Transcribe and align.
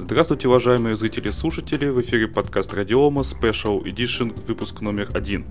Здравствуйте, 0.00 0.46
уважаемые 0.46 0.94
зрители 0.94 1.30
и 1.30 1.32
слушатели! 1.32 1.88
В 1.88 2.00
эфире 2.02 2.28
подкаст 2.28 2.72
Радиома 2.72 3.22
Special 3.22 3.82
Edition, 3.82 4.32
выпуск 4.46 4.80
номер 4.80 5.10
один. 5.12 5.44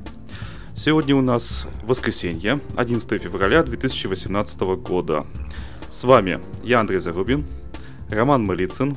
Сегодня 0.74 1.18
у 1.18 1.22
нас 1.22 1.68
воскресенье, 1.84 2.62
11 2.78 3.22
февраля 3.22 3.62
2018 3.62 4.62
года. 4.80 5.28
С 5.90 6.06
вами 6.06 6.40
я, 6.64 6.80
Андрей 6.80 7.02
Зарубин, 7.02 7.46
Роман 8.10 8.46
Малицын. 8.46 8.96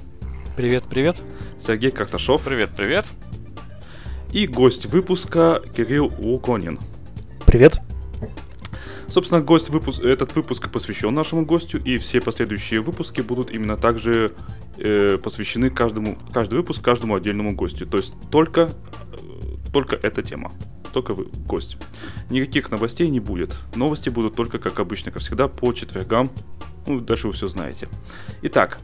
Привет, 0.57 0.85
привет. 0.89 1.17
Сергей 1.59 1.91
Карташов. 1.91 2.45
Привет, 2.45 2.71
привет. 2.77 3.07
И 4.33 4.47
гость 4.47 4.87
выпуска 4.87 5.61
Кирилл 5.77 6.13
Луконин. 6.21 6.79
Привет. 7.45 7.81
Собственно, 9.11 9.41
гость 9.41 9.71
выпуск, 9.71 10.01
этот 10.01 10.37
выпуск 10.37 10.71
посвящен 10.71 11.13
нашему 11.13 11.45
гостю, 11.45 11.83
и 11.83 11.99
все 11.99 12.21
последующие 12.21 12.81
выпуски 12.81 13.21
будут 13.23 13.51
именно 13.51 13.77
также 13.77 14.33
э, 14.79 15.19
посвящены 15.23 15.71
каждому, 15.71 16.17
каждый 16.33 16.55
выпуск 16.55 16.85
каждому 16.85 17.17
отдельному 17.17 17.55
гостю. 17.57 17.87
То 17.87 17.99
есть 17.99 18.15
только, 18.31 18.71
э, 19.13 19.73
только 19.73 19.97
эта 19.97 20.23
тема. 20.23 20.53
Только 20.93 21.15
вы, 21.15 21.27
гость. 21.47 21.77
Никаких 22.31 22.71
новостей 22.71 23.09
не 23.09 23.19
будет. 23.19 23.57
Новости 23.75 24.11
будут 24.11 24.37
только, 24.37 24.59
как 24.59 24.79
обычно, 24.79 25.11
как 25.11 25.23
всегда, 25.23 25.49
по 25.49 25.73
четвергам. 25.73 26.31
Ну, 26.87 27.01
дальше 27.01 27.27
вы 27.27 27.33
все 27.33 27.49
знаете. 27.49 27.89
Итак, 28.43 28.79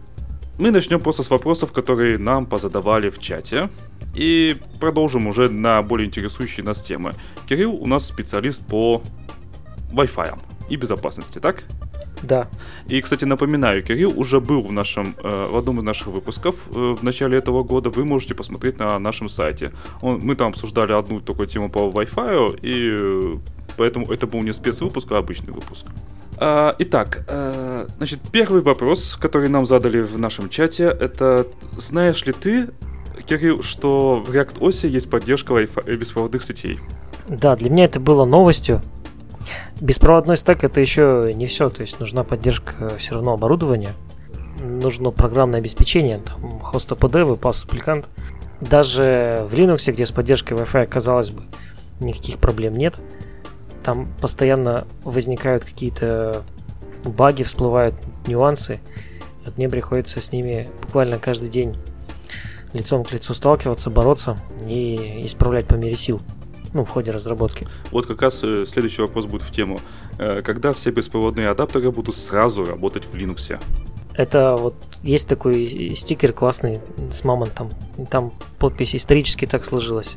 мы 0.59 0.73
начнем 0.73 1.01
просто 1.01 1.23
с 1.23 1.31
вопросов, 1.31 1.71
которые 1.71 2.19
нам 2.19 2.47
позадавали 2.47 3.11
в 3.11 3.21
чате. 3.21 3.71
И 4.15 4.57
продолжим 4.81 5.27
уже 5.27 5.51
на 5.51 5.83
более 5.83 6.07
интересующие 6.07 6.65
нас 6.65 6.83
темы. 6.83 7.13
Кирилл 7.47 7.75
у 7.75 7.87
нас 7.87 8.07
специалист 8.07 8.67
по 8.67 9.03
Wi-Fi 9.97 10.39
и 10.69 10.77
безопасности, 10.77 11.39
так? 11.39 11.65
Да. 12.23 12.47
И, 12.89 13.01
кстати, 13.01 13.25
напоминаю, 13.25 13.83
Кирилл 13.83 14.13
уже 14.19 14.41
был 14.41 14.63
в 14.63 14.73
нашем, 14.73 15.15
э, 15.23 15.49
в 15.51 15.57
одном 15.57 15.79
из 15.79 15.83
наших 15.83 16.09
выпусков 16.09 16.55
э, 16.71 16.97
в 16.99 17.03
начале 17.03 17.39
этого 17.39 17.63
года. 17.63 17.91
Вы 17.91 18.05
можете 18.05 18.35
посмотреть 18.35 18.79
на 18.79 18.99
нашем 18.99 19.29
сайте. 19.29 19.73
Он, 20.01 20.21
мы 20.21 20.35
там 20.35 20.49
обсуждали 20.49 20.93
одну 20.93 21.21
такую 21.21 21.47
тему 21.47 21.71
по 21.71 21.79
Wi-Fi, 21.79 22.61
и 22.63 22.97
э, 22.99 23.37
поэтому 23.77 24.11
это 24.11 24.27
был 24.27 24.43
не 24.43 24.53
спецвыпуск, 24.53 25.13
а 25.13 25.19
обычный 25.19 25.53
выпуск. 25.53 25.87
А, 26.39 26.75
итак, 26.79 27.25
э, 27.29 27.87
значит, 27.97 28.21
первый 28.33 28.61
вопрос, 28.63 29.17
который 29.21 29.49
нам 29.49 29.67
задали 29.67 30.01
в 30.01 30.19
нашем 30.19 30.49
чате, 30.49 30.85
это 30.85 31.47
знаешь 31.77 32.25
ли 32.27 32.33
ты, 32.33 32.69
Кирилл, 33.27 33.63
что 33.63 34.23
в 34.27 34.31
React 34.31 34.59
OS 34.59 34.89
есть 34.89 35.11
поддержка 35.11 35.53
Wi-Fi 35.55 35.97
беспроводных 35.97 36.43
сетей? 36.43 36.79
Да, 37.29 37.57
для 37.57 37.71
меня 37.71 37.85
это 37.85 38.01
было 38.01 38.25
новостью. 38.25 38.83
Беспроводной 39.81 40.37
стек 40.37 40.65
это 40.65 40.81
еще 40.81 41.33
не 41.35 41.47
все, 41.47 41.69
то 41.69 41.83
есть 41.83 42.01
нужна 42.01 42.25
поддержка 42.25 42.97
все 42.99 43.15
равно 43.15 43.35
оборудования, 43.35 43.95
нужно 44.61 45.11
программное 45.11 45.61
обеспечение, 45.61 46.21
там, 46.21 46.61
хост 46.61 46.91
APD, 46.91 47.25
выпас 47.25 47.65
аппликант. 47.65 48.09
Даже 48.61 49.47
в 49.51 49.55
Linux, 49.55 49.91
где 49.93 50.07
с 50.07 50.13
поддержкой 50.13 50.55
Wi-Fi, 50.55 50.87
казалось 50.87 51.31
бы, 51.31 51.43
никаких 52.01 52.39
проблем 52.39 52.73
нет. 52.73 52.95
Там 53.83 54.09
постоянно 54.21 54.87
возникают 55.05 55.65
какие-то 55.65 56.43
баги, 57.05 57.43
всплывают 57.43 57.95
нюансы. 58.27 58.81
Вот 59.45 59.59
мне 59.59 59.69
приходится 59.69 60.21
с 60.21 60.33
ними 60.33 60.69
буквально 60.83 61.19
каждый 61.19 61.51
день 61.51 61.77
лицом 62.73 63.05
к 63.05 63.13
лицу 63.13 63.35
сталкиваться, 63.35 63.91
бороться 63.91 64.37
и 64.67 65.23
исправлять 65.25 65.67
по 65.67 65.75
мере 65.75 65.97
сил 65.97 66.21
ну, 66.77 66.85
в 66.85 66.89
ходе 66.89 67.11
разработки. 67.11 67.67
Вот 67.91 68.07
как 68.07 68.23
раз 68.23 68.45
э, 68.45 68.67
следующий 68.67 69.03
вопрос 69.03 69.27
будет 69.27 69.43
в 69.43 69.51
тему. 69.51 69.81
Э, 70.19 70.43
когда 70.43 70.73
все 70.73 70.91
беспроводные 70.91 71.49
адаптеры 71.49 71.91
будут 71.91 72.17
сразу 72.17 72.65
работать 72.65 73.05
в 73.05 73.15
Linux? 73.15 73.59
Это 74.15 74.57
вот 74.57 74.75
есть 75.03 75.29
такой 75.29 75.95
стикер 75.95 76.33
классный 76.33 76.81
с 77.11 77.25
мамонтом. 77.25 77.71
Там 78.11 78.33
подпись 78.59 78.95
исторически 78.95 79.47
так 79.47 79.65
сложилось. 79.65 80.17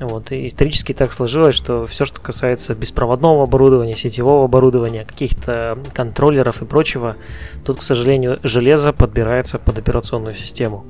Вот, 0.00 0.32
и 0.32 0.46
исторически 0.48 0.92
так 0.94 1.12
сложилось, 1.12 1.54
что 1.54 1.86
все, 1.86 2.04
что 2.04 2.20
касается 2.20 2.74
беспроводного 2.74 3.44
оборудования, 3.44 3.94
сетевого 3.94 4.44
оборудования, 4.44 5.04
каких-то 5.04 5.78
контроллеров 5.92 6.62
и 6.62 6.64
прочего, 6.64 7.16
тут, 7.64 7.78
к 7.78 7.82
сожалению, 7.82 8.40
железо 8.42 8.92
подбирается 8.92 9.60
под 9.60 9.78
операционную 9.78 10.34
систему 10.34 10.84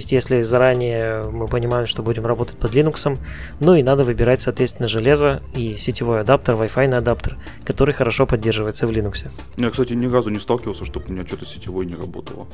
есть 0.00 0.12
если 0.12 0.40
заранее 0.42 1.24
мы 1.24 1.46
понимаем, 1.46 1.86
что 1.86 2.02
будем 2.02 2.26
работать 2.26 2.56
под 2.56 2.74
Linux, 2.74 3.18
ну 3.60 3.74
и 3.74 3.82
надо 3.82 4.04
выбирать, 4.04 4.40
соответственно, 4.40 4.88
железо 4.88 5.42
и 5.54 5.76
сетевой 5.76 6.20
адаптер, 6.20 6.54
Wi-Fi 6.54 6.94
адаптер, 6.94 7.36
который 7.64 7.94
хорошо 7.94 8.26
поддерживается 8.26 8.86
в 8.86 8.90
Linux. 8.90 9.30
Я, 9.56 9.70
кстати, 9.70 9.92
ни 9.92 10.06
разу 10.06 10.30
не 10.30 10.40
сталкивался, 10.40 10.84
чтобы 10.84 11.06
у 11.08 11.12
меня 11.12 11.26
что-то 11.26 11.44
сетевое 11.44 11.86
не 11.86 11.94
работало. 11.94 12.46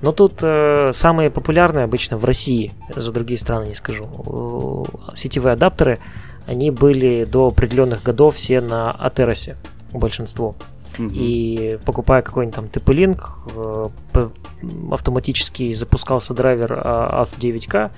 Но 0.00 0.10
тут 0.10 0.42
э, 0.42 0.90
самые 0.92 1.30
популярные 1.30 1.84
обычно 1.84 2.16
в 2.16 2.24
России, 2.24 2.72
за 2.94 3.12
другие 3.12 3.38
страны 3.38 3.68
не 3.68 3.74
скажу, 3.74 4.86
э, 5.06 5.14
сетевые 5.14 5.52
адаптеры, 5.52 6.00
они 6.46 6.72
были 6.72 7.24
до 7.24 7.46
определенных 7.46 8.02
годов 8.02 8.34
все 8.34 8.60
на 8.60 8.90
Атеросе, 8.90 9.56
большинство. 9.92 10.56
И 10.98 11.78
покупая 11.84 12.22
какой-нибудь 12.22 12.54
там 12.54 12.66
TP-Link, 12.66 13.20
э, 14.14 14.28
автоматически 14.90 15.72
запускался 15.72 16.34
драйвер 16.34 16.72
AS9K, 16.72 17.76
а, 17.76 17.90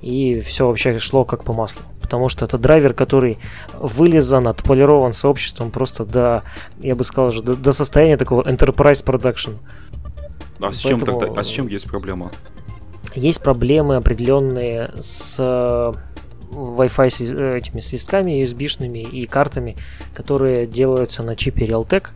и 0.00 0.40
все 0.40 0.66
вообще 0.66 0.98
шло 0.98 1.24
как 1.24 1.44
по 1.44 1.52
маслу. 1.52 1.82
Потому 2.00 2.28
что 2.28 2.44
это 2.44 2.56
драйвер, 2.58 2.94
который 2.94 3.38
вылезан, 3.78 4.48
отполирован 4.48 5.12
сообществом 5.12 5.70
просто 5.70 6.04
до, 6.04 6.42
я 6.78 6.94
бы 6.94 7.04
сказал, 7.04 7.28
уже 7.28 7.42
до, 7.42 7.54
до 7.54 7.72
состояния 7.72 8.16
такого 8.16 8.42
enterprise 8.42 9.04
production. 9.04 9.58
А 10.60 10.72
с, 10.72 10.78
чем 10.78 11.00
тогда, 11.00 11.28
а 11.36 11.44
с 11.44 11.48
чем 11.48 11.68
есть 11.68 11.86
проблема? 11.86 12.30
Есть 13.14 13.42
проблемы 13.42 13.96
определенные 13.96 14.90
с 15.00 15.36
э, 15.38 15.92
Wi-Fi 16.50 17.10
свиз... 17.10 17.32
Э, 17.32 17.58
этими 17.58 17.80
свистками 17.80 18.42
USB-шными 18.42 19.02
и 19.02 19.26
картами, 19.26 19.76
которые 20.14 20.66
делаются 20.66 21.22
на 21.22 21.36
чипе 21.36 21.66
Realtek. 21.66 22.08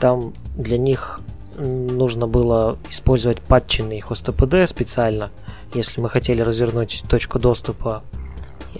Там 0.00 0.32
для 0.56 0.78
них 0.78 1.20
нужно 1.58 2.26
было 2.26 2.78
использовать 2.90 3.40
патченный 3.40 4.00
HostPD 4.00 4.66
специально, 4.66 5.30
если 5.74 6.00
мы 6.00 6.08
хотели 6.08 6.42
развернуть 6.42 7.04
точку 7.08 7.38
доступа. 7.38 8.02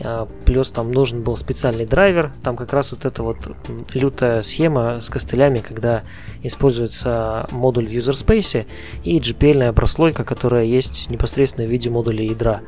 А, 0.01 0.29
плюс 0.45 0.71
там 0.71 0.93
нужен 0.93 1.23
был 1.23 1.37
специальный 1.37 1.87
драйвер. 1.87 2.33
Там 2.43 2.57
как 2.57 2.73
раз 2.73 2.93
вот 2.93 3.05
эта 3.05 3.23
вот 3.23 3.39
лютая 3.95 4.43
схема 4.43 5.01
с 5.01 5.09
костылями, 5.09 5.59
когда 5.59 6.03
используется 6.43 7.47
модуль 7.51 7.87
в 7.87 7.91
user 7.91 8.13
space 8.13 8.67
и 9.05 9.19
GPL 9.19 9.73
прослойка, 9.73 10.25
которая 10.25 10.65
есть 10.65 11.09
непосредственно 11.11 11.67
в 11.67 11.71
виде 11.71 11.91
модуля 11.91 12.25
ядра. 12.25 12.61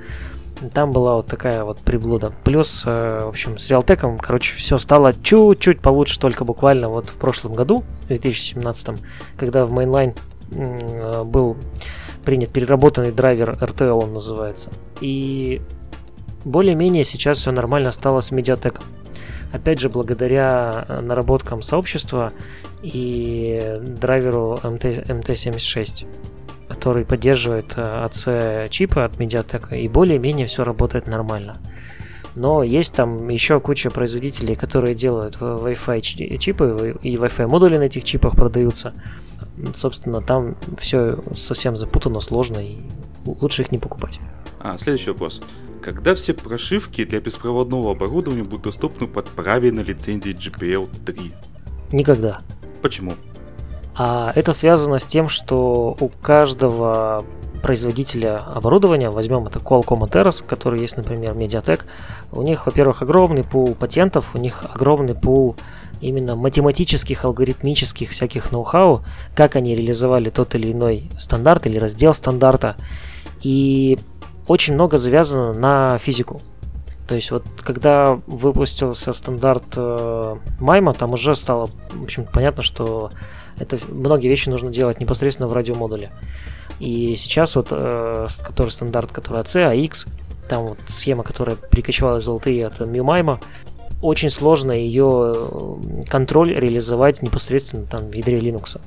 Там 0.73 0.93
была 0.93 1.15
вот 1.15 1.27
такая 1.27 1.65
вот 1.65 1.79
приблуда. 1.79 2.33
Плюс, 2.45 2.83
э, 2.85 3.21
в 3.25 3.29
общем, 3.29 3.59
с 3.59 3.71
Realtek, 3.71 4.19
короче, 4.21 4.55
все 4.57 4.79
стало 4.79 5.13
чуть-чуть 5.15 5.81
получше 5.81 6.19
только 6.19 6.45
буквально 6.45 6.89
вот 6.89 7.09
в 7.09 7.17
прошлом 7.17 7.55
году, 7.55 7.85
в 8.03 8.07
2017, 8.09 9.01
когда 9.37 9.65
в 9.67 9.73
Mainline 9.73 10.17
э, 10.51 11.23
был 11.23 11.57
принят 12.25 12.51
переработанный 12.51 13.13
драйвер 13.13 13.53
RTL, 13.53 13.91
он 13.91 14.15
называется. 14.15 14.71
И 15.01 15.63
более-менее 16.45 17.05
сейчас 17.05 17.39
все 17.39 17.53
нормально 17.53 17.93
стало 17.93 18.21
с 18.21 18.31
медиатеком. 18.33 18.85
Опять 19.53 19.81
же, 19.81 19.89
благодаря 19.89 20.85
э, 20.89 21.01
наработкам 21.01 21.63
сообщества 21.63 22.33
и 22.83 23.79
драйверу 23.81 24.59
MT, 24.63 25.07
MT76 25.07 26.07
который 26.89 27.05
поддерживает 27.05 27.75
AC-чипы 27.77 29.01
э, 29.01 29.05
от 29.05 29.19
Mediatek, 29.19 29.79
и 29.79 29.89
более-менее 29.89 30.47
все 30.47 30.65
работает 30.65 31.07
нормально. 31.07 31.59
Но 32.35 32.63
есть 32.63 32.95
там 32.95 33.29
еще 33.29 33.61
куча 33.61 33.91
производителей, 33.91 34.55
которые 34.55 34.95
делают 34.95 35.37
Wi-Fi 35.37 36.39
чипы, 36.39 36.97
и 37.03 37.17
Wi-Fi 37.17 37.47
модули 37.47 37.77
на 37.77 37.83
этих 37.83 38.05
чипах 38.05 38.37
продаются. 38.37 38.95
Собственно, 39.75 40.23
там 40.23 40.57
все 40.79 41.19
совсем 41.35 41.77
запутано, 41.77 42.21
сложно, 42.21 42.61
и 42.61 42.79
лучше 43.27 43.63
их 43.63 43.71
не 43.71 43.77
покупать. 43.77 44.19
А, 44.59 44.79
следующий 44.79 45.11
вопрос. 45.11 45.43
Когда 45.83 46.15
все 46.15 46.33
прошивки 46.33 47.05
для 47.05 47.21
беспроводного 47.21 47.91
оборудования 47.91 48.45
будут 48.45 48.63
доступны 48.63 49.07
под 49.07 49.27
правильной 49.27 49.85
лицензией 49.85 50.35
GPL 50.35 50.89
3? 51.05 51.33
Никогда. 51.93 52.41
Почему? 52.81 53.13
А 53.99 54.33
это 54.37 54.53
связано 54.53 55.01
с 55.01 55.07
тем, 55.07 55.29
что 55.29 55.97
у 55.99 56.09
каждого 56.09 57.25
производителя 57.63 58.39
оборудования, 58.55 59.11
возьмем 59.11 59.49
это 59.49 59.59
Qualcomm 59.59 60.07
и 60.07 60.11
Teros, 60.11 60.45
который 60.47 60.81
есть, 60.81 60.97
например, 60.97 61.33
Mediatek, 61.33 61.83
у 62.31 62.43
них, 62.43 62.67
во-первых, 62.67 63.03
огромный 63.03 63.43
пул 63.43 63.75
патентов, 63.75 64.35
у 64.35 64.39
них 64.39 64.65
огромный 64.73 65.15
пул 65.15 65.57
именно 66.01 66.37
математических, 66.37 67.25
алгоритмических 67.25 68.11
всяких 68.11 68.53
ноу-хау, 68.53 69.03
как 69.35 69.57
они 69.57 69.75
реализовали 69.75 70.31
тот 70.31 70.55
или 70.55 70.71
иной 70.71 71.11
стандарт 71.19 71.67
или 71.67 71.77
раздел 71.79 72.15
стандарта. 72.15 72.77
И 73.43 73.99
очень 74.47 74.75
много 74.75 74.99
завязано 74.99 75.53
на 75.53 75.99
физику. 75.99 76.41
То 77.09 77.17
есть 77.17 77.33
вот 77.33 77.43
когда 77.63 78.21
выпустился 78.27 79.13
стандарт 79.13 79.65
э, 79.77 80.37
Майма, 80.61 80.95
там 80.95 81.15
уже 81.15 81.35
стало, 81.35 81.69
в 81.93 82.03
общем, 82.03 82.27
понятно, 82.31 82.63
что 82.63 83.11
это 83.59 83.79
многие 83.89 84.29
вещи 84.29 84.49
нужно 84.49 84.71
делать 84.71 85.01
непосредственно 85.01 85.49
в 85.49 85.53
радиомодуле. 85.53 86.11
И 86.81 87.17
сейчас 87.17 87.57
вот, 87.57 87.69
э, 87.71 88.27
который 88.45 88.71
стандарт, 88.71 89.13
который 89.13 89.41
AC, 89.43 89.75
AX, 89.75 90.07
там 90.49 90.69
вот 90.69 90.79
схема, 90.87 91.23
которая 91.23 91.57
перекочевала 91.57 92.19
LTE 92.19 92.65
от 92.65 92.81
MiuMime, 92.81 93.41
очень 94.01 94.31
сложно 94.31 94.73
ее 94.73 95.35
э, 95.37 96.03
контроль 96.09 96.55
реализовать 96.55 97.23
непосредственно 97.23 97.85
там 97.85 98.11
в 98.11 98.13
ядре 98.13 98.39
Linux 98.39 98.81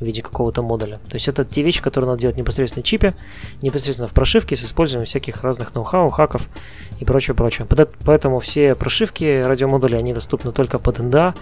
в 0.00 0.04
виде 0.04 0.22
какого-то 0.22 0.62
модуля. 0.62 0.98
То 1.08 1.14
есть 1.14 1.28
это 1.28 1.44
те 1.44 1.62
вещи, 1.62 1.82
которые 1.82 2.08
надо 2.10 2.20
делать 2.20 2.36
непосредственно 2.36 2.82
в 2.82 2.86
чипе, 2.86 3.14
непосредственно 3.62 4.08
в 4.08 4.12
прошивке 4.12 4.56
с 4.56 4.64
использованием 4.64 5.06
всяких 5.06 5.42
разных 5.42 5.74
ноу-хау, 5.74 6.08
хаков 6.10 6.48
и 6.98 7.04
прочее, 7.04 7.34
прочее. 7.34 7.66
Поэтому 8.04 8.40
все 8.40 8.74
прошивки 8.74 9.42
радиомодуля, 9.42 9.98
они 9.98 10.12
доступны 10.12 10.52
только 10.52 10.78
под 10.78 10.98
NDA, 10.98 11.34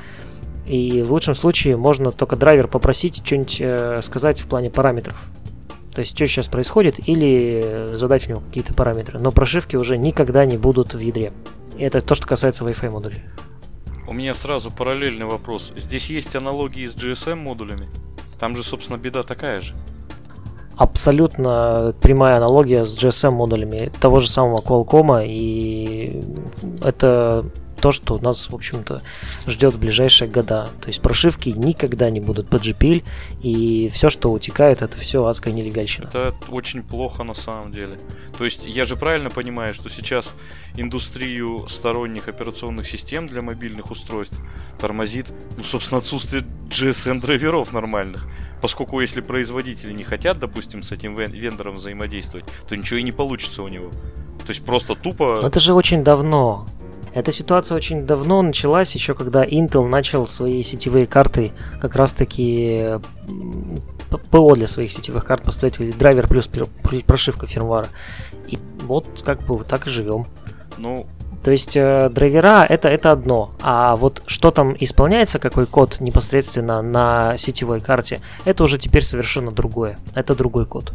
и 0.67 1.03
в 1.03 1.12
лучшем 1.12 1.35
случае 1.35 1.76
можно 1.76 2.12
только 2.12 2.37
драйвер 2.37 2.69
попросить 2.69 3.25
что-нибудь 3.25 3.56
э, 3.61 4.00
сказать 4.03 4.41
в 4.41 4.47
плане 4.47 4.70
параметров. 4.70 5.29
То 5.94 6.00
есть, 6.00 6.17
что 6.17 6.26
сейчас 6.26 6.49
происходит, 6.49 7.06
или 7.06 7.88
задать 7.93 8.25
в 8.25 8.29
него 8.29 8.41
какие-то 8.41 8.73
параметры. 8.73 9.19
Но 9.19 9.31
прошивки 9.31 9.76
уже 9.76 9.99
никогда 9.99 10.47
не 10.47 10.56
будут 10.56 10.94
в 10.94 10.99
ядре. 10.99 11.32
Это 11.79 12.00
то, 12.00 12.14
что 12.14 12.26
касается 12.26 12.64
Wi-Fi 12.64 12.91
модулей. 12.91 13.23
У 14.09 14.12
меня 14.12 14.35
сразу 14.35 14.70
параллельный 14.70 15.26
вопрос. 15.26 15.73
Здесь 15.76 16.11
есть 16.11 16.35
аналогии 16.35 16.87
с 16.87 16.94
GSM 16.94 17.37
модулями? 17.37 17.88
Там 18.38 18.56
же, 18.56 18.62
собственно, 18.62 18.97
беда 18.97 19.23
такая 19.23 19.61
же. 19.61 19.75
Абсолютно 20.76 21.94
прямая 22.00 22.37
аналогия 22.37 22.85
с 22.85 22.97
GSM 22.97 23.31
модулями 23.31 23.93
того 24.00 24.19
же 24.19 24.29
самого 24.29 24.56
Qualcomm, 24.56 25.26
и 25.26 26.25
это 26.82 27.44
то, 27.82 27.90
что 27.90 28.17
нас, 28.19 28.49
в 28.49 28.55
общем-то, 28.55 29.02
ждет 29.49 29.75
в 29.75 29.79
ближайшие 29.81 30.31
года. 30.31 30.70
То 30.81 30.87
есть 30.87 31.02
прошивки 31.02 31.49
никогда 31.49 32.11
не 32.11 32.20
будут 32.20 32.49
под 32.49 32.62
GPL, 32.62 33.02
и 33.43 33.90
все, 33.93 34.08
что 34.08 34.31
утекает, 34.31 34.82
это 34.82 34.96
все 34.96 35.26
адская 35.26 35.52
нелегальщина. 35.52 36.05
Это 36.05 36.32
очень 36.49 36.84
плохо 36.84 37.25
на 37.25 37.34
самом 37.34 37.73
деле. 37.73 37.99
То 38.38 38.44
есть 38.44 38.64
я 38.67 38.84
же 38.84 38.94
правильно 38.94 39.31
понимаю, 39.31 39.75
что 39.75 39.90
сейчас 39.90 40.32
индустрию 40.76 41.67
сторонних 41.69 42.29
операционных 42.29 42.87
систем 42.87 43.26
для 43.26 43.43
мобильных 43.43 43.90
устройств 43.90 44.38
тормозит, 44.79 45.26
ну, 45.56 45.64
собственно, 45.64 45.99
отсутствие 45.99 46.44
GSM-драйверов 46.70 47.73
нормальных. 47.73 48.29
Поскольку 48.61 49.00
если 49.00 49.20
производители 49.23 49.93
не 49.93 50.05
хотят, 50.05 50.38
допустим, 50.38 50.84
с 50.84 50.93
этим 50.93 51.17
вендором 51.17 51.75
взаимодействовать, 51.75 52.46
то 52.69 52.76
ничего 52.76 53.00
и 53.00 53.02
не 53.02 53.11
получится 53.11 53.64
у 53.64 53.69
него. 53.69 53.90
То 53.90 54.50
есть 54.50 54.64
просто 54.64 54.94
тупо... 54.94 55.40
Но 55.43 55.49
это 55.49 55.58
же 55.58 55.75
очень 55.75 56.05
давно. 56.05 56.69
Эта 57.14 57.31
ситуация 57.31 57.76
очень 57.76 58.06
давно 58.06 58.41
началась, 58.43 58.94
еще 58.94 59.14
когда 59.14 59.44
Intel 59.44 59.87
начал 59.87 60.26
свои 60.26 60.62
сетевые 60.62 61.06
карты 61.06 61.53
как 61.81 61.94
раз-таки 61.94 62.97
ПО 64.31 64.55
для 64.55 64.67
своих 64.67 64.93
сетевых 64.93 65.25
карт 65.25 65.43
поставлять 65.43 65.99
драйвер 65.99 66.26
плюс 66.26 66.49
прошивка 67.06 67.47
фирмвара. 67.47 67.88
И 68.49 68.59
вот 68.82 69.06
как 69.25 69.43
бы 69.43 69.62
так 69.64 69.87
и 69.87 69.91
живем. 69.91 70.26
Ну, 70.79 71.06
то 71.43 71.50
есть 71.50 71.76
э, 71.76 72.09
драйвера 72.09 72.64
это, 72.64 72.88
это 72.88 73.11
одно, 73.11 73.50
а 73.61 73.97
вот 73.97 74.23
что 74.26 74.50
там 74.53 74.76
исполняется, 74.79 75.38
какой 75.38 75.67
код 75.67 76.00
непосредственно 76.00 76.82
на 76.82 77.37
сетевой 77.37 77.81
карте, 77.81 78.20
это 78.44 78.62
уже 78.62 78.79
теперь 78.79 79.03
совершенно 79.03 79.50
другое. 79.50 79.99
Это 80.15 80.35
другой 80.37 80.67
код. 80.67 80.93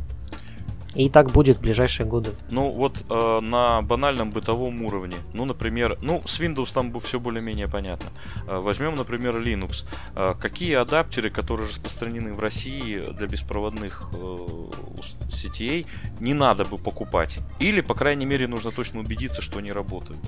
И 0.97 1.09
так 1.09 1.29
будет 1.31 1.57
в 1.57 1.61
ближайшие 1.61 2.07
годы. 2.07 2.31
Ну 2.49 2.71
вот 2.71 3.05
э, 3.07 3.39
на 3.39 3.83
банальном 3.83 4.31
бытовом 4.31 4.81
уровне, 4.81 5.17
ну, 5.31 5.45
например, 5.45 5.99
ну, 6.01 6.23
с 6.25 6.39
Windows 6.39 6.73
там 6.73 6.91
все 6.99 7.19
более-менее 7.19 7.67
понятно. 7.67 8.09
Э, 8.47 8.57
возьмем, 8.57 8.95
например, 8.95 9.37
Linux. 9.37 9.85
Э, 10.15 10.33
какие 10.39 10.73
адаптеры, 10.73 11.29
которые 11.29 11.67
распространены 11.67 12.33
в 12.33 12.39
России 12.39 12.99
для 13.11 13.27
беспроводных 13.27 14.09
э, 14.11 14.37
сетей, 15.29 15.85
не 16.19 16.33
надо 16.33 16.65
бы 16.65 16.79
покупать? 16.79 17.39
Или, 17.59 17.81
по 17.81 17.93
крайней 17.93 18.25
мере, 18.25 18.47
нужно 18.47 18.71
точно 18.71 18.99
убедиться, 18.99 19.43
что 19.43 19.59
они 19.59 19.71
работают? 19.71 20.19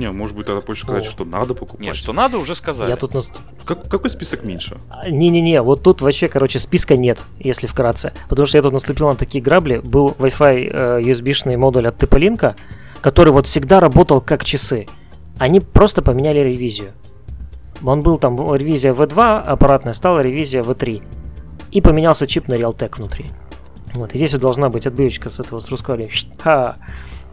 Не, 0.00 0.10
может 0.12 0.34
быть, 0.34 0.46
тогда 0.46 0.62
проще 0.62 0.84
сказать, 0.84 1.06
О. 1.06 1.10
что 1.10 1.26
надо 1.26 1.52
покупать. 1.52 1.84
Нет, 1.84 1.94
что 1.94 2.14
надо, 2.14 2.38
уже 2.38 2.54
сказали. 2.54 2.88
Я 2.88 2.96
тут 2.96 3.12
нас... 3.12 3.30
как, 3.66 3.86
какой 3.86 4.08
список 4.08 4.44
меньше? 4.44 4.78
А, 4.88 5.10
не-не-не, 5.10 5.60
вот 5.60 5.82
тут 5.82 6.00
вообще, 6.00 6.28
короче, 6.28 6.58
списка 6.58 6.96
нет, 6.96 7.22
если 7.38 7.66
вкратце. 7.66 8.14
Потому 8.30 8.46
что 8.46 8.56
я 8.56 8.62
тут 8.62 8.72
наступил 8.72 9.08
на 9.08 9.14
такие 9.14 9.44
грабли. 9.44 9.76
Был 9.84 10.16
Wi-Fi 10.18 10.70
э, 10.72 11.02
USB-шный 11.02 11.58
модуль 11.58 11.86
от 11.86 12.02
TP-Link, 12.02 12.54
который 13.02 13.30
вот 13.30 13.46
всегда 13.46 13.78
работал 13.78 14.22
как 14.22 14.42
часы. 14.42 14.88
Они 15.36 15.60
просто 15.60 16.00
поменяли 16.00 16.38
ревизию. 16.38 16.92
Он 17.84 18.02
был 18.02 18.16
там 18.16 18.54
ревизия 18.54 18.94
V2 18.94 19.42
аппаратная, 19.42 19.92
стала 19.92 20.20
ревизия 20.20 20.62
V3. 20.62 21.02
И 21.72 21.80
поменялся 21.82 22.26
чип 22.26 22.48
на 22.48 22.54
Realtek 22.54 22.96
внутри. 22.96 23.26
Вот, 23.92 24.14
и 24.14 24.16
здесь 24.16 24.32
вот 24.32 24.40
должна 24.40 24.70
быть 24.70 24.86
отбивочка 24.86 25.28
с 25.28 25.40
этого, 25.40 25.60
с 25.60 25.68
русского. 25.68 25.98
Ха! 26.38 26.78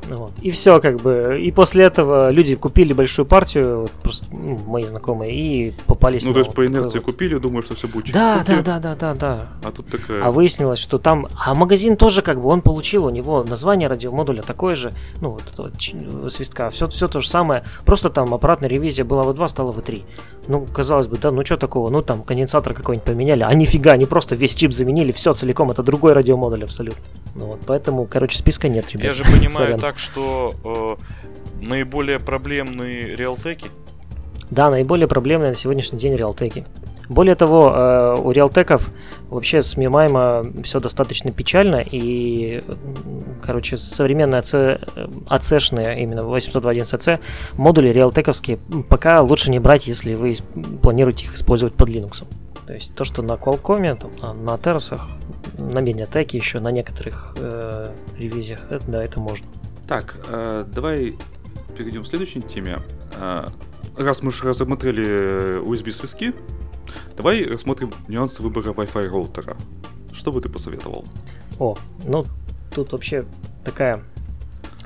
Вот. 0.09 0.31
И 0.41 0.51
все, 0.51 0.79
как 0.79 0.97
бы. 0.97 1.39
И 1.41 1.51
после 1.51 1.83
этого 1.85 2.29
люди 2.31 2.55
купили 2.55 2.93
большую 2.93 3.25
партию, 3.25 3.81
вот, 3.81 3.91
просто 3.91 4.25
ну, 4.31 4.57
мои 4.67 4.83
знакомые, 4.83 5.33
и 5.33 5.73
попались 5.85 6.23
Ну, 6.23 6.29
на 6.29 6.33
то 6.35 6.39
есть 6.39 6.49
вот 6.49 6.55
по 6.55 6.65
инерции 6.65 6.99
вот. 6.99 7.05
купили, 7.05 7.37
думаю, 7.37 7.61
что 7.63 7.75
все 7.75 7.87
будет 7.87 8.13
Да, 8.13 8.43
да, 8.47 8.61
да, 8.61 8.79
да, 8.79 8.95
да, 8.95 9.13
да. 9.15 9.47
А 9.63 9.71
тут 9.71 9.87
такая. 9.87 10.23
А 10.23 10.31
выяснилось, 10.31 10.79
что 10.79 10.97
там. 10.97 11.27
А 11.45 11.53
магазин 11.53 11.97
тоже, 11.97 12.21
как 12.21 12.41
бы, 12.41 12.47
он 12.49 12.61
получил, 12.61 13.05
у 13.05 13.09
него 13.09 13.43
название 13.43 13.87
радиомодуля 13.89 14.41
такое 14.41 14.75
же, 14.75 14.93
ну, 15.21 15.31
вот 15.31 15.43
вот, 15.57 15.77
ч- 15.77 15.95
свистка, 16.29 16.69
все, 16.69 16.87
все 16.87 17.07
то 17.07 17.19
же 17.19 17.27
самое. 17.29 17.63
Просто 17.85 18.09
там 18.09 18.33
аппаратная 18.33 18.69
ревизия 18.69 19.03
была 19.05 19.23
в 19.23 19.33
2 19.33 19.47
стала 19.47 19.71
в 19.71 19.81
3 19.81 20.03
Ну, 20.47 20.65
казалось 20.65 21.07
бы, 21.07 21.17
да, 21.17 21.31
ну 21.31 21.45
что 21.45 21.57
такого? 21.57 21.89
Ну, 21.89 22.01
там 22.01 22.23
конденсатор 22.23 22.73
какой-нибудь 22.73 23.05
поменяли. 23.05 23.43
А 23.43 23.53
нифига, 23.53 23.91
они 23.93 24.05
просто 24.05 24.35
весь 24.35 24.55
чип 24.55 24.71
заменили, 24.71 25.11
все 25.11 25.33
целиком, 25.33 25.71
это 25.71 25.83
другой 25.83 26.13
радиомодуль 26.13 26.63
абсолютно. 26.63 27.03
Ну, 27.35 27.47
вот, 27.47 27.59
поэтому, 27.65 28.05
короче, 28.05 28.37
списка 28.37 28.69
нет, 28.69 28.89
ребят. 28.91 29.05
Я 29.05 29.13
же 29.13 29.23
понимаю 29.23 29.77
так, 29.79 29.99
что 29.99 30.55
э, 30.63 31.65
наиболее 31.65 32.19
проблемные 32.19 33.15
реалтеки. 33.15 33.69
Да, 34.49 34.69
наиболее 34.69 35.07
проблемные 35.07 35.49
на 35.49 35.55
сегодняшний 35.55 35.99
день 35.99 36.15
реалтеки. 36.15 36.65
Более 37.09 37.35
того, 37.35 37.71
э, 37.73 38.15
у 38.21 38.31
реалтеков 38.31 38.89
вообще 39.29 39.61
с 39.61 39.77
Мимайма 39.77 40.45
все 40.63 40.79
достаточно 40.79 41.31
печально, 41.31 41.77
и, 41.77 42.63
короче, 43.41 43.77
современные 43.77 44.39
АЦ, 44.39 44.81
АЦшные, 45.27 46.01
именно 46.01 46.21
802.11c, 46.21 47.19
модули 47.57 47.89
реалтековские, 47.89 48.57
пока 48.89 49.21
лучше 49.21 49.51
не 49.51 49.59
брать, 49.59 49.87
если 49.87 50.15
вы 50.15 50.35
планируете 50.81 51.25
их 51.25 51.35
использовать 51.35 51.73
под 51.73 51.89
Linux. 51.89 52.25
То 52.67 52.73
есть 52.73 52.93
то, 52.95 53.05
что 53.05 53.21
на 53.21 53.33
Qualcomm, 53.33 53.95
там, 53.95 54.11
на, 54.21 54.33
на 54.33 54.57
на 55.57 55.79
Mediatek 55.79 56.35
еще, 56.35 56.59
на 56.59 56.69
некоторых 56.69 57.33
э, 57.39 57.93
ревизиях, 58.17 58.59
это, 58.69 58.83
да, 58.87 59.03
это 59.03 59.19
можно. 59.19 59.47
Так, 59.87 60.17
э, 60.27 60.65
давай 60.67 61.15
перейдем 61.77 62.03
к 62.03 62.07
следующей 62.07 62.41
теме. 62.41 62.79
Э, 63.15 63.47
раз 63.95 64.21
мы 64.21 64.29
уже 64.29 64.43
рассмотрели 64.43 65.61
USB-связки, 65.61 66.33
давай 67.17 67.43
рассмотрим 67.43 67.91
нюансы 68.07 68.41
выбора 68.41 68.71
Wi-Fi 68.71 69.07
роутера. 69.09 69.57
Что 70.13 70.31
бы 70.31 70.39
ты 70.39 70.49
посоветовал? 70.49 71.03
О, 71.59 71.75
ну 72.05 72.25
тут 72.73 72.91
вообще 72.91 73.25
такая 73.65 74.01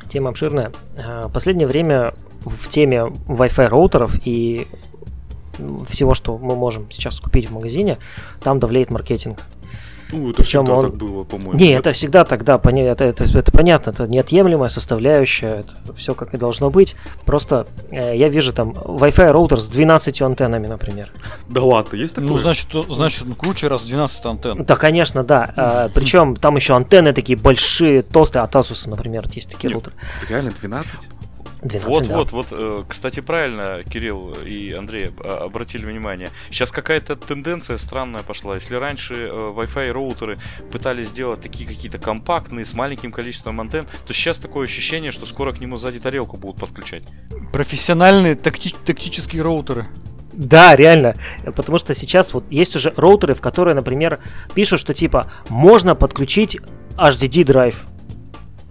тема 0.09 0.29
обширная. 0.29 0.71
А, 1.05 1.29
Последнее 1.29 1.67
время 1.67 2.13
в 2.45 2.69
теме 2.69 3.01
Wi-Fi 3.27 3.67
роутеров 3.67 4.19
и 4.25 4.67
всего, 5.87 6.13
что 6.13 6.37
мы 6.37 6.55
можем 6.55 6.89
сейчас 6.89 7.19
купить 7.19 7.49
в 7.49 7.53
магазине, 7.53 7.97
там 8.41 8.59
давлеет 8.59 8.89
маркетинг. 8.89 9.43
Ну, 10.11 10.29
это 10.29 10.43
Причем 10.43 10.61
всегда 10.61 10.73
он- 10.73 10.91
так 10.91 10.97
было, 10.97 11.23
по-моему. 11.23 11.53
Не, 11.53 11.71
это 11.71 11.91
всегда 11.91 12.23
тогда, 12.25 12.55
это, 12.55 13.03
это, 13.03 13.23
это 13.23 13.51
понятно, 13.51 13.91
это 13.91 14.07
неотъемлемая 14.07 14.69
составляющая, 14.69 15.61
это 15.61 15.75
все 15.95 16.13
как 16.13 16.33
и 16.33 16.37
должно 16.37 16.69
быть. 16.69 16.95
Просто 17.25 17.67
э, 17.89 18.15
я 18.15 18.29
вижу 18.29 18.53
там 18.53 18.71
Wi-Fi 18.71 19.31
роутер 19.31 19.59
с 19.59 19.67
12 19.69 20.21
антеннами, 20.21 20.67
например. 20.67 21.11
Да 21.47 21.61
ладно, 21.61 21.95
есть 21.95 22.15
такое? 22.15 22.29
Ну, 22.29 22.37
значит, 22.37 22.67
значит, 22.89 23.23
он 23.23 23.35
круче 23.35 23.67
раз 23.67 23.83
в 23.83 23.87
12 23.87 24.25
антенн. 24.25 24.63
Да, 24.63 24.75
конечно, 24.75 25.23
да. 25.23 25.89
причем 25.93 26.35
там 26.35 26.55
еще 26.55 26.75
антенны 26.75 27.13
такие 27.13 27.37
большие, 27.37 28.01
толстые, 28.01 28.43
от 28.43 28.55
Asus, 28.55 28.89
например, 28.89 29.27
есть 29.33 29.51
такие 29.51 29.71
роутеры. 29.71 29.95
Реально 30.29 30.51
12? 30.51 30.99
12, 31.61 31.87
Вот, 31.87 32.07
да. 32.07 32.17
вот, 32.17 32.31
вот, 32.31 32.47
э, 32.51 32.83
кстати, 32.87 33.19
правильно 33.19 33.83
Кирилл 33.83 34.33
и 34.45 34.71
Андрей 34.71 35.11
а, 35.23 35.43
обратили 35.45 35.85
внимание. 35.85 36.29
Сейчас 36.49 36.71
какая-то 36.71 37.15
тенденция 37.15 37.77
странная 37.77 38.23
пошла. 38.23 38.55
Если 38.55 38.75
раньше 38.75 39.13
э, 39.13 39.29
Wi-Fi 39.29 39.91
роутеры 39.91 40.37
пытались 40.71 41.09
сделать 41.09 41.41
такие 41.41 41.69
какие-то 41.69 41.99
компактные, 41.99 42.65
с 42.65 42.73
маленьким 42.73 43.11
количеством 43.11 43.61
антенн, 43.61 43.85
то 44.07 44.13
сейчас 44.13 44.39
такое 44.39 44.65
ощущение, 44.65 45.11
что 45.11 45.25
скоро 45.25 45.53
к 45.53 45.59
нему 45.59 45.77
сзади 45.77 45.99
тарелку 45.99 46.37
будут 46.37 46.59
подключать. 46.59 47.03
Профессиональные 47.53 48.35
такти- 48.35 48.75
тактические 48.85 49.43
роутеры. 49.43 49.87
Да, 50.33 50.75
реально. 50.75 51.15
Потому 51.55 51.77
что 51.77 51.93
сейчас 51.93 52.33
вот 52.33 52.45
есть 52.49 52.75
уже 52.75 52.93
роутеры, 52.95 53.35
в 53.35 53.41
которые, 53.41 53.75
например, 53.75 54.19
пишут, 54.55 54.79
что 54.79 54.93
типа 54.93 55.31
можно 55.49 55.93
подключить 55.93 56.57
HDD 56.97 57.43
драйв. 57.43 57.85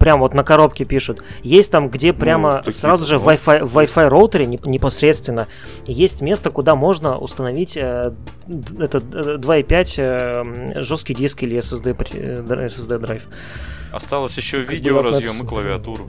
Прям 0.00 0.20
вот 0.20 0.34
на 0.34 0.42
коробке 0.42 0.84
пишут. 0.84 1.22
Есть 1.44 1.70
там, 1.70 1.88
где 1.90 2.12
прямо 2.12 2.54
такие 2.54 2.72
сразу 2.72 3.06
же 3.06 3.18
в. 3.18 3.28
Wi-Fi, 3.28 3.64
в 3.64 3.78
Wi-Fi 3.78 4.08
роутере 4.08 4.46
не- 4.46 4.58
непосредственно 4.64 5.46
есть 5.86 6.22
место, 6.22 6.50
куда 6.50 6.74
можно 6.74 7.16
установить 7.18 7.76
э, 7.76 8.12
это 8.78 8.98
э, 8.98 9.36
2.5 9.38 9.94
э, 9.98 10.80
жесткий 10.80 11.14
диск 11.14 11.42
или 11.44 11.58
SSD, 11.58 11.94
э, 12.14 12.66
SSD 12.66 12.98
драйв. 12.98 13.26
Осталось 13.92 14.36
еще 14.36 14.58
Как 14.58 14.66
бы 14.68 14.74
видеоразъем 14.74 15.44
и 15.44 15.46
клавиатуру. 15.46 16.08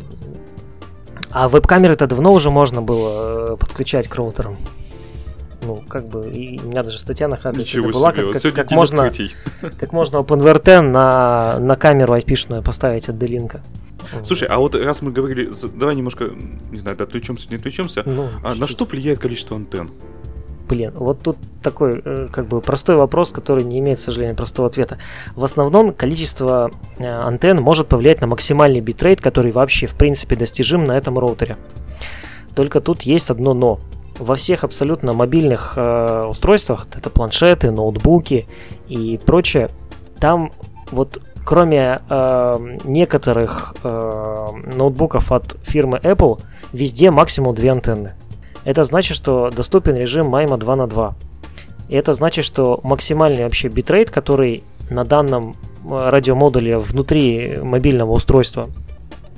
А 1.31 1.47
веб-камеры-то 1.49 2.07
давно 2.07 2.33
уже 2.33 2.49
можно 2.49 2.81
было 2.81 3.53
э, 3.53 3.57
подключать 3.57 4.07
к 4.07 4.15
роутерам. 4.15 4.57
Ну, 5.63 5.83
как 5.87 6.07
бы, 6.07 6.27
и 6.27 6.59
у 6.59 6.69
меня 6.69 6.81
даже 6.81 6.97
статья 6.99 7.27
на 7.27 7.37
Хабре 7.37 7.63
была, 7.81 8.13
себе, 8.13 8.23
как, 8.23 8.41
как- 8.41 8.53
как 8.55 8.71
можно, 8.71 9.03
открытий. 9.05 9.35
как 9.79 9.93
можно 9.93 10.17
OpenVRT 10.17 10.81
на, 10.81 11.59
на 11.59 11.75
камеру 11.75 12.15
IP-шную 12.15 12.63
поставить 12.63 13.09
от 13.09 13.17
D-Link. 13.19 13.59
Слушай, 14.23 14.47
а 14.47 14.57
вот 14.57 14.75
раз 14.75 15.01
мы 15.01 15.11
говорили, 15.11 15.51
давай 15.75 15.95
немножко, 15.95 16.31
не 16.71 16.79
знаю, 16.79 16.97
да, 16.97 17.03
отвлечемся, 17.03 17.47
не 17.49 17.57
отвлечемся. 17.57 18.03
Ну, 18.05 18.27
А 18.43 18.49
на 18.49 18.51
чуть-чуть. 18.53 18.69
что 18.69 18.85
влияет 18.85 19.19
количество 19.19 19.55
антенн? 19.55 19.91
Блин, 20.67 20.93
вот 20.95 21.21
тут 21.21 21.37
такой, 21.61 22.01
э, 22.03 22.29
как 22.31 22.47
бы, 22.47 22.61
простой 22.61 22.95
вопрос, 22.95 23.31
который 23.31 23.63
не 23.63 23.79
имеет, 23.79 23.99
к 23.99 24.01
сожалению, 24.01 24.35
простого 24.37 24.69
ответа. 24.69 24.97
В 25.35 25.43
основном 25.43 25.93
количество 25.93 26.71
э, 26.97 27.05
антенн 27.05 27.59
может 27.61 27.87
повлиять 27.87 28.21
на 28.21 28.27
максимальный 28.27 28.79
битрейт, 28.79 29.21
который 29.21 29.51
вообще, 29.51 29.85
в 29.85 29.95
принципе, 29.95 30.35
достижим 30.35 30.85
на 30.85 30.97
этом 30.97 31.19
роутере. 31.19 31.57
Только 32.55 32.79
тут 32.79 33.01
есть 33.03 33.29
одно 33.29 33.53
но. 33.53 33.79
Во 34.17 34.35
всех 34.35 34.63
абсолютно 34.63 35.13
мобильных 35.13 35.73
э, 35.75 36.25
устройствах, 36.29 36.87
это 36.95 37.09
планшеты, 37.09 37.71
ноутбуки 37.71 38.45
и 38.87 39.19
прочее, 39.25 39.69
там 40.19 40.51
вот 40.91 41.21
кроме 41.43 42.01
э, 42.09 42.57
некоторых 42.83 43.75
э, 43.83 44.47
ноутбуков 44.75 45.31
от 45.31 45.55
фирмы 45.63 45.97
Apple, 45.97 46.39
везде 46.73 47.11
максимум 47.11 47.55
две 47.55 47.71
антенны. 47.71 48.13
Это 48.63 48.83
значит, 48.83 49.17
что 49.17 49.49
доступен 49.49 49.95
режим 49.95 50.33
MIMO 50.33 50.57
2 50.57 50.75
на 50.75 50.87
2. 50.87 51.15
И 51.89 51.95
это 51.95 52.13
значит, 52.13 52.45
что 52.45 52.79
максимальный 52.83 53.43
вообще 53.43 53.67
битрейт, 53.67 54.11
который 54.11 54.63
на 54.89 55.03
данном 55.03 55.55
э, 55.83 56.09
радиомодуле 56.09 56.77
внутри 56.77 57.57
мобильного 57.61 58.11
устройства 58.11 58.67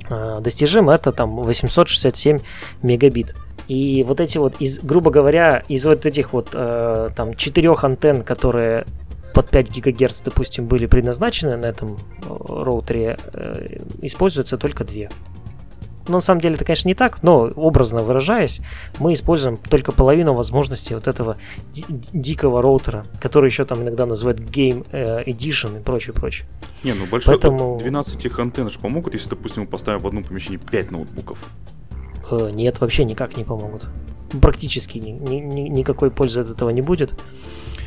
э, 0.08 0.38
достижим, 0.40 0.90
это 0.90 1.10
там 1.12 1.36
867 1.36 2.40
мегабит. 2.82 3.34
И 3.68 4.04
вот 4.06 4.20
эти 4.20 4.38
вот, 4.38 4.56
из, 4.60 4.78
грубо 4.80 5.10
говоря, 5.10 5.62
из 5.68 5.86
вот 5.86 6.04
этих 6.06 6.32
вот 6.32 6.50
э, 6.52 7.10
там 7.16 7.34
четырех 7.34 7.84
антенн, 7.84 8.22
которые 8.22 8.84
под 9.32 9.50
5 9.50 9.70
гигагерц, 9.70 10.20
допустим, 10.22 10.66
были 10.66 10.86
предназначены 10.86 11.56
на 11.56 11.66
этом 11.66 11.96
э, 11.96 11.98
роутере, 12.28 13.18
э, 13.32 13.78
используются 14.02 14.58
только 14.58 14.84
две. 14.84 15.10
Но 16.06 16.16
на 16.16 16.20
самом 16.20 16.42
деле 16.42 16.56
это, 16.56 16.66
конечно, 16.66 16.86
не 16.88 16.94
так, 16.94 17.22
но 17.22 17.50
образно 17.56 18.02
выражаясь, 18.02 18.60
мы 18.98 19.14
используем 19.14 19.56
только 19.56 19.90
половину 19.90 20.34
возможностей 20.34 20.94
вот 20.94 21.08
этого 21.08 21.38
ди- 21.72 21.86
дикого 21.88 22.60
роутера, 22.60 23.06
который 23.20 23.48
еще 23.48 23.64
там 23.64 23.80
иногда 23.82 24.04
называют 24.04 24.38
Game 24.40 24.86
э, 24.92 25.24
Edition 25.24 25.80
и 25.80 25.82
прочее, 25.82 26.12
прочее. 26.12 26.46
Не, 26.84 26.92
ну 26.92 27.06
большой 27.06 27.38
Поэтому- 27.38 27.78
12 27.82 28.16
этих 28.16 28.38
антенн 28.38 28.68
же 28.68 28.78
помогут, 28.78 29.14
если, 29.14 29.30
допустим, 29.30 29.62
мы 29.62 29.68
поставим 29.68 30.00
в 30.00 30.06
одном 30.06 30.22
помещении 30.24 30.58
5 30.58 30.90
ноутбуков. 30.90 31.38
Э, 32.30 32.50
нет, 32.52 32.80
вообще 32.80 33.04
никак 33.04 33.36
не 33.36 33.44
помогут. 33.44 33.86
Практически 34.40 34.98
ни- 34.98 35.10
ни- 35.10 35.40
ни- 35.40 35.68
никакой 35.68 36.10
пользы 36.10 36.40
от 36.40 36.50
этого 36.50 36.70
не 36.70 36.80
будет. 36.82 37.14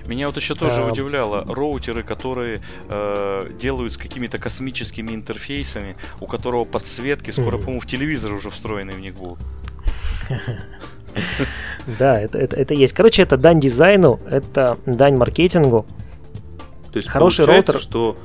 Меня 0.08 0.28
вот 0.28 0.38
еще 0.38 0.56
тоже 0.56 0.84
А. 0.84 0.88
удивляло 0.92 1.44
роутеры, 1.50 2.02
которые 2.04 2.62
э, 2.90 3.52
делают 3.60 3.92
с 3.94 3.98
какими-то 3.98 4.38
космическими 4.38 5.12
интерфейсами, 5.14 5.98
у 6.22 6.28
которого 6.28 6.64
подсветки 6.64 7.32
скоро, 7.32 7.56
Мгм. 7.58 7.60
по-моему, 7.60 7.80
в 7.82 7.86
телевизор 7.86 8.32
уже 8.34 8.50
встроены 8.50 8.94
в 8.94 9.00
них 9.00 9.16
будут. 9.16 9.40
Да, 12.00 12.20
это, 12.20 12.38
это, 12.38 12.56
это 12.56 12.74
есть. 12.74 12.94
Короче, 12.94 13.24
это 13.24 13.38
дань 13.38 13.60
дизайну, 13.60 14.20
это 14.30 14.78
дань 14.86 15.16
маркетингу. 15.16 15.86
То 16.92 16.98
есть 16.98 17.08
Хороший 17.10 17.46
получается, 17.46 17.72
роутер. 17.74 17.88
что 17.90 18.18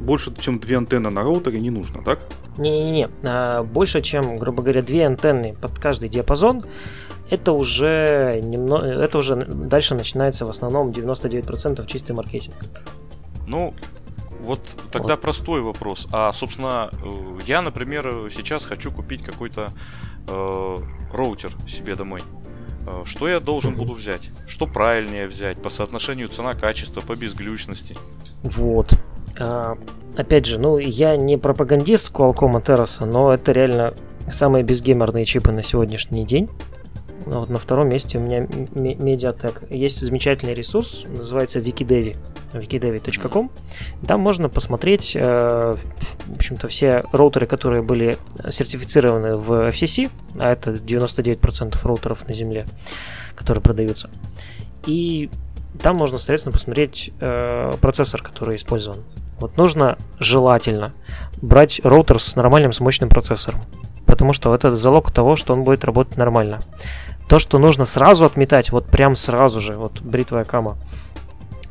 больше, 0.00 0.32
чем 0.38 0.58
две 0.58 0.76
антенны 0.76 1.10
на 1.10 1.22
роутере 1.22 1.60
не 1.60 1.70
нужно, 1.70 2.02
так? 2.02 2.20
Не-не-не, 2.56 3.08
а, 3.22 3.62
больше, 3.62 4.00
чем, 4.00 4.38
грубо 4.38 4.62
говоря, 4.62 4.82
две 4.82 5.06
антенны 5.06 5.54
под 5.54 5.78
каждый 5.78 6.08
диапазон, 6.08 6.64
это 7.30 7.52
уже 7.52 8.40
немного, 8.42 8.86
это 8.86 9.18
уже 9.18 9.36
дальше 9.36 9.94
начинается 9.94 10.46
в 10.46 10.50
основном 10.50 10.88
99% 10.88 11.86
чистый 11.86 12.12
маркетинг. 12.12 12.56
Ну, 13.46 13.74
вот 14.40 14.60
тогда 14.90 15.14
Вот. 15.14 15.20
простой 15.20 15.60
вопрос. 15.60 16.08
А, 16.12 16.32
собственно, 16.32 16.90
э, 16.92 17.38
я, 17.46 17.60
например, 17.60 18.28
сейчас 18.30 18.64
хочу 18.64 18.90
купить 18.90 19.22
какой-то 19.22 19.72
э, 20.26 20.76
роутер 21.12 21.50
себе 21.66 21.96
домой. 21.96 22.22
Э, 22.86 23.02
Что 23.04 23.28
я 23.28 23.40
должен 23.40 23.74
буду 23.74 23.92
взять? 23.94 24.30
Что 24.46 24.66
правильнее 24.66 25.26
взять 25.26 25.60
по 25.60 25.70
соотношению 25.70 26.28
цена-качество, 26.28 27.00
по 27.00 27.16
безглючности? 27.16 27.96
Вот. 28.42 28.92
А, 29.38 29.76
опять 30.16 30.46
же, 30.46 30.58
ну, 30.58 30.78
я 30.78 31.16
не 31.16 31.36
пропагандист 31.36 32.10
Qualcomm 32.10 32.62
Terrace, 32.62 33.04
но 33.04 33.32
это 33.32 33.52
реально 33.52 33.94
самые 34.30 34.64
безгеймерные 34.64 35.24
чипы 35.24 35.52
на 35.52 35.62
сегодняшний 35.62 36.24
день. 36.24 36.48
Вот 37.26 37.50
на 37.50 37.58
втором 37.58 37.88
месте 37.88 38.16
у 38.18 38.22
меня 38.22 38.40
Mediatek. 38.40 39.74
Есть 39.74 40.00
замечательный 40.00 40.54
ресурс, 40.54 41.04
называется 41.06 41.58
Wikidevi, 41.58 42.16
wikidevi.com. 42.54 43.50
Там 44.06 44.20
можно 44.20 44.48
посмотреть, 44.48 45.14
э, 45.14 45.74
в 45.74 46.34
общем-то, 46.36 46.68
все 46.68 47.04
роутеры, 47.12 47.46
которые 47.46 47.82
были 47.82 48.16
сертифицированы 48.50 49.36
в 49.36 49.68
FCC, 49.68 50.10
а 50.38 50.52
это 50.52 50.72
99% 50.72 51.76
роутеров 51.84 52.26
на 52.26 52.32
Земле, 52.32 52.66
которые 53.34 53.62
продаются. 53.62 54.08
И 54.86 55.28
там 55.82 55.96
можно, 55.96 56.18
соответственно, 56.18 56.52
посмотреть 56.52 57.12
э, 57.20 57.72
процессор, 57.80 58.22
который 58.22 58.56
использован. 58.56 58.98
Вот 59.40 59.56
нужно 59.56 59.98
желательно 60.18 60.92
брать 61.40 61.80
роутер 61.84 62.20
с 62.20 62.36
нормальным, 62.36 62.72
с 62.72 62.80
мощным 62.80 63.08
процессором. 63.08 63.60
Потому 64.06 64.32
что 64.32 64.54
это 64.54 64.74
залог 64.74 65.12
того, 65.12 65.36
что 65.36 65.52
он 65.52 65.62
будет 65.62 65.84
работать 65.84 66.16
нормально. 66.16 66.60
То, 67.28 67.38
что 67.38 67.58
нужно 67.58 67.84
сразу 67.84 68.24
отметать, 68.24 68.70
вот 68.70 68.86
прям 68.86 69.14
сразу 69.14 69.60
же, 69.60 69.74
вот 69.74 70.00
бритвая 70.00 70.44
кама, 70.44 70.76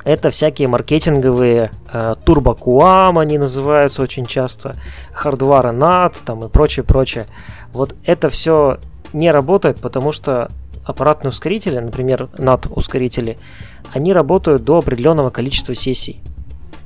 это 0.08 0.30
всякие 0.30 0.70
маркетинговые 0.70 1.72
э, 1.92 2.16
турбокуам, 2.24 3.18
они 3.18 3.38
называются 3.38 4.02
очень 4.02 4.26
часто, 4.26 4.78
хардвары 5.12 5.72
NAT 5.72 6.14
там 6.24 6.46
и 6.46 6.48
прочее, 6.48 6.86
прочее. 6.86 7.28
Вот 7.74 7.94
это 8.06 8.30
все 8.30 8.78
не 9.12 9.32
работает, 9.32 9.82
потому 9.82 10.14
что 10.14 10.50
аппаратные 10.86 11.32
ускорители, 11.32 11.78
например, 11.80 12.30
NAT 12.38 12.72
ускорители, 12.74 13.38
они 13.92 14.14
работают 14.14 14.64
до 14.64 14.78
определенного 14.78 15.30
количества 15.30 15.76
сессий. 15.76 16.22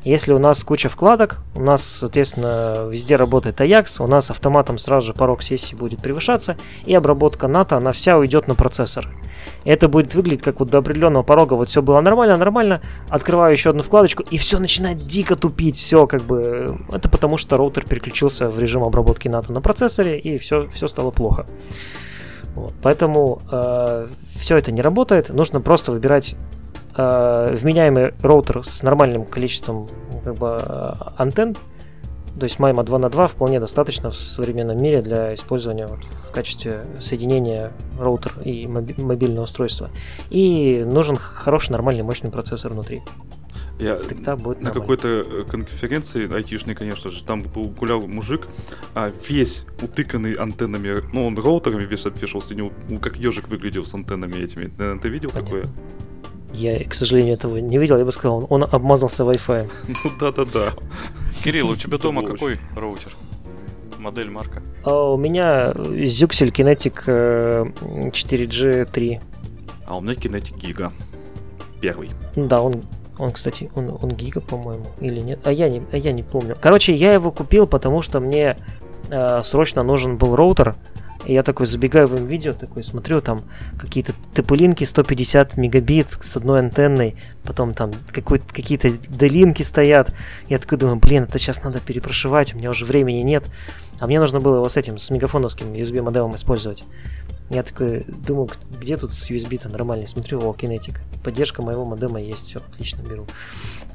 Если 0.03 0.33
у 0.33 0.39
нас 0.39 0.63
куча 0.63 0.89
вкладок, 0.89 1.37
у 1.53 1.61
нас, 1.61 1.83
соответственно, 1.83 2.87
везде 2.89 3.17
работает 3.17 3.61
AJAX, 3.61 4.03
у 4.03 4.07
нас 4.07 4.31
автоматом 4.31 4.79
сразу 4.79 5.07
же 5.07 5.13
порог 5.13 5.43
сессии 5.43 5.75
будет 5.75 6.01
превышаться, 6.01 6.57
и 6.85 6.95
обработка 6.95 7.47
НАТО, 7.47 7.77
она 7.77 7.91
вся 7.91 8.17
уйдет 8.17 8.47
на 8.47 8.55
процессор. 8.55 9.07
Это 9.63 9.87
будет 9.87 10.15
выглядеть 10.15 10.41
как 10.41 10.59
вот 10.59 10.71
до 10.71 10.79
определенного 10.79 11.21
порога, 11.21 11.53
вот 11.53 11.69
все 11.69 11.83
было 11.83 12.01
нормально, 12.01 12.35
нормально, 12.35 12.81
открываю 13.09 13.51
еще 13.51 13.69
одну 13.69 13.83
вкладочку, 13.83 14.23
и 14.23 14.39
все 14.39 14.57
начинает 14.57 15.05
дико 15.05 15.35
тупить, 15.35 15.75
все 15.75 16.07
как 16.07 16.23
бы... 16.23 16.79
Это 16.91 17.07
потому 17.07 17.37
что 17.37 17.55
роутер 17.55 17.85
переключился 17.85 18.49
в 18.49 18.57
режим 18.57 18.83
обработки 18.83 19.27
НАТО 19.27 19.53
на 19.53 19.61
процессоре, 19.61 20.17
и 20.19 20.39
все, 20.39 20.67
все 20.69 20.87
стало 20.87 21.11
плохо. 21.11 21.45
Вот. 22.55 22.73
Поэтому 22.81 23.39
все 24.39 24.57
это 24.57 24.71
не 24.71 24.81
работает, 24.81 25.29
нужно 25.29 25.61
просто 25.61 25.91
выбирать 25.91 26.35
э, 26.95 27.55
вменяемый 27.55 28.13
роутер 28.21 28.63
с 28.63 28.83
нормальным 28.83 29.25
количеством 29.25 29.87
как 30.23 30.35
бы, 30.35 30.59
э, 30.61 30.93
антенн, 31.17 31.55
то 32.39 32.43
есть 32.43 32.57
MIMO 32.59 32.83
2 32.83 32.99
на 32.99 33.09
2 33.09 33.27
вполне 33.27 33.59
достаточно 33.59 34.09
в 34.09 34.15
современном 34.15 34.81
мире 34.81 35.01
для 35.01 35.35
использования 35.35 35.87
вот, 35.87 35.99
в 36.29 36.31
качестве 36.31 36.85
соединения 36.99 37.73
роутер 37.99 38.33
и 38.43 38.65
моби- 38.67 38.99
мобильного 39.01 39.43
устройства. 39.43 39.89
И 40.29 40.81
нужен 40.85 41.17
хороший, 41.17 41.71
нормальный, 41.71 42.03
мощный 42.03 42.31
процессор 42.31 42.71
внутри. 42.71 43.01
Я 43.79 43.95
Тогда 43.95 44.35
будет 44.35 44.61
на 44.61 44.71
какой-то 44.71 45.07
э, 45.07 45.43
конференции 45.43 46.31
айтишной, 46.31 46.75
конечно 46.75 47.09
же, 47.09 47.23
там 47.23 47.41
гулял 47.41 48.01
мужик, 48.01 48.47
а 48.93 49.11
весь 49.27 49.65
утыканный 49.81 50.33
антеннами, 50.33 51.01
ну 51.11 51.25
он 51.25 51.37
роутерами 51.37 51.83
весь 51.83 52.05
обвешался, 52.05 52.53
ну, 52.55 52.71
как 52.99 53.17
ежик 53.17 53.47
выглядел 53.49 53.83
с 53.83 53.93
антеннами 53.93 54.35
этими. 54.35 54.71
Наверное, 54.77 55.01
Ты 55.01 55.09
видел 55.09 55.31
Понятно. 55.31 55.61
такое? 55.61 55.73
Я, 56.53 56.83
к 56.83 56.93
сожалению, 56.93 57.35
этого 57.35 57.57
не 57.57 57.77
видел. 57.77 57.97
Я 57.97 58.05
бы 58.05 58.11
сказал, 58.11 58.45
он 58.49 58.63
обмазался 58.63 59.23
Wi-Fi. 59.23 59.69
Ну 60.03 60.11
да-да-да. 60.19 60.73
Кирилл, 61.43 61.69
у 61.69 61.75
тебя 61.75 61.97
дома 61.97 62.23
какой 62.23 62.59
роутер? 62.75 63.13
Модель, 63.97 64.29
марка? 64.29 64.63
А 64.83 65.11
у 65.11 65.17
меня 65.17 65.71
Zuxel 65.71 66.51
Kinetic 66.51 67.03
э, 67.05 67.65
4G3. 68.09 69.21
А 69.85 69.97
у 69.97 70.01
меня 70.01 70.13
Kinetic 70.13 70.57
Giga. 70.57 70.91
Первый. 71.81 72.09
Да, 72.35 72.61
он, 72.61 72.81
он, 73.17 73.31
кстати, 73.31 73.69
он, 73.75 73.97
он 74.01 74.11
гига, 74.11 74.41
по-моему, 74.41 74.85
или 74.99 75.19
нет? 75.19 75.39
А 75.45 75.51
я 75.51 75.69
не, 75.69 75.83
а 75.91 75.97
я 75.97 76.11
не 76.11 76.23
помню. 76.23 76.55
Короче, 76.59 76.93
я 76.93 77.13
его 77.13 77.31
купил, 77.31 77.67
потому 77.67 78.01
что 78.01 78.19
мне 78.19 78.57
э, 79.11 79.43
срочно 79.43 79.83
нужен 79.83 80.17
был 80.17 80.35
роутер, 80.35 80.75
и 81.25 81.33
я 81.33 81.43
такой 81.43 81.65
забегаю 81.65 82.07
в 82.07 82.15
видео, 82.15 82.53
такой 82.53 82.83
смотрю, 82.83 83.21
там 83.21 83.41
какие-то 83.77 84.13
тп 84.33 84.51
150 84.85 85.57
мегабит 85.57 86.07
с 86.09 86.37
одной 86.37 86.59
антенной, 86.59 87.15
потом 87.43 87.73
там 87.73 87.91
какие-то 88.11 88.91
долинки 89.07 89.63
стоят. 89.63 90.13
Я 90.47 90.59
такой 90.59 90.77
думаю, 90.77 90.97
блин, 90.97 91.23
это 91.23 91.37
сейчас 91.37 91.63
надо 91.63 91.79
перепрошивать, 91.79 92.53
у 92.53 92.57
меня 92.57 92.69
уже 92.69 92.85
времени 92.85 93.21
нет. 93.21 93.45
А 93.99 94.07
мне 94.07 94.19
нужно 94.19 94.39
было 94.39 94.55
его 94.55 94.67
с 94.67 94.77
этим, 94.77 94.97
с 94.97 95.09
мегафоновским 95.11 95.73
USB 95.73 96.01
модемом 96.01 96.35
использовать. 96.35 96.83
Я 97.51 97.63
такой 97.63 98.05
думаю, 98.07 98.49
где 98.79 98.95
тут 98.97 99.13
с 99.13 99.29
USB-то 99.29 99.69
нормальный? 99.69 100.07
Смотрю, 100.07 100.39
о, 100.39 100.53
Kinetic. 100.53 100.99
Поддержка 101.23 101.61
моего 101.61 101.85
модема 101.85 102.19
есть, 102.21 102.47
все, 102.47 102.59
отлично, 102.59 103.01
беру. 103.01 103.27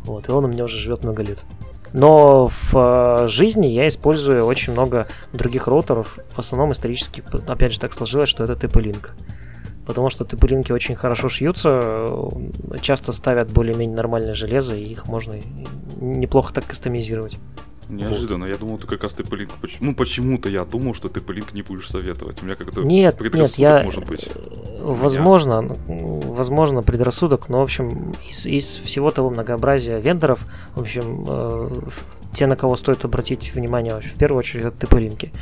Вот, 0.05 0.29
и 0.29 0.31
он 0.31 0.45
у 0.45 0.49
меня 0.49 0.65
уже 0.65 0.77
живет 0.77 1.03
много 1.03 1.23
лет. 1.23 1.45
Но 1.93 2.47
в 2.47 2.75
э, 2.75 3.29
жизни 3.29 3.67
я 3.67 3.89
использую 3.89 4.45
очень 4.45 4.73
много 4.73 5.07
других 5.33 5.67
роутеров. 5.67 6.19
В 6.31 6.39
основном 6.39 6.73
исторически, 6.73 7.23
опять 7.47 7.73
же, 7.73 7.81
так 7.81 7.93
сложилось, 7.93 8.29
что 8.29 8.45
это 8.45 8.53
TP-Link. 8.55 9.11
Потому 9.87 10.11
что 10.11 10.25
TP-линки 10.25 10.73
очень 10.73 10.97
хорошо 10.97 11.29
шьются, 11.29 11.81
э, 11.81 12.79
часто 12.81 13.13
ставят 13.13 13.51
более-менее 13.51 13.97
нормальное 13.97 14.35
железо, 14.35 14.75
и 14.77 14.85
их 14.85 15.07
можно 15.07 15.35
неплохо 16.01 16.53
так 16.53 16.67
кастомизировать. 16.67 17.39
Неожиданно. 17.89 18.47
Вот. 18.47 18.53
Я 18.53 18.59
думал, 18.59 18.79
ты 18.79 18.87
как 18.87 19.03
раз 19.03 19.15
ты 19.15 19.23
Линк. 19.37 19.51
Ну, 19.81 19.95
почему-то 19.95 20.49
я 20.49 20.65
думал, 20.65 20.95
что 20.95 21.09
ты 21.09 21.21
Линк 21.33 21.53
не 21.53 21.63
будешь 21.63 21.89
советовать. 21.89 22.43
У 22.43 22.47
меня 22.47 22.57
как-то 22.57 22.83
нет, 22.83 23.21
нет, 23.21 23.55
я... 23.59 23.83
может 23.83 24.05
быть. 24.05 24.29
Э, 24.35 24.79
возможно, 24.81 25.77
меня... 25.87 26.23
возможно, 26.33 26.83
предрассудок, 26.83 27.49
но, 27.49 27.61
в 27.61 27.63
общем, 27.63 28.15
из, 28.29 28.47
из 28.47 28.67
всего 28.67 29.11
того 29.11 29.31
многообразия 29.31 29.99
вендоров, 29.99 30.41
в 30.75 30.81
общем, 30.81 31.25
э, 31.29 31.71
те, 32.33 32.47
на 32.47 32.57
кого 32.57 32.77
стоит 32.77 33.05
обратить 33.05 33.55
внимание, 33.55 34.01
в 34.01 34.19
первую 34.19 34.41
очередь, 34.41 34.67
это 34.67 34.87
TP-линки. 34.87 35.33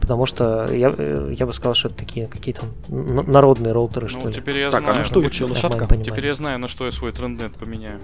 Потому 0.00 0.24
что 0.26 0.72
я, 0.72 0.92
э, 0.96 1.34
я 1.36 1.46
бы 1.46 1.52
сказал, 1.52 1.74
что 1.74 1.88
это 1.88 1.98
такие 1.98 2.26
какие-то 2.26 2.62
народные 2.88 3.72
роутеры, 3.72 4.08
ну, 4.12 4.20
что 4.20 4.32
теперь 4.32 4.58
я 4.58 4.70
так, 4.70 4.80
знаю. 4.80 4.96
а 4.96 4.98
на 5.00 5.04
что 5.04 5.20
учил 5.20 5.48
лошадка? 5.48 5.86
Теперь 5.96 6.26
я 6.26 6.34
знаю, 6.34 6.58
на 6.58 6.68
что 6.68 6.84
я 6.84 6.92
свой 6.92 7.12
тренднет 7.12 7.54
поменяю. 7.54 8.00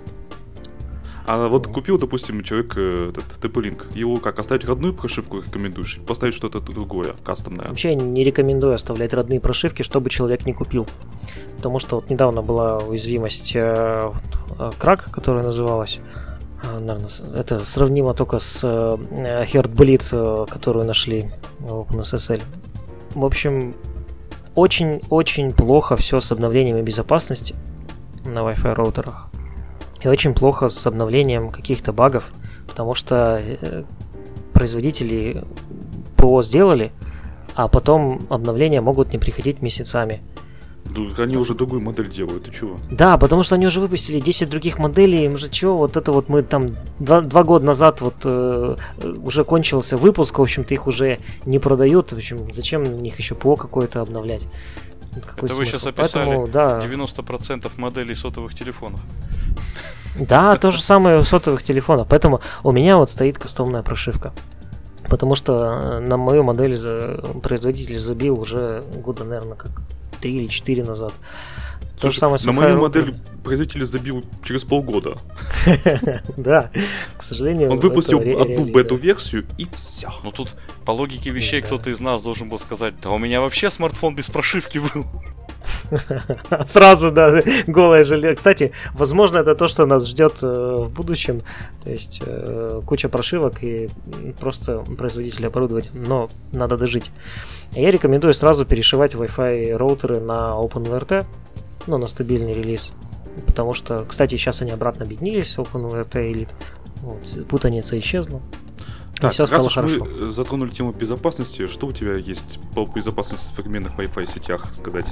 А 1.27 1.49
вот 1.49 1.67
купил, 1.69 1.99
допустим, 1.99 2.43
человек 2.43 2.75
э, 2.77 3.11
этот 3.11 3.25
TP-Link. 3.41 3.97
Его 3.97 4.17
как, 4.17 4.39
оставить 4.39 4.65
родную 4.65 4.93
прошивку 4.93 5.41
рекомендуешь? 5.41 5.99
Поставить 6.07 6.35
что-то 6.35 6.61
другое, 6.61 7.15
кастомное? 7.25 7.69
Вообще 7.69 7.95
не 7.95 8.25
рекомендую 8.25 8.75
оставлять 8.75 9.15
родные 9.15 9.41
прошивки, 9.41 9.83
чтобы 9.83 10.11
человек 10.11 10.47
не 10.47 10.53
купил. 10.53 10.87
Потому 11.57 11.79
что 11.79 11.97
вот 11.97 12.11
недавно 12.11 12.43
была 12.43 12.79
уязвимость 12.79 13.55
э, 13.55 14.13
э 14.59 14.71
крак, 14.79 15.11
которая 15.13 15.45
называлась. 15.45 16.01
Э, 16.65 16.79
наверное, 16.81 17.11
это 17.37 17.65
сравнимо 17.65 18.15
только 18.15 18.41
с 18.41 18.65
Heartbleed, 18.65 20.49
которую 20.51 20.87
нашли 20.87 21.31
в 21.61 21.73
OpenSSL. 21.73 22.43
В 23.15 23.25
общем, 23.25 23.75
очень-очень 24.55 25.53
плохо 25.53 25.97
все 25.97 26.21
с 26.21 26.33
обновлениями 26.33 26.83
безопасности 26.83 27.55
на 28.25 28.41
Wi-Fi 28.41 28.75
роутерах. 28.75 29.31
И 30.03 30.09
очень 30.09 30.35
плохо 30.35 30.69
с 30.69 30.87
обновлением 30.87 31.51
каких-то 31.51 31.93
багов, 31.93 32.33
потому 32.67 32.95
что 32.95 33.41
э, 33.41 33.85
производители 34.53 35.45
ПО 36.17 36.43
сделали, 36.43 36.93
а 37.55 37.69
потом 37.69 38.23
обновления 38.29 38.81
могут 38.81 39.13
не 39.13 39.19
приходить 39.19 39.63
месяцами. 39.63 40.21
Они 41.17 41.37
уже 41.37 41.55
другую 41.55 41.81
модель 41.81 42.11
делают, 42.11 42.45
ты 42.45 42.51
чего? 42.51 42.77
Да, 42.91 43.17
потому 43.17 43.43
что 43.43 43.55
они 43.55 43.67
уже 43.67 43.81
выпустили 43.81 44.21
10 44.21 44.51
других 44.51 44.79
моделей, 44.79 45.25
им 45.25 45.39
же 45.39 45.49
чего, 45.49 45.79
вот 45.79 45.97
это 45.97 46.13
вот 46.13 46.29
мы 46.29 46.43
там 46.43 46.77
два, 46.99 47.21
два 47.23 47.45
года 47.45 47.65
назад 47.65 48.01
вот 48.01 48.17
э, 48.25 48.77
уже 49.25 49.45
кончился 49.45 49.97
выпуск, 49.97 50.39
в 50.39 50.43
общем-то 50.43 50.75
их 50.75 50.87
уже 50.87 51.19
не 51.47 51.59
продают, 51.59 52.13
в 52.13 52.17
общем, 52.17 52.53
зачем 52.53 52.85
на 52.85 52.97
них 52.97 53.19
еще 53.19 53.35
ПО 53.35 53.57
какое-то 53.57 54.01
обновлять? 54.01 54.49
Какой 55.15 55.47
Это 55.47 55.55
смысл? 55.55 55.59
вы 55.59 55.67
сейчас 55.67 55.87
описали 55.87 56.25
Поэтому, 56.27 56.47
да. 56.49 56.81
90% 56.81 57.71
моделей 57.77 58.15
сотовых 58.15 58.55
телефонов. 58.55 59.01
Да, 60.17 60.57
то 60.57 60.71
же 60.71 60.81
самое 60.83 61.19
у 61.19 61.25
сотовых 61.25 61.63
телефонов. 61.63 62.07
Поэтому 62.09 62.41
у 62.63 62.73
меня 62.73 62.99
вот 62.99 63.11
стоит 63.11 63.39
кастомная 63.39 63.83
прошивка. 63.83 64.33
Потому 65.09 65.35
что 65.35 65.81
э, 65.83 65.99
на 66.01 66.17
мою 66.17 66.43
модель 66.43 66.79
производитель 67.43 67.99
забил 67.99 68.39
уже 68.41 68.85
года, 68.97 69.25
наверное, 69.25 69.57
как 69.57 69.71
3 70.21 70.37
или 70.37 70.47
4 70.47 70.85
назад. 70.85 71.13
То 72.03 72.11
же 72.11 72.19
самое 72.19 72.39
с 72.39 72.45
На 72.45 72.51
мою 72.51 72.81
модель 72.81 73.15
производитель 73.45 73.85
забил 73.85 74.25
через 74.45 74.65
полгода. 74.65 75.17
Да, 76.37 76.71
к 77.17 77.23
сожалению. 77.23 77.71
Он 77.71 77.79
выпустил 77.79 78.19
одну 78.19 78.65
бету-версию 78.65 79.47
и 79.57 79.69
все. 79.75 80.11
Ну 80.25 80.33
тут 80.33 80.49
по 80.85 80.91
логике 80.91 81.31
вещей 81.31 81.63
кто-то 81.63 81.91
из 81.91 82.01
нас 82.01 82.23
должен 82.23 82.49
был 82.49 82.59
сказать, 82.59 82.95
да 83.01 83.11
у 83.11 83.19
меня 83.19 83.41
вообще 83.41 83.71
смартфон 83.71 84.17
без 84.17 84.27
прошивки 84.27 84.79
был. 84.79 85.07
Сразу, 86.67 87.11
да, 87.11 87.43
голая 87.67 88.05
железо. 88.05 88.35
Кстати, 88.35 88.73
возможно, 88.95 89.39
это 89.39 89.55
то, 89.55 89.69
что 89.69 89.87
нас 89.87 90.07
ждет 90.07 90.39
э, 90.43 90.77
в 90.79 90.91
будущем. 90.91 91.43
То 91.85 91.91
есть 91.91 92.23
э, 92.25 92.81
куча 92.87 93.09
прошивок 93.09 93.63
и 93.63 93.91
просто 94.41 94.79
производитель 94.79 95.47
оборудования. 95.47 95.91
Но 95.93 96.29
надо 96.53 96.77
дожить. 96.77 97.11
Я 97.73 97.91
рекомендую 97.91 98.35
сразу 98.35 98.65
перешивать 98.65 99.15
Wi-Fi 99.15 99.77
роутеры 99.77 100.21
на 100.21 100.57
OpenVRT, 100.61 101.27
ну, 101.87 101.99
на 101.99 102.07
стабильный 102.07 102.53
релиз. 102.53 102.93
Потому 103.47 103.73
что, 103.73 104.05
кстати, 104.07 104.37
сейчас 104.37 104.63
они 104.63 104.73
обратно 104.73 105.05
объединились, 105.05 105.57
OpenVRT 105.57 106.11
Elite. 106.11 106.51
Вот, 107.03 107.49
путаница 107.49 107.99
исчезла. 107.99 108.41
Так, 109.23 109.33
все 109.33 109.47
стало 109.47 109.65
раз 109.65 109.75
хорошо. 109.75 110.05
мы 110.05 110.33
затронули 110.33 110.71
тему 110.71 110.93
безопасности, 110.93 111.67
что 111.67 111.87
у 111.87 111.93
тебя 111.93 112.15
есть 112.15 112.59
по 112.75 112.85
безопасности 112.87 113.53
в 113.53 113.57
современных 113.57 113.97
Wi-Fi 113.97 114.27
сетях 114.27 114.75
сказать? 114.75 115.07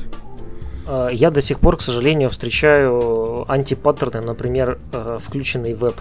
А, 0.91 1.09
я 1.09 1.31
до 1.31 1.41
сих 1.41 1.61
пор, 1.61 1.77
к 1.77 1.83
сожалению, 1.83 2.31
встречаю 2.31 3.51
антипаттерны, 3.51 4.21
например, 4.21 4.79
э, 4.93 5.19
включенный 5.25 5.75
веб 5.75 5.95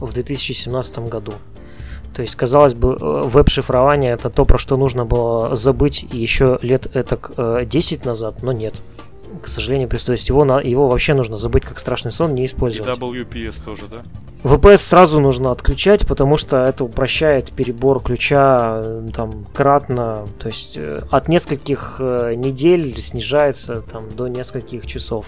в 0.00 0.14
2017 0.14 1.08
году. 1.10 1.34
То 2.14 2.22
есть, 2.22 2.36
казалось 2.36 2.72
бы, 2.72 2.96
э, 2.98 3.22
веб-шифрование 3.26 4.12
это 4.12 4.30
то, 4.30 4.46
про 4.46 4.58
что 4.58 4.78
нужно 4.78 5.04
было 5.04 5.54
забыть 5.54 6.06
еще 6.10 6.58
лет 6.62 6.86
это 6.94 7.66
10 7.66 8.06
назад, 8.06 8.42
но 8.42 8.52
нет 8.52 8.80
к 9.40 9.48
сожалению, 9.48 9.88
то 9.88 10.12
есть 10.12 10.28
его, 10.28 10.44
его 10.60 10.88
вообще 10.88 11.14
нужно 11.14 11.36
забыть 11.36 11.64
как 11.64 11.78
страшный 11.78 12.12
сон, 12.12 12.34
не 12.34 12.44
использовать. 12.46 12.96
И 12.96 13.00
WPS 13.00 13.64
тоже, 13.64 13.82
да? 13.90 14.02
VPS 14.42 14.78
сразу 14.78 15.20
нужно 15.20 15.50
отключать, 15.50 16.06
потому 16.06 16.36
что 16.36 16.64
это 16.64 16.84
упрощает 16.84 17.52
перебор 17.52 18.02
ключа 18.02 18.80
э, 18.82 19.08
там 19.14 19.44
кратно, 19.52 20.26
то 20.38 20.48
есть 20.48 20.76
э, 20.76 21.00
от 21.10 21.28
нескольких 21.28 21.96
э, 21.98 22.34
недель 22.36 22.96
снижается 22.98 23.82
там 23.82 24.04
до 24.16 24.28
нескольких 24.28 24.86
часов 24.86 25.26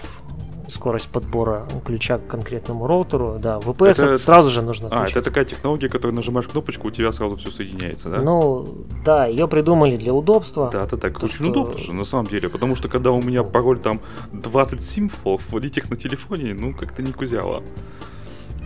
скорость 0.67 1.09
подбора 1.09 1.67
ключа 1.85 2.17
к 2.17 2.27
конкретному 2.27 2.87
роутеру. 2.87 3.37
Да, 3.39 3.57
VPS 3.57 3.89
это, 3.89 4.05
это 4.05 4.17
сразу 4.17 4.49
же 4.49 4.61
нужно 4.61 4.87
отключать. 4.87 5.15
А, 5.15 5.19
это 5.19 5.29
такая 5.29 5.45
технология, 5.45 5.89
которую 5.89 6.15
нажимаешь 6.15 6.47
кнопочку, 6.47 6.87
у 6.87 6.91
тебя 6.91 7.11
сразу 7.11 7.35
все 7.35 7.51
соединяется, 7.51 8.09
да? 8.09 8.21
Ну, 8.21 8.65
да, 9.05 9.25
ее 9.25 9.47
придумали 9.47 9.97
для 9.97 10.13
удобства. 10.13 10.69
Да, 10.71 10.83
это 10.83 10.97
так. 10.97 11.21
Очень 11.21 11.35
что... 11.35 11.49
удобно 11.49 11.77
же, 11.77 11.93
на 11.93 12.05
самом 12.05 12.27
деле. 12.27 12.49
Потому 12.49 12.75
что 12.75 12.87
когда 12.87 13.11
у 13.11 13.21
меня 13.21 13.43
пароль 13.43 13.79
там 13.79 13.99
20 14.31 14.81
символов, 14.81 15.41
вводить 15.49 15.77
их 15.77 15.89
на 15.89 15.95
телефоне, 15.95 16.53
ну, 16.53 16.73
как-то 16.73 17.03
не 17.03 17.11
кузяло. 17.11 17.63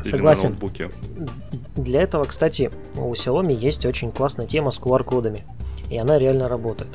Согласен. 0.03 0.55
Для 1.75 2.01
этого, 2.01 2.25
кстати, 2.25 2.71
у 2.95 3.11
Xiaomi 3.13 3.53
есть 3.53 3.85
очень 3.85 4.11
классная 4.11 4.47
тема 4.47 4.71
с 4.71 4.79
QR-кодами. 4.79 5.43
И 5.89 5.97
она 5.97 6.19
реально 6.19 6.47
работает. 6.47 6.89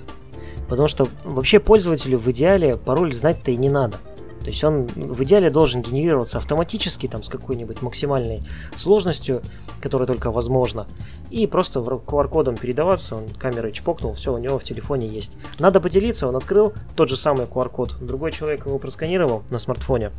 Потому 0.69 0.89
что 0.89 1.09
вообще 1.25 1.61
пользователю 1.61 2.19
в 2.19 2.31
идеале 2.31 2.77
пароль 2.77 3.13
знать-то 3.15 3.51
и 3.51 3.57
не 3.57 3.71
надо. 3.71 3.99
То 4.43 4.49
есть 4.49 4.63
он 4.65 4.87
в 4.87 5.23
идеале 5.23 5.51
должен 5.51 5.83
генерироваться 5.83 6.39
автоматически, 6.39 7.07
там, 7.07 7.23
с 7.23 7.29
какой-нибудь 7.29 7.81
максимальной 7.81 8.43
сложностью, 8.77 9.41
которая 9.81 10.07
только 10.07 10.31
возможна, 10.31 10.87
и 11.31 11.47
просто 11.47 11.81
QR-кодом 11.81 12.57
передаваться, 12.57 13.17
он 13.17 13.29
камерой 13.29 13.73
чпокнул, 13.73 14.15
все, 14.15 14.35
у 14.35 14.39
него 14.39 14.59
в 14.59 14.65
телефоне 14.65 15.07
есть. 15.07 15.35
Надо 15.59 15.81
поделиться, 15.81 16.27
он 16.27 16.37
открыл 16.37 16.73
тот 16.97 17.09
же 17.09 17.17
самый 17.17 17.47
QR-код, 17.47 17.99
другой 18.01 18.33
человек 18.33 18.67
его 18.67 18.79
просканировал 18.79 19.45
на 19.51 19.59
смартфоне 19.59 20.11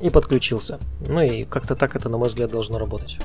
и 0.00 0.10
подключился. 0.10 0.80
Ну 1.08 1.22
и 1.22 1.44
как-то 1.44 1.76
так 1.76 1.94
это, 1.96 2.08
на 2.08 2.18
мой 2.18 2.28
взгляд, 2.28 2.50
должно 2.50 2.78
работать. 2.78 3.18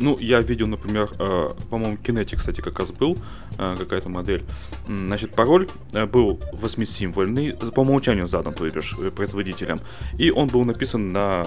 Ну, 0.00 0.16
я 0.18 0.40
видел, 0.40 0.66
например, 0.66 1.10
э, 1.18 1.50
по-моему, 1.68 1.96
Kinetic, 1.96 2.36
кстати, 2.36 2.60
как 2.62 2.78
раз 2.78 2.90
был, 2.90 3.18
э, 3.58 3.76
какая-то 3.78 4.08
модель. 4.08 4.44
Значит, 4.88 5.34
пароль 5.34 5.68
э, 5.92 6.06
был 6.06 6.40
восьмисимвольный, 6.52 7.52
по 7.74 7.80
умолчанию 7.80 8.26
задан, 8.26 8.54
то 8.54 8.68
бишь, 8.68 8.96
производителем. 9.14 9.80
И 10.18 10.30
он 10.30 10.48
был 10.48 10.64
написан 10.64 11.10
на... 11.10 11.44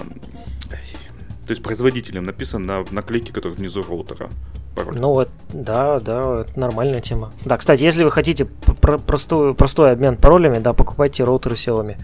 То 0.68 1.50
есть 1.50 1.62
производителем 1.62 2.24
написан 2.24 2.62
на 2.62 2.84
наклейке, 2.90 3.32
которая 3.32 3.58
внизу 3.58 3.82
роутера. 3.82 4.30
Пароль. 4.74 4.96
Ну 4.98 5.08
вот, 5.10 5.30
да, 5.52 6.00
да, 6.00 6.40
это 6.40 6.58
нормальная 6.58 7.00
тема. 7.00 7.32
Да, 7.44 7.58
кстати, 7.58 7.82
если 7.82 8.02
вы 8.02 8.10
хотите 8.10 8.46
про 8.46 8.98
простой, 8.98 9.54
простой 9.54 9.92
обмен 9.92 10.16
паролями, 10.16 10.58
да, 10.58 10.72
покупайте 10.72 11.24
роутеры 11.24 11.56
Xiaomi. 11.56 11.96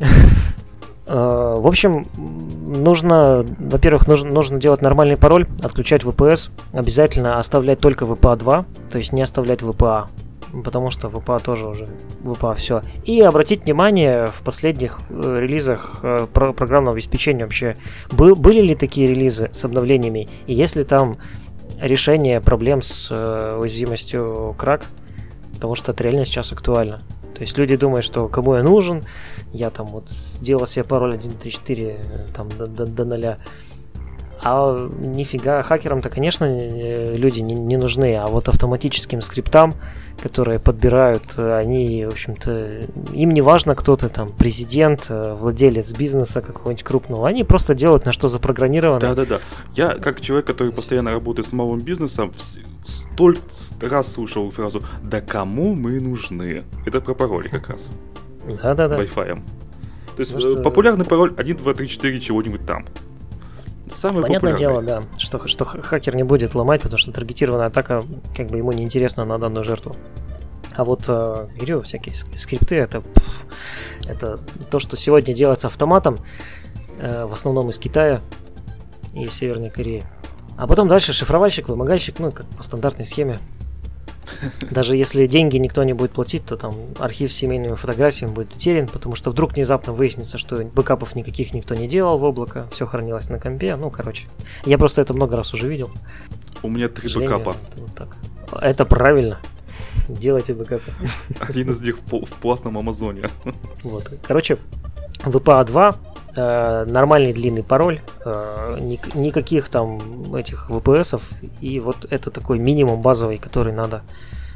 Э, 1.06 1.54
В 1.58 1.66
общем, 1.66 2.06
нужно, 2.16 3.44
во-первых, 3.58 4.08
нужно, 4.08 4.30
нужно 4.30 4.58
делать 4.58 4.82
нормальный 4.82 5.16
пароль, 5.16 5.46
отключать 5.62 6.02
VPS, 6.02 6.50
обязательно 6.72 7.38
оставлять 7.38 7.78
только 7.80 8.04
VPA 8.04 8.36
2, 8.36 8.64
то 8.90 8.98
есть 8.98 9.12
не 9.12 9.22
оставлять 9.22 9.60
VPA, 9.60 10.06
потому 10.64 10.90
что 10.90 11.08
VPA 11.08 11.42
тоже 11.42 11.66
уже 11.66 11.88
VPA 12.22 12.54
все. 12.54 12.82
И 13.04 13.20
обратить 13.20 13.64
внимание 13.64 14.26
в 14.28 14.42
последних 14.42 15.00
э, 15.10 15.40
релизах 15.40 16.00
э, 16.02 16.26
про- 16.32 16.52
программного 16.52 16.94
обеспечения 16.96 17.44
вообще, 17.44 17.76
бы- 18.10 18.34
были 18.34 18.60
ли 18.62 18.74
такие 18.74 19.06
релизы 19.06 19.50
с 19.52 19.64
обновлениями, 19.64 20.28
и 20.46 20.54
есть 20.54 20.76
ли 20.76 20.84
там 20.84 21.18
решение 21.80 22.40
проблем 22.40 22.80
с 22.82 23.10
уязвимостью 23.58 24.54
крак, 24.56 24.82
потому 25.54 25.74
что 25.74 25.92
это 25.92 26.02
реально 26.04 26.24
сейчас 26.24 26.52
актуально. 26.52 27.00
То 27.34 27.42
есть 27.42 27.58
люди 27.58 27.76
думают, 27.76 28.04
что 28.04 28.28
кому 28.28 28.54
я 28.54 28.62
нужен, 28.62 29.04
я 29.52 29.70
там 29.70 29.86
вот 29.86 30.08
сделал 30.08 30.66
себе 30.66 30.84
пароль 30.84 31.16
1.3.4 31.16 31.96
э, 31.98 32.32
там 32.34 32.48
до, 32.48 32.66
до, 32.66 32.86
до 32.86 33.04
ноля. 33.04 33.38
А 34.44 34.88
нифига, 35.00 35.62
хакерам-то, 35.62 36.10
конечно, 36.10 36.44
люди 37.16 37.40
не, 37.40 37.54
не 37.54 37.76
нужны, 37.78 38.14
а 38.16 38.26
вот 38.26 38.48
автоматическим 38.48 39.22
скриптам, 39.22 39.74
которые 40.22 40.58
подбирают, 40.58 41.38
они, 41.38 42.04
в 42.04 42.10
общем-то, 42.10 42.82
им 43.14 43.30
не 43.30 43.40
важно, 43.40 43.74
кто 43.74 43.96
ты 43.96 44.08
там, 44.08 44.30
президент, 44.32 45.06
э, 45.08 45.34
владелец 45.34 45.92
бизнеса 45.92 46.40
какого-нибудь 46.40 46.84
крупного, 46.84 47.26
они 47.26 47.42
просто 47.42 47.74
делают 47.74 48.04
на 48.04 48.12
что 48.12 48.28
запрограммировано. 48.28 49.00
Да-да-да. 49.00 49.40
Я, 49.74 49.94
как 49.94 50.20
человек, 50.20 50.46
который 50.46 50.72
постоянно 50.72 51.10
работает 51.10 51.48
с 51.48 51.52
малым 51.52 51.80
бизнесом, 51.80 52.32
столь 52.84 53.38
раз 53.80 54.12
слышал 54.12 54.50
фразу 54.50 54.82
«Да 55.02 55.20
кому 55.20 55.74
мы 55.74 55.98
нужны?» 56.00 56.64
Это 56.86 57.00
про 57.00 57.14
пароли 57.14 57.48
как 57.48 57.68
раз. 57.68 57.90
Да-да-да. 58.62 58.98
Wi-Fi. 58.98 59.34
То 59.34 60.20
есть 60.20 60.32
Потому 60.32 60.50
э, 60.50 60.54
что- 60.54 60.62
популярный 60.62 61.04
пароль 61.06 61.32
1, 61.36 61.56
2, 61.56 61.74
3, 61.74 61.88
4 61.88 62.20
чего-нибудь 62.20 62.66
там. 62.66 62.84
Самый 63.88 64.22
Понятное 64.22 64.52
популярный. 64.52 64.82
дело, 64.86 65.02
да, 65.02 65.18
что, 65.18 65.46
что 65.46 65.64
хакер 65.64 66.16
не 66.16 66.22
будет 66.22 66.54
ломать, 66.54 66.80
потому 66.82 66.98
что 66.98 67.12
таргетированная 67.12 67.66
атака 67.66 68.02
как 68.36 68.48
бы 68.48 68.56
ему 68.58 68.72
не 68.72 68.82
интересна 68.82 69.24
на 69.24 69.38
данную 69.38 69.62
жертву. 69.64 69.94
А 70.76 70.84
вот, 70.84 71.04
э, 71.06 71.46
говорю, 71.56 71.82
всякие 71.82 72.14
ск- 72.14 72.36
скрипты, 72.36 72.76
это, 72.76 73.00
пф, 73.02 73.46
это 74.06 74.38
то, 74.70 74.78
что 74.80 74.96
сегодня 74.96 75.34
делается 75.34 75.66
автоматом, 75.68 76.18
э, 76.98 77.26
в 77.26 77.32
основном 77.32 77.68
из 77.70 77.78
Китая 77.78 78.22
и 79.14 79.28
Северной 79.28 79.70
Кореи. 79.70 80.02
А 80.56 80.66
потом 80.66 80.88
дальше 80.88 81.12
шифровальщик, 81.12 81.68
вымогальщик, 81.68 82.18
ну, 82.18 82.32
как 82.32 82.46
по 82.46 82.62
стандартной 82.62 83.04
схеме. 83.04 83.38
Даже 84.70 84.96
если 84.96 85.26
деньги 85.26 85.56
никто 85.56 85.84
не 85.84 85.92
будет 85.92 86.12
платить, 86.12 86.44
то 86.44 86.56
там 86.56 86.74
архив 86.98 87.32
с 87.32 87.36
семейными 87.36 87.74
фотографиями 87.74 88.32
будет 88.32 88.54
утерян, 88.54 88.88
потому 88.88 89.14
что 89.14 89.30
вдруг 89.30 89.54
внезапно 89.54 89.92
выяснится, 89.92 90.38
что 90.38 90.56
бэкапов 90.56 91.14
никаких 91.14 91.54
никто 91.54 91.74
не 91.74 91.88
делал 91.88 92.18
в 92.18 92.24
облако, 92.24 92.68
все 92.72 92.86
хранилось 92.86 93.28
на 93.28 93.38
компе. 93.38 93.76
Ну, 93.76 93.90
короче, 93.90 94.26
я 94.64 94.78
просто 94.78 95.00
это 95.00 95.14
много 95.14 95.36
раз 95.36 95.52
уже 95.54 95.68
видел. 95.68 95.90
У 96.62 96.68
меня 96.68 96.88
три 96.88 97.12
бэкапа. 97.12 97.56
это 97.70 97.80
вот 97.80 97.94
так. 97.94 98.16
Это 98.62 98.84
правильно. 98.84 99.40
Делайте 100.08 100.54
бэкапы. 100.54 100.92
Один 101.40 101.70
из 101.70 101.80
них 101.80 101.98
в 101.98 102.40
платном 102.40 102.78
Амазоне. 102.78 103.30
Вот. 103.82 104.10
Короче, 104.26 104.58
VPA 105.26 105.64
2 105.64 105.94
э, 106.36 106.84
нормальный 106.88 107.32
длинный 107.32 107.62
пароль, 107.62 108.00
э, 108.24 108.78
ник- 108.80 109.14
никаких 109.14 109.68
там 109.68 110.34
этих 110.34 110.70
VPS, 110.70 111.20
и 111.60 111.80
вот 111.80 112.06
это 112.10 112.30
такой 112.30 112.58
минимум 112.58 113.00
базовый, 113.02 113.38
который 113.38 113.72
надо 113.72 114.02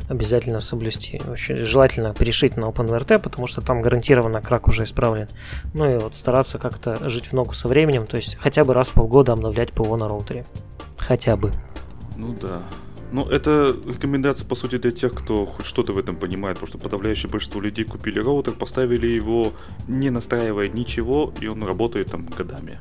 обязательно 0.09 0.61
соблюсти. 0.61 1.21
Очень 1.31 1.65
желательно 1.65 2.15
перешить 2.15 2.57
на 2.57 2.65
OpenWrt, 2.67 3.19
потому 3.19 3.47
что 3.47 3.61
там 3.61 3.83
гарантированно 3.83 4.41
крак 4.41 4.69
уже 4.69 4.85
исправлен. 4.85 5.29
Ну 5.75 5.89
и 5.91 5.99
вот 5.99 6.17
стараться 6.17 6.59
как-то 6.59 7.09
жить 7.09 7.27
в 7.27 7.33
ногу 7.35 7.53
со 7.53 7.69
временем, 7.69 8.07
то 8.07 8.17
есть 8.17 8.37
хотя 8.37 8.65
бы 8.65 8.75
раз 8.75 8.89
в 8.89 8.95
полгода 8.95 9.33
обновлять 9.35 9.73
ПО 9.73 9.97
на 9.97 10.09
роутере. 10.09 10.47
Хотя 10.97 11.37
бы. 11.37 11.53
Ну 12.17 12.35
да. 12.41 12.63
Ну, 13.11 13.27
это 13.27 13.75
рекомендация, 13.87 14.47
по 14.47 14.55
сути, 14.55 14.77
для 14.77 14.91
тех, 14.91 15.15
кто 15.15 15.47
хоть 15.47 15.65
что-то 15.65 15.93
в 15.93 15.99
этом 15.99 16.17
понимает, 16.17 16.59
потому 16.59 16.69
что 16.69 16.79
подавляющее 16.79 17.31
большинство 17.31 17.61
людей 17.61 17.85
купили 17.85 18.19
роутер, 18.19 18.53
поставили 18.53 19.07
его, 19.07 19.53
не 19.87 20.11
настраивая 20.11 20.69
ничего, 20.69 21.33
и 21.41 21.47
он 21.47 21.63
работает 21.63 22.11
там 22.11 22.25
годами. 22.25 22.79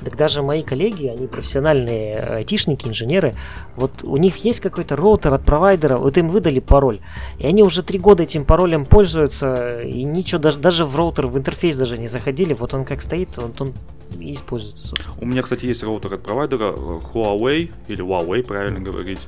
Так 0.00 0.16
даже 0.16 0.42
мои 0.42 0.62
коллеги, 0.62 1.06
они 1.06 1.26
профессиональные 1.26 2.14
э, 2.14 2.36
айтишники, 2.36 2.86
инженеры, 2.86 3.34
вот 3.76 4.02
у 4.02 4.16
них 4.16 4.36
есть 4.44 4.60
какой-то 4.60 4.94
роутер 4.94 5.32
от 5.32 5.44
провайдера, 5.44 5.96
вот 5.96 6.18
им 6.18 6.28
выдали 6.28 6.60
пароль, 6.60 6.98
и 7.38 7.46
они 7.46 7.62
уже 7.62 7.82
три 7.82 7.98
года 7.98 8.22
этим 8.22 8.44
паролем 8.44 8.84
пользуются, 8.84 9.78
и 9.80 10.04
ничего, 10.04 10.40
даже, 10.40 10.58
даже 10.58 10.84
в 10.84 10.94
роутер, 10.96 11.26
в 11.26 11.38
интерфейс 11.38 11.76
даже 11.76 11.98
не 11.98 12.08
заходили, 12.08 12.52
вот 12.52 12.74
он 12.74 12.84
как 12.84 13.00
стоит, 13.02 13.36
вот 13.36 13.60
он 13.60 13.72
и 14.18 14.34
используется, 14.34 14.88
собственно. 14.88 15.16
У 15.20 15.24
меня, 15.26 15.42
кстати, 15.42 15.66
есть 15.66 15.82
роутер 15.82 16.14
от 16.14 16.22
провайдера 16.22 16.72
э, 16.72 17.00
Huawei, 17.12 17.72
или 17.88 18.04
Huawei, 18.04 18.42
правильно 18.42 18.80
говорить. 18.80 19.26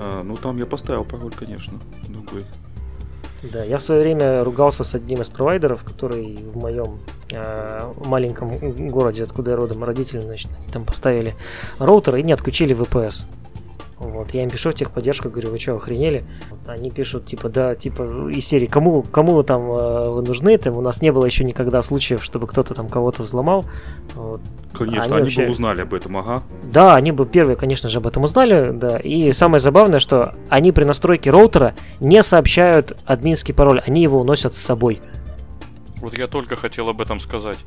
Э, 0.00 0.22
Ну, 0.24 0.36
там 0.36 0.56
я 0.56 0.66
поставил 0.66 1.04
пароль, 1.04 1.32
конечно, 1.38 1.78
другой. 2.08 2.44
Да, 3.42 3.64
я 3.64 3.78
в 3.78 3.82
свое 3.82 4.02
время 4.02 4.44
ругался 4.44 4.84
с 4.84 4.94
одним 4.94 5.22
из 5.22 5.28
провайдеров, 5.28 5.82
который 5.82 6.36
в 6.36 6.58
моем 6.58 6.98
э, 7.30 7.92
маленьком 8.04 8.50
городе, 8.90 9.22
откуда 9.22 9.52
я 9.52 9.56
родом, 9.56 9.82
родители, 9.82 10.20
значит, 10.20 10.50
они 10.58 10.72
там 10.72 10.84
поставили 10.84 11.34
роутер 11.78 12.16
и 12.16 12.22
не 12.22 12.32
отключили 12.32 12.76
VPS. 12.76 13.26
Вот, 14.00 14.32
я 14.32 14.42
им 14.42 14.48
пишу 14.48 14.70
в 14.70 14.74
техподдержку, 14.74 15.28
говорю, 15.28 15.50
вы 15.50 15.58
что, 15.58 15.76
охренели? 15.76 16.24
Вот, 16.48 16.66
они 16.70 16.90
пишут, 16.90 17.26
типа, 17.26 17.50
да, 17.50 17.74
типа, 17.74 18.30
из 18.30 18.46
серии, 18.46 18.64
кому, 18.64 19.02
кому 19.02 19.42
там 19.42 19.60
э, 19.70 20.08
вы 20.08 20.22
нужны, 20.22 20.56
там 20.56 20.78
у 20.78 20.80
нас 20.80 21.02
не 21.02 21.12
было 21.12 21.26
еще 21.26 21.44
никогда 21.44 21.82
случаев, 21.82 22.24
чтобы 22.24 22.46
кто-то 22.46 22.72
там 22.72 22.88
кого-то 22.88 23.22
взломал. 23.22 23.66
Вот. 24.14 24.40
Конечно, 24.72 25.02
Они 25.04 25.12
они, 25.12 25.22
вообще- 25.24 25.44
бы 25.44 25.50
узнали 25.50 25.82
об 25.82 25.92
этом, 25.92 26.16
ага. 26.16 26.42
Да, 26.64 26.94
они 26.94 27.12
бы 27.12 27.26
первые, 27.26 27.56
конечно 27.56 27.90
же, 27.90 27.98
об 27.98 28.06
этом 28.06 28.24
узнали, 28.24 28.70
да. 28.70 28.96
И 28.96 29.32
самое 29.32 29.60
забавное, 29.60 30.00
что 30.00 30.32
они 30.48 30.72
при 30.72 30.84
настройке 30.84 31.28
роутера 31.28 31.74
не 32.00 32.22
сообщают 32.22 32.96
админский 33.04 33.52
пароль, 33.52 33.82
они 33.86 34.02
его 34.02 34.18
уносят 34.20 34.54
с 34.54 34.58
собой. 34.58 35.02
Вот 36.00 36.16
я 36.16 36.26
только 36.26 36.56
хотел 36.56 36.88
об 36.88 37.02
этом 37.02 37.20
сказать. 37.20 37.66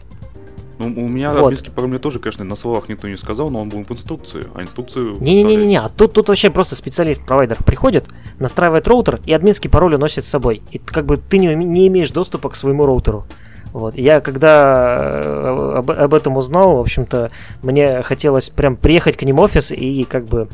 Ну, 0.79 0.87
у 0.87 1.07
меня 1.07 1.31
Вот. 1.31 1.43
админский 1.43 1.71
пароль 1.71 1.89
мне 1.89 1.99
тоже, 1.99 2.19
конечно, 2.19 2.43
на 2.43 2.55
словах 2.55 2.89
никто 2.89 3.07
не 3.07 3.17
сказал, 3.17 3.49
но 3.49 3.61
он 3.61 3.69
был 3.69 3.83
в 3.83 3.91
инструкции, 3.91 4.45
а 4.55 4.61
инструкцию... 4.61 5.17
Не-не-не-не, 5.19 5.77
а 5.77 5.89
тут, 5.89 6.13
тут 6.13 6.29
вообще 6.29 6.49
просто 6.49 6.75
специалист-провайдер 6.75 7.57
приходит, 7.63 8.05
настраивает 8.39 8.87
роутер 8.87 9.21
и 9.25 9.33
админский 9.33 9.69
пароль 9.69 9.95
уносит 9.95 10.25
с 10.25 10.29
собой. 10.29 10.61
И 10.71 10.79
как 10.79 11.05
бы 11.05 11.17
ты 11.17 11.37
не, 11.37 11.53
не 11.55 11.87
имеешь 11.87 12.11
доступа 12.11 12.49
к 12.49 12.55
своему 12.55 12.85
роутеру. 12.85 13.25
Вот. 13.73 13.95
Я 13.95 14.21
когда 14.21 15.21
э, 15.23 15.73
об, 15.77 15.91
об 15.91 16.13
этом 16.13 16.37
узнал, 16.37 16.77
в 16.77 16.81
общем-то, 16.81 17.31
мне 17.63 18.03
хотелось 18.03 18.49
прям 18.49 18.75
приехать 18.75 19.17
к 19.17 19.23
ним 19.23 19.37
в 19.37 19.39
офис 19.41 19.71
и 19.71 20.03
как 20.03 20.25
бы 20.25 20.47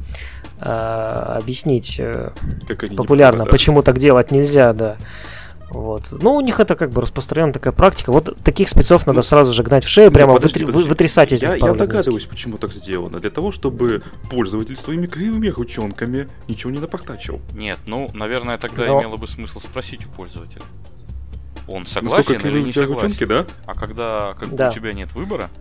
э, 0.62 0.64
объяснить 0.64 1.98
э, 2.00 2.32
не 2.90 2.96
популярно, 2.96 3.44
да. 3.44 3.52
почему 3.52 3.84
так 3.84 3.98
делать 3.98 4.32
нельзя, 4.32 4.72
да. 4.72 4.96
Вот. 5.70 6.08
Ну, 6.12 6.36
у 6.36 6.42
них 6.42 6.60
это 6.60 6.76
как 6.76 6.90
бы 6.92 7.02
распространенная 7.02 7.54
такая 7.54 7.74
практика. 7.74 8.12
Вот 8.12 8.38
таких 8.44 8.70
спецов 8.70 9.06
надо 9.06 9.18
Ну, 9.18 9.24
сразу 9.24 9.54
же 9.54 9.62
гнать 9.64 9.86
в 9.86 9.88
шею, 9.90 10.12
прямо 10.12 10.34
подожди, 10.34 10.62
вытри- 10.62 10.66
подожди. 10.66 10.84
вы- 10.84 10.90
вытрясать 10.90 11.32
из 11.32 11.42
Я, 11.44 11.54
них 11.56 11.64
я 11.64 11.74
догадываюсь, 11.74 12.26
почему 12.26 12.58
так 12.58 12.72
сделано. 12.74 13.20
Для 13.20 13.30
того, 13.30 13.52
чтобы 13.52 14.02
пользователь 14.32 14.78
своими 14.78 15.06
кривыми 15.08 15.48
ручонками 15.50 16.28
ничего 16.48 16.72
не 16.72 16.80
напортачил. 16.80 17.40
Нет, 17.54 17.78
ну, 17.86 18.10
наверное, 18.14 18.58
тогда 18.58 18.86
Но- 18.88 19.00
имело 19.02 19.18
бы 19.18 19.28
смысл 19.28 19.60
спросить 19.60 20.06
у 20.06 20.10
пользователя. 20.10 20.64
Он 21.68 21.82
Насколько 21.84 22.08
согласен 22.08 22.34
или 22.34 22.40
кривые 22.42 22.64
у 22.64 22.66
не 22.66 22.74
согласен? 22.74 23.04
ручонки, 23.04 23.26
да? 23.26 23.46
А 23.68 23.74
когда 23.76 24.34
как 24.40 24.56
Да. 24.56 24.70
у 24.70 24.74
тебя 24.74 24.92
нет 24.94 25.14
выбора, 25.14 25.52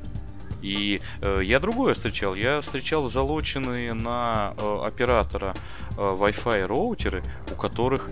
и 0.63 1.03
э, 1.21 1.41
я 1.45 1.61
другое 1.61 1.93
встречал. 1.93 2.35
Я 2.35 2.63
встречал 2.63 3.07
залоченные 3.09 3.93
на 3.93 4.53
э, 4.57 4.79
оператора 4.87 5.55
э, 5.91 6.01
Wi-Fi 6.01 6.67
роутеры, 6.67 7.23
у 7.53 7.55
которых 7.57 8.09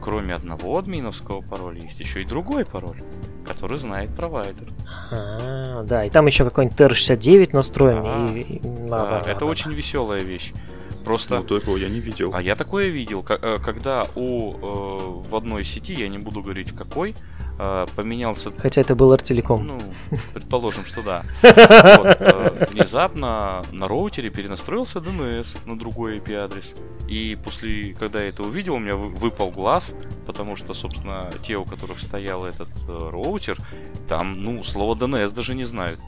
кроме 0.00 0.34
одного 0.34 0.78
админовского 0.78 1.40
пароля 1.40 1.80
есть 1.80 2.00
еще 2.00 2.22
и 2.22 2.24
другой 2.24 2.64
пароль, 2.64 3.00
который 3.46 3.78
знает 3.78 4.14
провайдер. 4.14 4.66
А, 5.10 5.82
да, 5.84 6.04
и 6.04 6.10
там 6.10 6.26
еще 6.26 6.44
какой-нибудь 6.44 6.78
TR69 6.78 7.50
настроен. 7.52 8.36
И- 8.36 8.40
и- 8.40 8.58
да, 8.60 8.68
Да, 8.88 9.10
да, 9.10 9.20
да, 9.24 9.30
это 9.30 9.40
да, 9.40 9.46
очень 9.46 9.72
веселая 9.72 10.22
вещь. 10.22 10.52
Просто 11.04 11.36
Ну, 11.36 11.42
такого 11.42 11.76
я 11.78 11.88
не 11.88 12.00
видел. 12.00 12.32
А 12.34 12.42
я 12.42 12.54
такое 12.54 12.88
видел, 12.88 13.24
э, 13.28 13.58
когда 13.64 14.04
у 14.14 14.52
э, 14.52 15.28
в 15.30 15.34
одной 15.36 15.64
сети, 15.64 15.94
я 15.94 16.08
не 16.08 16.18
буду 16.18 16.42
говорить 16.42 16.72
в 16.72 16.76
какой, 16.76 17.12
э, 17.12 17.14
поменялся 17.96 18.50
да. 18.50 18.60
Хотя 18.60 18.80
это 18.80 18.94
был 18.94 19.12
Артелеком. 19.12 19.66
ну, 19.66 19.78
предположим, 20.32 20.84
что 20.84 21.02
да. 21.02 21.22
Вот, 21.42 22.16
э, 22.20 22.66
внезапно 22.70 23.62
на 23.72 23.88
роутере 23.88 24.30
перенастроился 24.30 24.98
DNS 25.00 25.56
на 25.66 25.78
другой 25.78 26.18
IP-адрес. 26.18 26.74
И 27.08 27.36
после, 27.42 27.94
когда 27.94 28.22
я 28.22 28.28
это 28.28 28.42
увидел, 28.42 28.74
у 28.74 28.78
меня 28.78 28.96
вы- 28.96 29.08
выпал 29.08 29.50
глаз, 29.50 29.94
потому 30.26 30.56
что, 30.56 30.74
собственно, 30.74 31.30
те, 31.42 31.56
у 31.56 31.64
которых 31.64 32.00
стоял 32.00 32.44
этот 32.44 32.68
э, 32.88 33.10
роутер, 33.10 33.56
там, 34.08 34.42
ну, 34.42 34.62
слово 34.62 34.94
DNS 34.94 35.34
даже 35.34 35.54
не 35.54 35.64
знают. 35.64 36.00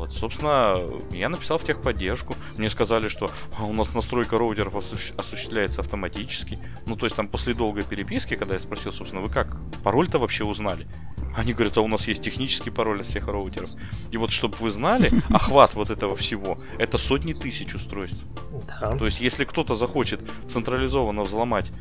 Вот, 0.00 0.12
собственно, 0.12 0.78
я 1.10 1.28
написал 1.28 1.58
в 1.58 1.64
техподдержку. 1.64 2.34
Мне 2.56 2.70
сказали, 2.70 3.08
что 3.08 3.30
«А, 3.58 3.64
у 3.64 3.74
нас 3.74 3.92
настройка 3.92 4.38
роутеров 4.38 4.74
осущ- 4.74 5.14
осуществляется 5.18 5.82
автоматически. 5.82 6.58
Ну, 6.86 6.96
то 6.96 7.04
есть 7.04 7.16
там 7.16 7.28
после 7.28 7.52
долгой 7.52 7.82
переписки, 7.82 8.34
когда 8.34 8.54
я 8.54 8.60
спросил, 8.60 8.94
собственно, 8.94 9.20
вы 9.20 9.28
как 9.28 9.58
пароль-то 9.84 10.18
вообще 10.18 10.44
узнали? 10.44 10.88
Они 11.36 11.52
говорят, 11.52 11.76
а 11.76 11.82
у 11.82 11.86
нас 11.86 12.08
есть 12.08 12.22
технический 12.22 12.70
пароль 12.70 13.00
от 13.00 13.06
всех 13.08 13.28
роутеров. 13.28 13.68
И 14.10 14.16
вот, 14.16 14.32
чтобы 14.32 14.56
вы 14.56 14.70
знали, 14.70 15.10
охват 15.28 15.74
вот 15.74 15.90
этого 15.90 16.16
всего, 16.16 16.58
это 16.78 16.96
сотни 16.96 17.34
тысяч 17.34 17.74
устройств. 17.74 18.24
Да. 18.66 18.96
То 18.96 19.04
есть, 19.04 19.20
если 19.20 19.44
кто-то 19.44 19.74
захочет 19.74 20.22
централизованно 20.48 21.24
взломать 21.24 21.72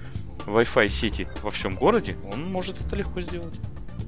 Wi-Fi 0.45 0.89
сети 0.89 1.29
во 1.41 1.51
всем 1.51 1.75
городе, 1.75 2.17
он 2.33 2.51
может 2.51 2.81
это 2.85 2.97
легко 2.97 3.21
сделать. 3.21 3.57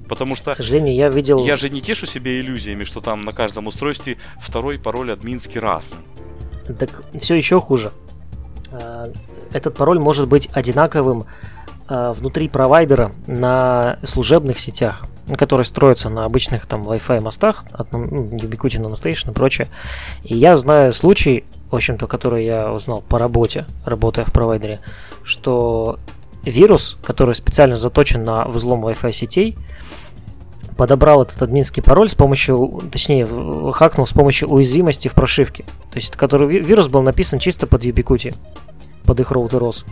Потому 0.08 0.36
что 0.36 0.54
К 0.54 0.58
сожалению, 0.58 0.96
я 0.96 1.10
видел... 1.10 1.44
я 1.46 1.56
же 1.56 1.70
не 1.70 1.82
тешу 1.82 2.06
себя 2.06 2.40
иллюзиями, 2.40 2.84
что 2.84 3.02
там 3.02 3.22
на 3.22 3.34
каждом 3.34 3.68
устройстве 3.68 4.18
второй 4.40 4.78
пароль 4.78 5.12
админский 5.12 5.60
разный. 5.60 6.00
Так 6.80 7.04
все 7.20 7.36
еще 7.36 7.60
хуже. 7.60 7.92
А, 8.72 9.08
Этот 9.54 9.76
пароль 9.76 10.00
может 10.00 10.28
быть 10.28 10.50
одинаковым 10.52 11.26
а, 11.88 12.14
внутри 12.14 12.48
провайдера 12.48 13.12
на 13.28 14.00
служебных 14.04 14.60
сетях, 14.60 15.06
ну, 15.28 15.36
которые 15.36 15.66
строятся 15.66 16.10
на 16.10 16.26
обычных 16.26 16.66
там 16.66 16.88
Wi-Fi 16.88 17.20
мостах, 17.20 17.66
от, 17.74 17.92
ну, 17.92 18.06
Ubiquiti 18.06 18.80
Nano 18.82 19.30
и 19.30 19.34
прочее. 19.34 19.68
И 20.24 20.38
я 20.38 20.56
знаю 20.56 20.94
случай, 20.94 21.44
в 21.70 21.76
общем-то, 21.76 22.08
который 22.08 22.46
я 22.46 22.72
узнал 22.72 23.02
по 23.02 23.20
работе, 23.20 23.66
работая 23.86 24.26
в 24.26 24.32
провайдере, 24.32 24.80
что 25.24 26.00
вирус, 26.44 26.98
который 27.04 27.36
специально 27.36 27.78
заточен 27.78 28.24
на 28.24 28.46
взлом 28.46 28.86
Wi-Fi 28.86 29.12
сетей, 29.12 29.58
подобрал 30.78 31.22
этот 31.22 31.42
админский 31.42 31.82
пароль 31.84 32.10
с 32.10 32.16
помощью, 32.16 32.82
точнее, 32.92 33.28
хакнул 33.72 34.08
с 34.08 34.14
помощью 34.14 34.50
уязвимости 34.50 35.08
в 35.08 35.14
прошивке. 35.14 35.64
То 35.92 35.98
есть, 35.98 36.16
который 36.16 36.48
ви- 36.48 36.60
вирус 36.60 36.88
был 36.88 37.02
написан 37.02 37.40
чисто 37.40 37.68
под 37.68 37.84
Ubiquiti, 37.84 38.32
под 39.06 39.20
их 39.20 39.32
роутер 39.32 39.62
ROS. 39.62 39.86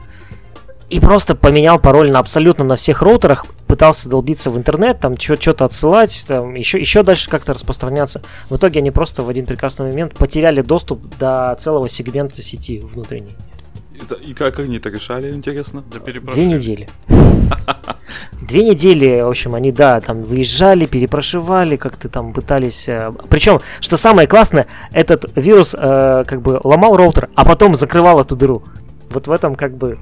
И 0.90 1.00
просто 1.00 1.36
поменял 1.36 1.78
пароль 1.78 2.10
на 2.12 2.18
абсолютно 2.18 2.64
на 2.64 2.76
всех 2.76 3.04
роутерах, 3.04 3.46
пытался 3.68 4.10
долбиться 4.10 4.50
в 4.50 4.58
интернет, 4.58 5.00
там 5.00 5.20
что-то 5.20 5.66
отсылать, 5.66 6.26
там 6.28 6.56
еще, 6.56 6.80
еще 6.80 7.04
дальше 7.04 7.30
как-то 7.30 7.54
распространяться. 7.54 8.24
В 8.50 8.56
итоге 8.56 8.80
они 8.80 8.90
просто 8.90 9.22
в 9.22 9.30
один 9.30 9.46
прекрасный 9.46 9.86
момент 9.86 10.16
потеряли 10.16 10.62
доступ 10.62 11.02
до 11.20 11.56
целого 11.60 11.88
сегмента 11.88 12.42
сети 12.42 12.80
внутренней. 12.80 13.36
И 14.26 14.34
как 14.34 14.60
они 14.60 14.78
это 14.78 14.90
решали, 14.90 15.32
интересно? 15.32 15.84
Да 15.92 16.00
Две 16.00 16.46
недели. 16.46 16.90
Две 18.42 18.64
недели, 18.64 19.22
в 19.22 19.30
общем, 19.30 19.56
они, 19.56 19.72
да, 19.72 20.02
там 20.02 20.22
выезжали, 20.22 20.86
перепрошивали, 20.86 21.76
как-то 21.76 22.10
там 22.10 22.34
пытались... 22.34 22.90
Причем, 23.30 23.60
что 23.80 23.98
самое 23.98 24.28
классное, 24.28 24.68
этот 24.92 25.26
вирус 25.36 25.76
э, 25.78 26.24
как 26.28 26.42
бы 26.42 26.60
ломал 26.64 26.98
роутер, 26.98 27.30
а 27.36 27.46
потом 27.46 27.76
закрывал 27.76 28.20
эту 28.20 28.36
дыру. 28.36 28.64
Вот 29.10 29.28
в 29.28 29.32
этом 29.32 29.56
как 29.56 29.76
бы 29.76 29.98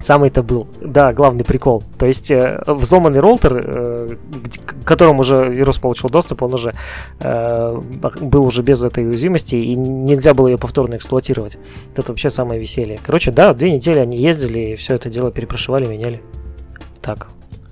самый-то 0.00 0.42
был, 0.42 0.66
да, 0.80 1.12
главный 1.12 1.44
прикол. 1.44 1.82
То 1.98 2.06
есть 2.06 2.30
э, 2.30 2.62
взломанный 2.66 3.20
роутер, 3.20 3.62
э, 3.62 4.16
к 4.64 4.84
которому 4.84 5.20
уже 5.20 5.48
вирус 5.48 5.78
получил 5.78 6.08
доступ, 6.08 6.42
он 6.42 6.54
уже 6.54 6.74
э, 7.20 7.80
был 8.20 8.46
уже 8.46 8.62
без 8.62 8.82
этой 8.82 9.06
уязвимости, 9.06 9.54
и 9.54 9.74
нельзя 9.76 10.34
было 10.34 10.48
ее 10.48 10.58
повторно 10.58 10.96
эксплуатировать. 10.96 11.58
Это 11.94 12.12
вообще 12.12 12.30
самое 12.30 12.60
веселье. 12.60 12.98
Короче, 13.04 13.30
да, 13.30 13.54
две 13.54 13.72
недели 13.72 13.98
они 13.98 14.16
ездили 14.16 14.58
и 14.60 14.76
все 14.76 14.94
это 14.94 15.10
дело 15.10 15.30
перепрошивали, 15.30 15.86
меняли. 15.86 16.22
Так, 17.02 17.28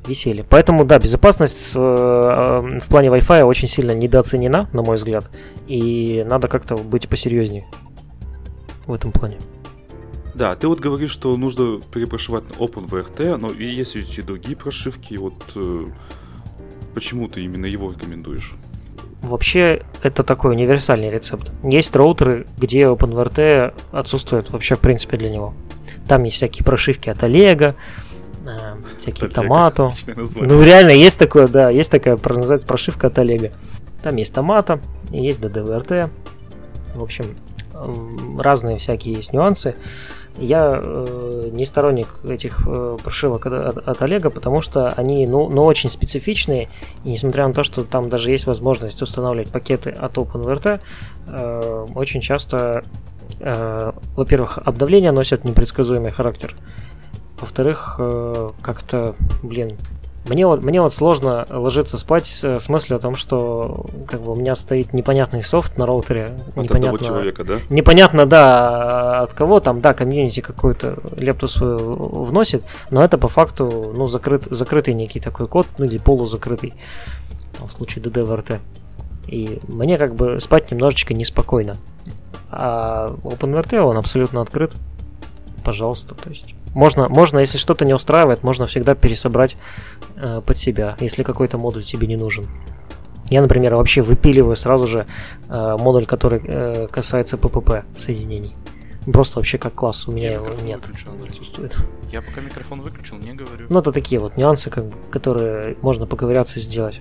веселье. 0.07 0.45
Поэтому, 0.49 0.85
да, 0.85 0.99
безопасность 0.99 1.73
э, 1.75 1.79
э, 1.79 2.79
в 2.79 2.88
плане 2.88 3.09
Wi-Fi 3.09 3.43
очень 3.43 3.69
сильно 3.69 3.93
недооценена, 3.93 4.69
на 4.73 4.83
мой 4.83 4.97
взгляд. 4.97 5.31
И 5.67 6.25
надо 6.29 6.49
как-то 6.49 6.77
быть 6.77 7.09
посерьезнее 7.09 7.67
в 8.87 8.93
этом 8.93 9.12
плане. 9.12 9.38
Да, 10.38 10.55
ты 10.55 10.68
вот 10.68 10.79
говоришь, 10.79 11.11
что 11.11 11.37
нужно 11.37 11.81
перепрошивать 11.92 12.48
на 12.48 12.62
OpenVRT, 12.62 13.38
но 13.38 13.51
и 13.51 13.64
есть 13.64 13.96
ведь 13.96 14.18
и 14.18 14.22
другие 14.22 14.55
прошивки, 14.55 15.16
вот 15.16 15.35
э, 15.57 15.87
почему 16.94 17.27
ты 17.27 17.40
именно 17.42 17.66
его 17.66 17.90
рекомендуешь? 17.90 18.55
Вообще, 19.20 19.83
это 20.01 20.22
такой 20.22 20.53
универсальный 20.53 21.11
рецепт. 21.11 21.51
Есть 21.64 21.96
роутеры, 21.96 22.46
где 22.57 22.83
OpenVRT 22.83 23.74
отсутствует 23.90 24.51
вообще 24.51 24.77
в 24.77 24.79
принципе 24.79 25.16
для 25.16 25.29
него. 25.29 25.55
Там 26.07 26.22
есть 26.22 26.37
всякие 26.37 26.64
прошивки 26.64 27.11
от 27.11 27.20
Олега, 27.24 27.74
э, 28.46 28.77
всякие 28.96 29.31
томато. 29.31 29.90
название. 30.07 30.55
Ну, 30.55 30.62
реально, 30.62 30.90
есть 30.90 31.18
такое, 31.18 31.48
да, 31.48 31.68
есть 31.68 31.90
такая, 31.90 32.16
называется 32.16 32.68
прошивка 32.68 33.09
от 33.09 33.18
Олега. 33.18 33.51
Там 34.05 34.14
есть 34.14 34.33
томата, 34.33 34.81
и 35.11 35.20
есть 35.20 35.40
DDVRT. 35.40 36.09
В 36.94 37.03
общем, 37.03 37.37
разные 38.38 38.79
всякие 38.79 39.14
есть 39.14 39.33
нюансы. 39.33 39.74
Я 40.38 40.81
э, 40.83 41.48
не 41.53 41.64
сторонник 41.64 42.09
этих 42.24 42.62
э, 42.66 42.96
прошивок 43.03 43.46
от, 43.46 43.79
от- 43.79 44.03
Олега, 44.03 44.31
потому 44.31 44.61
что 44.61 44.88
они, 44.90 45.27
ну, 45.27 45.48
ну, 45.48 45.62
очень 45.64 45.90
специфичные, 45.90 46.68
и 47.05 47.11
несмотря 47.11 47.46
на 47.48 47.55
то, 47.55 47.64
что 47.64 47.85
там 47.85 48.09
даже 48.09 48.31
есть 48.31 48.46
возможность 48.46 49.03
устанавливать 49.03 49.51
пакеты 49.51 49.90
от 49.90 50.16
OpenVRT, 50.16 50.81
э, 51.29 51.87
очень 51.94 52.20
часто, 52.20 52.83
э, 53.40 53.90
во-первых, 54.16 54.59
обновления 54.64 55.12
носят 55.12 55.44
непредсказуемый 55.44 56.12
характер, 56.12 56.55
во-вторых, 57.40 57.96
э, 57.98 58.51
как-то, 58.62 59.14
блин, 59.42 59.77
мне 60.29 60.47
вот, 60.47 60.62
мне 60.62 60.81
вот 60.81 60.93
сложно 60.93 61.47
ложиться 61.51 61.99
спать 61.99 62.27
с, 62.27 62.45
с 62.61 62.69
мыслью 62.69 62.97
о 62.97 63.01
том, 63.01 63.17
что 63.17 63.87
как 64.07 64.21
бы 64.21 64.33
у 64.33 64.37
меня 64.37 64.55
стоит 64.55 64.93
непонятный 64.93 65.43
софт 65.43 65.77
на 65.79 65.87
роутере, 65.87 66.31
От 66.55 66.64
непонятно, 66.64 66.99
человека, 66.99 67.45
да? 67.45 67.59
непонятно, 67.71 68.27
да, 68.27 69.21
от 69.23 69.35
кого 69.35 69.61
там, 69.61 69.81
да, 69.81 69.95
комьюнити 69.95 70.41
какую-то 70.41 70.99
лепту 71.17 71.49
свою 71.49 72.25
вносит, 72.25 72.62
но 72.91 73.05
это 73.05 73.19
по 73.19 73.29
факту, 73.29 73.93
ну, 73.95 74.07
закрыт, 74.07 74.45
закрытый 74.51 74.95
некий 74.95 75.21
такой 75.21 75.47
код, 75.47 75.67
ну, 75.79 75.85
или 75.85 75.99
полузакрытый, 75.99 76.75
в 77.59 77.71
случае 77.71 78.05
DDVRT. 78.05 78.59
И 79.29 79.61
мне 79.69 79.99
как 79.99 80.14
бы 80.14 80.41
спать 80.41 80.71
немножечко 80.71 81.12
неспокойно. 81.12 81.77
А 82.51 83.09
OpenVRT, 83.25 83.79
он 83.79 83.97
абсолютно 83.97 84.41
открыт. 84.41 84.73
Пожалуйста, 85.64 86.14
то 86.14 86.31
есть 86.31 86.55
можно, 86.79 87.09
можно, 87.09 87.41
если 87.41 87.59
что-то 87.59 87.85
не 87.85 87.93
устраивает, 87.93 88.45
можно 88.45 88.67
всегда 88.67 88.95
пересобрать 88.95 89.57
э, 90.14 90.41
под 90.47 90.57
себя, 90.57 90.97
если 91.01 91.25
какой-то 91.25 91.59
модуль 91.59 91.83
тебе 91.83 92.07
не 92.07 92.17
нужен. 92.17 92.47
Я, 93.31 93.43
например, 93.43 93.75
вообще 93.75 94.01
выпиливаю 94.01 94.55
сразу 94.55 94.87
же 94.87 95.05
э, 95.49 95.77
модуль, 95.77 96.07
который 96.07 96.41
э, 96.45 96.87
касается 96.87 97.37
PPP 97.37 97.83
соединений. 97.97 98.55
Просто 99.12 99.41
вообще 99.41 99.59
как 99.59 99.75
класс 99.75 100.07
у 100.07 100.12
меня 100.12 100.29
Я 100.29 100.35
его 100.35 100.55
нет. 100.62 100.81
выключил. 100.87 101.11
Я 102.12 102.23
пока 102.23 102.41
микрофон 102.43 102.81
выключил, 102.81 103.17
не 103.17 103.33
говорю. 103.33 103.67
Ну, 103.69 103.81
это 103.81 103.91
такие 103.91 104.21
вот 104.21 104.37
нюансы, 104.37 104.71
как 104.71 104.85
бы, 104.85 104.95
которые 105.11 105.77
можно 105.83 106.07
поковыряться 106.07 106.61
и 106.61 106.62
сделать. 106.62 107.01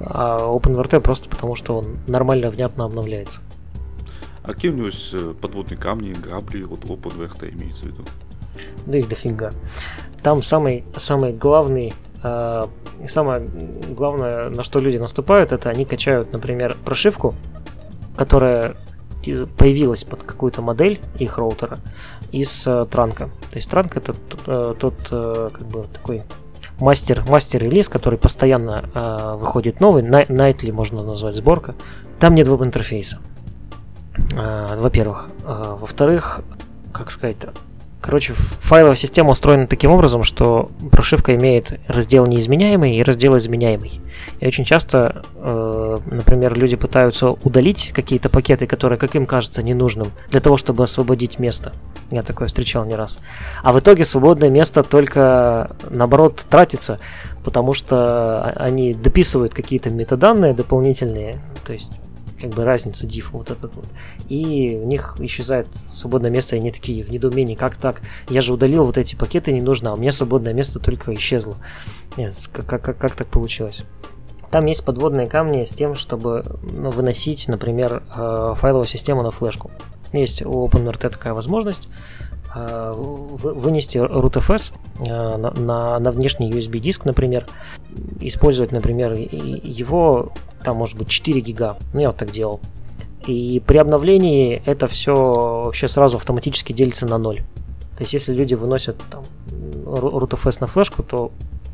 А 0.00 0.38
OpenVRT 0.40 0.98
просто 0.98 1.28
потому, 1.28 1.54
что 1.54 1.78
он 1.78 1.98
нормально, 2.08 2.50
внятно 2.50 2.86
обновляется. 2.86 3.40
А 4.42 4.52
какие 4.52 4.72
у 4.72 4.74
него 4.74 4.86
есть 4.86 5.10
э, 5.12 5.32
подводные 5.40 5.78
камни, 5.78 6.12
грабли, 6.12 6.64
вот 6.64 6.80
OpenVRT 6.80 7.52
имеется 7.52 7.84
в 7.84 7.86
виду? 7.86 8.02
Ну, 8.86 8.94
их 8.94 9.08
дофига. 9.08 9.52
Там 10.22 10.42
самый, 10.42 10.84
самый 10.96 11.32
главный, 11.32 11.94
э, 12.22 12.66
самое 13.08 13.48
главное, 13.90 14.50
на 14.50 14.62
что 14.62 14.78
люди 14.78 14.98
наступают, 14.98 15.52
это 15.52 15.70
они 15.70 15.84
качают, 15.84 16.32
например, 16.32 16.76
прошивку, 16.84 17.34
которая 18.16 18.76
появилась 19.58 20.04
под 20.04 20.22
какую-то 20.22 20.62
модель 20.62 21.00
их 21.18 21.38
роутера 21.38 21.78
из 22.32 22.66
э, 22.66 22.86
транка. 22.90 23.30
То 23.50 23.56
есть 23.56 23.70
транк 23.70 23.96
это 23.96 24.14
тот, 24.74 24.94
э, 25.10 25.50
как 25.52 25.66
бы 25.66 25.84
такой 25.84 26.22
мастер, 26.78 27.24
мастер-релиз, 27.28 27.88
который 27.88 28.18
постоянно 28.18 29.36
выходит 29.38 29.80
новый, 29.80 30.02
nightly 30.02 30.72
можно 30.72 31.02
назвать 31.02 31.34
сборка. 31.34 31.74
Там 32.18 32.34
нет 32.34 32.48
веб-интерфейса. 32.48 33.18
Во-первых. 34.34 35.28
Во-вторых, 35.44 36.40
как 36.92 37.10
сказать 37.10 37.36
Короче, 38.00 38.32
файловая 38.32 38.96
система 38.96 39.30
устроена 39.32 39.66
таким 39.66 39.90
образом, 39.90 40.24
что 40.24 40.70
прошивка 40.90 41.34
имеет 41.34 41.78
раздел 41.86 42.26
неизменяемый 42.26 42.96
и 42.96 43.02
раздел 43.02 43.36
изменяемый. 43.36 44.00
И 44.40 44.46
очень 44.46 44.64
часто, 44.64 45.22
э, 45.36 45.98
например, 46.10 46.56
люди 46.56 46.76
пытаются 46.76 47.30
удалить 47.30 47.92
какие-то 47.94 48.30
пакеты, 48.30 48.66
которые, 48.66 48.98
как 48.98 49.14
им 49.16 49.26
кажется, 49.26 49.62
ненужным, 49.62 50.12
для 50.30 50.40
того, 50.40 50.56
чтобы 50.56 50.84
освободить 50.84 51.38
место. 51.38 51.72
Я 52.10 52.22
такое 52.22 52.48
встречал 52.48 52.86
не 52.86 52.94
раз. 52.94 53.18
А 53.62 53.72
в 53.72 53.78
итоге 53.78 54.06
свободное 54.06 54.48
место 54.48 54.82
только, 54.82 55.76
наоборот, 55.90 56.46
тратится, 56.48 57.00
потому 57.44 57.74
что 57.74 57.96
а- 57.96 58.54
они 58.60 58.94
дописывают 58.94 59.52
какие-то 59.52 59.90
метаданные 59.90 60.54
дополнительные, 60.54 61.36
то 61.66 61.74
есть 61.74 61.92
как 62.40 62.50
бы 62.50 62.64
разницу 62.64 63.06
diff 63.06 63.26
вот 63.32 63.50
этот 63.50 63.74
вот. 63.74 63.86
И 64.28 64.78
у 64.80 64.86
них 64.86 65.16
исчезает 65.20 65.68
свободное 65.88 66.30
место, 66.30 66.56
и 66.56 66.58
они 66.58 66.70
такие 66.70 67.04
в 67.04 67.10
недоумении, 67.10 67.54
как 67.54 67.76
так? 67.76 68.00
Я 68.28 68.40
же 68.40 68.52
удалил 68.52 68.84
вот 68.84 68.98
эти 68.98 69.14
пакеты, 69.14 69.52
не 69.52 69.60
нужно, 69.60 69.90
а 69.90 69.94
у 69.94 69.96
меня 69.96 70.12
свободное 70.12 70.52
место 70.52 70.78
только 70.78 71.14
исчезло. 71.14 71.56
Нет, 72.16 72.34
как, 72.52 72.66
как, 72.66 72.98
как, 72.98 73.14
так 73.14 73.26
получилось? 73.28 73.82
Там 74.50 74.66
есть 74.66 74.84
подводные 74.84 75.26
камни 75.28 75.64
с 75.64 75.70
тем, 75.70 75.94
чтобы 75.94 76.44
ну, 76.62 76.90
выносить, 76.90 77.46
например, 77.46 78.02
э, 78.14 78.54
файловую 78.56 78.86
систему 78.86 79.22
на 79.22 79.30
флешку. 79.30 79.70
Есть 80.12 80.42
у 80.42 80.66
OpenWrt 80.66 81.08
такая 81.10 81.34
возможность. 81.34 81.88
Э, 82.54 82.92
вы- 82.94 83.52
вынести 83.52 83.98
RootFS 83.98 84.72
э, 85.00 85.36
на, 85.36 85.50
на, 85.50 85.98
на 85.98 86.10
внешний 86.10 86.50
USB 86.50 86.78
диск, 86.78 87.04
например, 87.04 87.46
использовать, 88.20 88.72
например, 88.72 89.12
его, 89.12 90.32
там 90.64 90.76
может 90.76 90.96
быть 90.98 91.08
4 91.08 91.40
гига, 91.40 91.76
ну 91.92 92.00
я 92.00 92.08
вот 92.08 92.16
так 92.16 92.30
делал. 92.30 92.60
И 93.26 93.62
при 93.66 93.76
обновлении 93.78 94.62
это 94.64 94.86
все 94.88 95.14
вообще 95.14 95.88
сразу 95.88 96.16
автоматически 96.16 96.72
делится 96.72 97.06
на 97.06 97.18
ноль. 97.18 97.42
То 97.96 98.02
есть 98.04 98.14
если 98.14 98.32
люди 98.32 98.54
выносят 98.54 98.96
там 99.10 99.24
RootFS 99.84 100.58
на 100.60 100.66
флешку, 100.66 101.02
то 101.02 101.32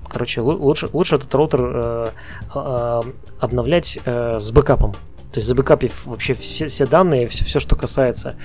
короче 0.09 0.41
лу- 0.41 0.59
лучше, 0.59 0.89
лучше 0.93 1.17
этот 1.17 1.33
роутер 1.35 1.61
э, 1.63 2.09
э, 2.55 3.03
обновлять 3.39 3.99
э, 4.05 4.39
с 4.41 4.51
бэкапом. 4.51 4.95
То 5.33 5.39
есть 5.39 5.49
забэкапив 5.49 6.07
вообще 6.07 6.35
все, 6.35 6.69
все 6.69 6.87
данные, 6.87 7.29
все, 7.29 7.45
все, 7.45 7.61
что 7.61 7.77
касается 7.77 8.37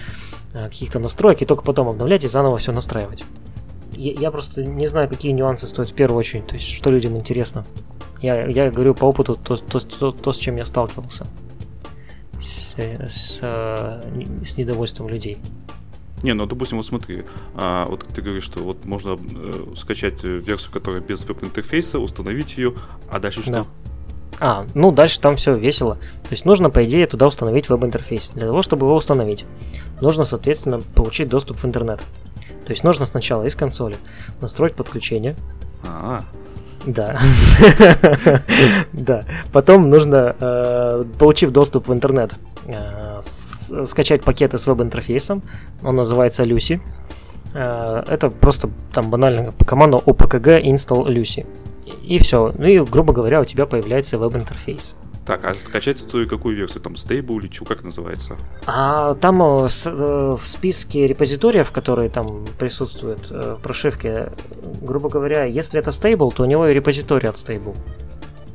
э, 0.54 0.70
каких-то 0.70 1.00
настроек, 1.00 1.42
и 1.42 1.46
только 1.46 1.64
потом 1.64 1.88
обновлять 1.88 2.24
и 2.24 2.28
заново 2.28 2.58
все 2.58 2.72
настраивать. 2.72 3.24
Я, 3.94 4.14
я 4.14 4.32
просто 4.32 4.64
не 4.64 4.88
знаю, 4.88 5.08
какие 5.10 5.32
нюансы 5.32 5.68
стоят 5.68 5.92
в 5.92 5.94
первую 5.94 6.20
очередь, 6.20 6.48
то 6.48 6.56
есть 6.56 6.68
что 6.68 6.90
людям 6.90 7.16
интересно. 7.16 7.66
Я, 8.22 8.46
я 8.46 8.70
говорю 8.70 8.94
по 8.94 9.06
опыту 9.06 9.36
то, 9.36 9.56
то, 9.56 9.80
то, 9.80 10.12
то, 10.12 10.32
с 10.32 10.38
чем 10.38 10.58
я 10.58 10.66
сталкивался. 10.66 11.28
С, 12.40 12.76
с, 12.78 13.40
э, 13.42 14.02
с 14.46 14.58
недовольством 14.58 15.10
людей. 15.10 15.38
Не, 16.24 16.34
ну 16.34 16.46
допустим, 16.46 16.78
вот 16.78 16.86
смотри, 16.86 17.24
а, 17.56 17.86
вот 17.86 18.06
ты 18.08 18.22
говоришь, 18.22 18.44
что 18.44 18.60
вот 18.60 18.86
можно 18.86 19.18
э, 19.18 19.74
скачать 19.76 20.24
версию, 20.24 20.72
которая 20.72 21.02
без 21.02 21.24
веб-интерфейса, 21.26 22.00
установить 22.00 22.58
ее, 22.58 22.74
а 23.10 23.20
дальше 23.20 23.42
что? 23.42 23.52
Да. 23.52 23.66
А, 24.44 24.66
ну 24.74 24.92
дальше 24.92 25.20
там 25.20 25.36
все 25.36 25.54
весело. 25.54 25.96
То 26.24 26.32
есть 26.32 26.46
нужно, 26.46 26.72
по 26.72 26.84
идее, 26.84 27.06
туда 27.06 27.28
установить 27.28 27.70
веб-интерфейс. 27.70 28.32
Для 28.34 28.48
того, 28.48 28.64
чтобы 28.64 28.88
его 28.88 28.96
установить, 28.96 29.46
нужно, 30.02 30.24
соответственно, 30.24 30.82
получить 30.96 31.30
доступ 31.30 31.58
в 31.58 31.66
интернет. 31.66 32.00
То 32.66 32.72
есть 32.72 32.84
нужно 32.84 33.06
сначала 33.06 33.44
из 33.44 33.56
консоли 33.56 33.98
настроить 34.42 34.74
подключение. 34.76 35.36
А, 35.88 36.24
Да. 36.88 37.20
Да. 38.94 39.24
Потом 39.54 39.92
нужно, 39.92 40.36
э, 40.40 41.04
получив 41.20 41.52
доступ 41.52 41.88
в 41.88 41.94
интернет, 41.94 42.34
э, 42.66 43.20
скачать 43.22 44.24
пакеты 44.24 44.58
с 44.58 44.66
веб-интерфейсом. 44.66 45.44
Он 45.84 45.96
называется 45.98 46.44
Lucy. 46.44 46.82
Э, 47.54 48.04
Это 48.08 48.32
просто 48.32 48.72
там 48.92 49.12
банально 49.12 49.54
команда 49.68 49.98
opkg 49.98 50.64
install 50.64 51.06
Lucy. 51.06 51.46
И 52.04 52.20
все. 52.20 52.54
Ну 52.58 52.66
и, 52.66 52.80
грубо 52.80 53.14
говоря, 53.14 53.42
у 53.42 53.46
тебя 53.46 53.66
появляется 53.66 54.18
веб-интерфейс. 54.18 54.96
так, 55.26 55.44
а 55.46 55.54
скачать 55.54 56.02
эту 56.02 56.28
какую 56.28 56.56
версию? 56.56 56.82
Там 56.82 56.94
Stable 56.94 57.38
или 57.38 57.52
что, 57.52 57.66
как 57.66 57.84
называется? 57.84 58.38
А 58.66 59.16
там 59.16 59.42
э, 59.42 59.70
э, 59.86 60.38
в 60.42 60.46
списке 60.46 61.08
репозиториев, 61.08 61.72
которые 61.72 62.10
там 62.10 62.46
присутствуют 62.58 63.28
э, 63.30 63.56
в 63.58 63.62
прошивке, 63.62 64.32
грубо 64.82 65.10
говоря, 65.10 65.46
если 65.46 65.80
это 65.80 65.92
стейбл, 65.92 66.32
то 66.32 66.44
у 66.44 66.46
него 66.46 66.68
и 66.68 66.74
репозиторий 66.74 67.30
от 67.30 67.38
стейбл. 67.38 67.76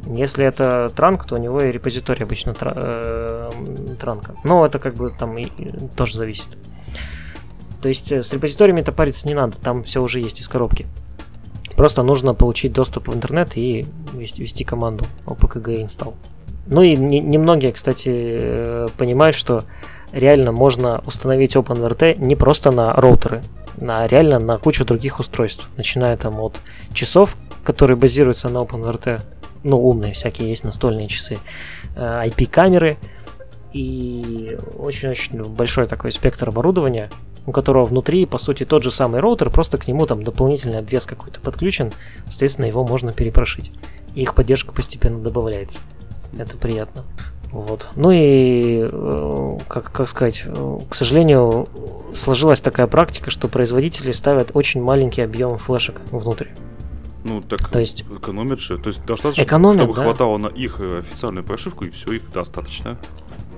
Если 0.07 0.45
это 0.45 0.91
транк, 0.95 1.25
то 1.25 1.35
у 1.35 1.39
него 1.39 1.61
и 1.61 1.73
репозиторий 1.73 2.25
обычно 2.25 2.55
транка. 2.55 4.37
Но 4.45 4.65
это 4.65 4.79
как 4.79 4.95
бы 4.95 5.11
там 5.11 5.37
и, 5.37 5.49
тоже 5.97 6.17
зависит. 6.17 6.51
То 7.83 7.89
есть 7.89 8.13
с 8.13 8.33
репозиториями-то 8.33 8.93
париться 8.93 9.27
не 9.27 9.35
надо, 9.35 9.57
там 9.59 9.83
все 9.83 10.01
уже 10.01 10.21
есть 10.21 10.41
из 10.41 10.49
коробки. 10.49 10.87
Просто 11.77 12.03
нужно 12.03 12.35
получить 12.35 12.73
доступ 12.73 13.09
в 13.09 13.15
интернет 13.15 13.57
и 13.57 13.87
ввести, 14.13 14.43
ввести 14.43 14.65
команду 14.65 15.05
opkg 15.27 15.85
install. 15.85 16.15
Ну 16.67 16.83
и 16.83 16.97
не- 16.97 17.21
немногие, 17.21 17.73
кстати, 17.73 18.09
э, 18.09 18.89
понимают, 18.97 19.37
что 19.37 19.65
реально 20.13 20.53
можно 20.53 21.03
установить 21.07 21.55
OpenWrt 21.55 22.17
не 22.19 22.35
просто 22.35 22.71
на 22.71 22.93
роутеры, 22.95 23.43
а 23.81 24.07
реально 24.07 24.39
на 24.39 24.59
кучу 24.59 24.85
других 24.85 25.21
устройств. 25.21 25.69
Начиная 25.77 26.17
там 26.17 26.41
от 26.41 26.61
часов, 26.93 27.37
которые 27.63 27.97
базируются 27.97 28.49
на 28.49 28.59
OpenWrt, 28.59 29.21
ну, 29.63 29.79
умные 29.79 30.13
всякие, 30.13 30.49
есть 30.49 30.65
настольные 30.65 31.09
часы, 31.09 31.39
э, 31.95 32.29
IP-камеры 32.29 32.97
и 33.73 34.57
очень-очень 34.79 35.43
большой 35.45 35.87
такой 35.87 36.11
спектр 36.11 36.49
оборудования, 36.49 37.11
у 37.47 37.53
которого 37.53 37.85
внутри, 37.85 38.27
по 38.27 38.39
сути, 38.39 38.65
тот 38.65 38.83
же 38.83 38.91
самый 38.91 39.21
роутер, 39.21 39.51
просто 39.51 39.79
к 39.79 39.87
нему 39.87 40.07
там 40.07 40.23
дополнительный 40.23 40.79
обвес 40.79 41.07
какой-то 41.07 41.41
подключен, 41.41 41.93
соответственно, 42.27 42.67
его 42.67 42.85
можно 42.85 43.13
перепрошить. 43.13 43.73
И 44.15 44.23
их 44.23 44.35
поддержка 44.35 44.73
постепенно 44.73 45.21
добавляется. 45.21 45.81
Это 46.37 46.57
приятно. 46.57 47.03
Вот. 47.53 47.89
Ну 47.95 48.11
и, 48.11 48.87
э, 48.91 49.59
как, 49.69 49.93
как 49.93 50.09
сказать, 50.09 50.43
э, 50.45 50.79
к 50.89 50.95
сожалению, 50.95 51.69
сложилась 52.13 52.61
такая 52.61 52.87
практика, 52.87 53.31
что 53.31 53.49
производители 53.49 54.13
ставят 54.13 54.51
очень 54.55 54.83
маленький 54.83 55.23
объем 55.23 55.57
флешек 55.59 56.01
внутрь. 56.11 56.49
Ну, 57.25 57.41
так 57.41 57.69
То 57.69 57.81
есть- 57.81 58.03
экономят 58.03 58.61
же. 58.61 58.79
То 58.79 58.89
есть 58.89 59.05
достаточно, 59.05 59.43
Экономят, 59.43 59.77
чтобы 59.79 59.95
да. 59.95 60.03
хватало 60.03 60.37
на 60.39 60.49
их 60.49 60.81
э, 60.81 60.99
официальную 60.99 61.45
прошивку, 61.45 61.85
и 61.85 61.91
все, 61.91 62.13
их 62.13 62.31
достаточно. 62.33 62.99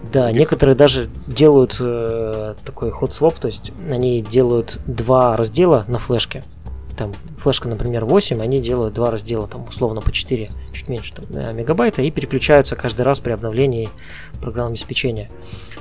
Да, 0.03 0.31
некоторые 0.33 0.75
даже 0.75 1.09
делают 1.27 1.77
э, 1.81 2.55
такой 2.65 2.91
ход 2.91 3.13
своп, 3.13 3.35
то 3.35 3.49
есть 3.49 3.73
они 3.91 4.23
делают 4.23 4.79
два 4.87 5.37
раздела 5.37 5.85
на 5.89 5.99
флешке. 5.99 6.45
Там 6.97 7.13
флешка, 7.37 7.69
например, 7.69 8.05
8, 8.05 8.43
они 8.43 8.61
делают 8.61 8.95
два 8.95 9.11
раздела, 9.11 9.47
там 9.47 9.67
условно 9.69 10.01
по 10.01 10.11
4, 10.11 10.49
чуть 10.73 10.89
меньше 10.89 11.15
там, 11.15 11.25
э, 11.31 11.53
мегабайта, 11.53 12.03
и 12.03 12.11
переключаются 12.11 12.75
каждый 12.75 13.03
раз 13.03 13.21
при 13.21 13.33
обновлении 13.33 13.89
программного 14.41 14.75
обеспечения. 14.75 15.31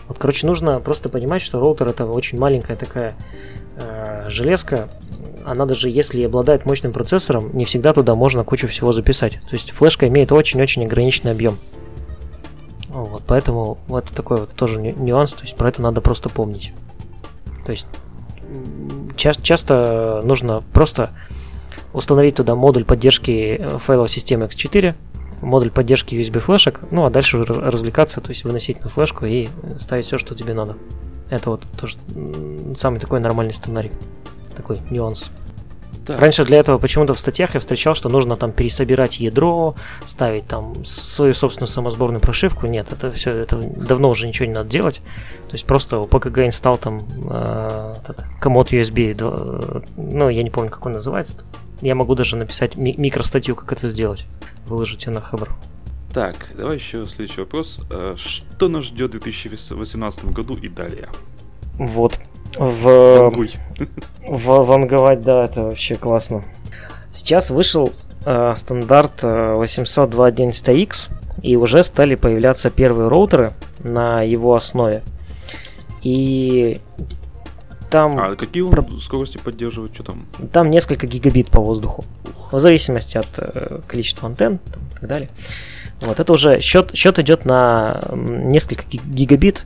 Вот, 0.08 0.20
короче, 0.20 0.46
нужно 0.46 0.80
просто 0.80 1.10
понимать, 1.10 1.42
что 1.42 1.60
роутер 1.60 1.88
это 1.88 2.06
очень 2.06 2.38
маленькая 2.38 2.76
такая 2.76 3.16
э, 3.78 4.26
железка. 4.30 4.90
Она 5.46 5.66
даже 5.66 5.90
если 5.90 6.24
обладает 6.24 6.66
мощным 6.66 6.92
процессором, 6.92 7.56
не 7.56 7.66
всегда 7.66 7.94
туда 7.94 8.16
можно 8.16 8.44
кучу 8.44 8.68
всего 8.68 8.92
записать. 8.92 9.34
То 9.34 9.54
есть 9.54 9.72
флешка 9.72 10.08
имеет 10.08 10.32
очень-очень 10.32 10.86
ограниченный 10.86 11.32
объем. 11.32 11.58
Вот, 12.90 13.24
поэтому 13.28 13.78
вот 13.88 14.06
такой 14.06 14.38
вот 14.38 14.52
тоже 14.54 14.80
ню- 14.80 14.96
нюанс, 14.98 15.34
то 15.34 15.44
есть 15.44 15.56
про 15.56 15.70
это 15.70 15.82
надо 15.82 16.02
просто 16.02 16.30
помнить. 16.30 16.74
То 17.66 17.72
есть 17.72 17.86
ча- 19.16 19.34
часто 19.34 20.22
нужно 20.24 20.64
просто 20.74 21.10
установить 21.94 22.36
туда 22.36 22.56
модуль 22.56 22.86
поддержки 22.86 23.58
э, 23.60 23.78
файловой 23.78 24.10
системы 24.10 24.46
X4, 24.46 24.96
модуль 25.42 25.70
поддержки 25.70 26.16
USB 26.16 26.40
флешек, 26.40 26.80
ну 26.92 27.06
а 27.06 27.10
дальше 27.10 27.38
уже 27.38 27.54
развлекаться, 27.54 28.22
то 28.22 28.30
есть 28.30 28.44
выносить 28.44 28.84
на 28.84 28.90
флешку 28.90 29.26
и 29.26 29.50
ставить 29.80 30.06
все, 30.06 30.18
что 30.18 30.34
тебе 30.36 30.54
надо. 30.54 30.78
Это 31.30 31.50
вот 31.50 31.64
тоже 31.78 31.98
самый 32.78 33.00
такой 33.00 33.20
нормальный 33.20 33.54
сценарий. 33.54 33.92
Такой 34.56 34.80
нюанс. 34.90 35.30
Так. 36.08 36.22
Раньше 36.22 36.46
для 36.46 36.58
этого 36.60 36.78
почему-то 36.78 37.14
в 37.14 37.20
статьях 37.20 37.54
я 37.54 37.60
встречал, 37.60 37.94
что 37.94 38.08
нужно 38.08 38.38
там 38.38 38.54
пересобирать 38.54 39.20
ядро, 39.20 39.76
ставить 40.06 40.48
там 40.48 40.86
свою 40.86 41.34
собственную 41.34 41.68
самосборную 41.68 42.22
прошивку. 42.22 42.66
Нет, 42.66 42.88
это 42.92 43.12
все, 43.12 43.32
это 43.34 43.58
давно 43.58 44.10
уже 44.10 44.26
ничего 44.26 44.46
не 44.46 44.54
надо 44.54 44.70
делать. 44.70 45.02
То 45.48 45.54
есть 45.54 45.66
просто 45.66 46.00
у 46.00 46.08
PKG 46.08 46.46
инсталл 46.48 46.78
там 46.78 47.02
э, 47.30 47.96
этот 48.02 48.24
комод 48.40 48.72
USB, 48.72 49.14
два- 49.16 49.82
ну 49.98 50.30
я 50.30 50.44
не 50.44 50.50
помню, 50.50 50.70
как 50.72 50.86
он 50.86 50.94
называется. 50.94 51.36
Я 51.82 51.94
могу 51.94 52.16
даже 52.16 52.38
написать 52.38 52.78
ми- 52.78 52.96
микростатью, 52.98 53.56
как 53.58 53.74
это 53.74 53.90
сделать. 53.90 54.28
Выложить 54.66 55.06
ее 55.06 55.12
на 55.12 55.20
Хабр. 55.22 55.52
Так, 56.14 56.36
давай 56.58 56.76
еще 56.78 57.06
следующий 57.06 57.42
вопрос. 57.42 57.82
Э, 57.92 58.16
Что 58.18 58.70
нас 58.70 58.86
ждет 58.86 59.10
в 59.10 59.20
2018 59.20 60.26
году 60.32 60.56
и 60.56 60.70
далее? 60.70 61.10
Вот. 61.74 62.20
В, 62.58 63.20
Вангуй. 63.22 63.52
в, 64.28 64.46
ванговать, 64.64 65.22
да, 65.22 65.46
это 65.46 65.64
вообще 65.64 65.96
классно. 65.96 66.44
Сейчас 67.10 67.50
вышел 67.52 67.94
э, 68.26 68.54
стандарт 68.56 69.24
э, 69.24 69.54
802.11x, 69.58 71.12
и 71.44 71.56
уже 71.56 71.84
стали 71.84 72.16
появляться 72.16 72.70
первые 72.72 73.10
роутеры 73.10 73.54
на 73.80 74.22
его 74.24 74.56
основе. 74.56 75.04
И 76.02 76.80
там, 77.90 78.18
А 78.20 78.36
какие 78.36 78.64
он 78.64 78.72
Про- 78.72 79.00
скорости 79.00 79.38
поддерживает? 79.38 79.94
Что 79.94 80.04
там? 80.04 80.26
там 80.52 80.70
несколько 80.72 81.06
гигабит 81.08 81.50
по 81.50 81.62
воздуху. 81.62 82.06
В 82.52 82.60
зависимости 82.60 83.18
от 83.18 83.28
э, 83.38 83.82
количества 83.88 84.28
антенн 84.28 84.58
там, 84.60 84.82
и 84.84 85.00
так 85.00 85.08
далее. 85.10 85.30
Вот 86.02 86.20
это 86.20 86.32
уже 86.34 86.60
счет, 86.60 86.92
счет 86.96 87.18
идет 87.20 87.46
на 87.46 88.02
несколько 88.14 88.84
ги- 88.86 89.02
гигабит. 89.06 89.66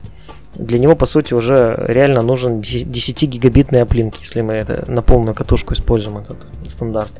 Для 0.54 0.78
него, 0.78 0.94
по 0.96 1.06
сути, 1.06 1.34
уже 1.34 1.82
реально 1.88 2.22
нужен 2.22 2.60
10-гигабитный 2.60 3.80
оплинк, 3.82 4.16
если 4.16 4.42
мы 4.42 4.54
это 4.54 4.84
на 4.86 5.02
полную 5.02 5.34
катушку 5.34 5.74
используем 5.74 6.18
этот 6.18 6.46
стандарт. 6.66 7.12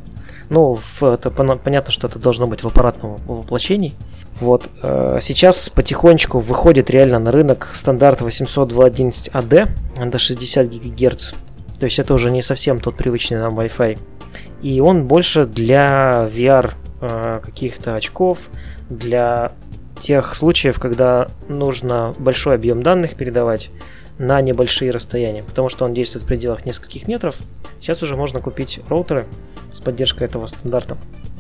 Ну, 0.51 0.75
в- 0.77 1.03
это 1.03 1.31
понятно, 1.31 1.93
что 1.93 2.09
это 2.09 2.19
должно 2.19 2.47
быть 2.47 2.63
в 2.63 2.67
аппаратном 2.67 3.17
воплощении. 3.27 3.95
Вот. 4.41 4.69
э, 4.83 5.19
Сейчас 5.23 5.71
потихонечку 5.71 6.41
выходит 6.41 6.91
реально 6.91 7.19
на 7.21 7.33
рынок 7.33 7.71
стандарт 7.73 8.21
802.11ad 8.21 9.69
до 10.11 10.19
60 10.19 10.67
ГГц. 10.69 11.33
То 11.79 11.87
есть 11.87 11.99
это 11.99 12.15
уже 12.15 12.31
не 12.31 12.43
совсем 12.43 12.81
тот 12.81 12.97
привычный 12.97 13.39
нам 13.39 13.59
Wi-Fi. 13.59 13.99
И 14.63 14.81
он 14.81 15.07
больше 15.07 15.47
для 15.47 16.29
VR 16.33 16.75
э, 17.01 17.41
каких-то 17.43 17.95
очков, 17.97 18.39
для 18.91 19.53
тех 20.01 20.35
случаев, 20.35 20.79
когда 20.79 21.29
нужно 21.49 22.15
большой 22.19 22.55
объем 22.55 22.83
данных 22.83 23.15
передавать, 23.15 23.71
на 24.19 24.41
небольшие 24.41 24.91
расстояния, 24.91 25.43
потому 25.43 25.69
что 25.69 25.85
он 25.85 25.95
действует 25.95 26.25
в 26.25 26.29
пределах 26.29 26.65
нескольких 26.65 27.09
метров. 27.09 27.37
Сейчас 27.81 28.03
уже 28.03 28.15
можно 28.15 28.41
купить 28.41 28.81
роутеры 28.89 29.27
с 29.73 29.81
поддержкой 29.81 30.25
этого 30.25 30.47
стандарта 30.47 30.97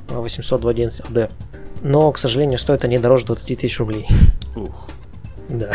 802.11ad. 0.08 1.30
Но, 1.82 2.10
к 2.12 2.18
сожалению, 2.18 2.58
стоят 2.58 2.84
они 2.84 2.98
дороже 2.98 3.26
20 3.26 3.60
тысяч 3.60 3.78
рублей. 3.78 4.06
Ух. 4.56 4.88
Да. 5.48 5.72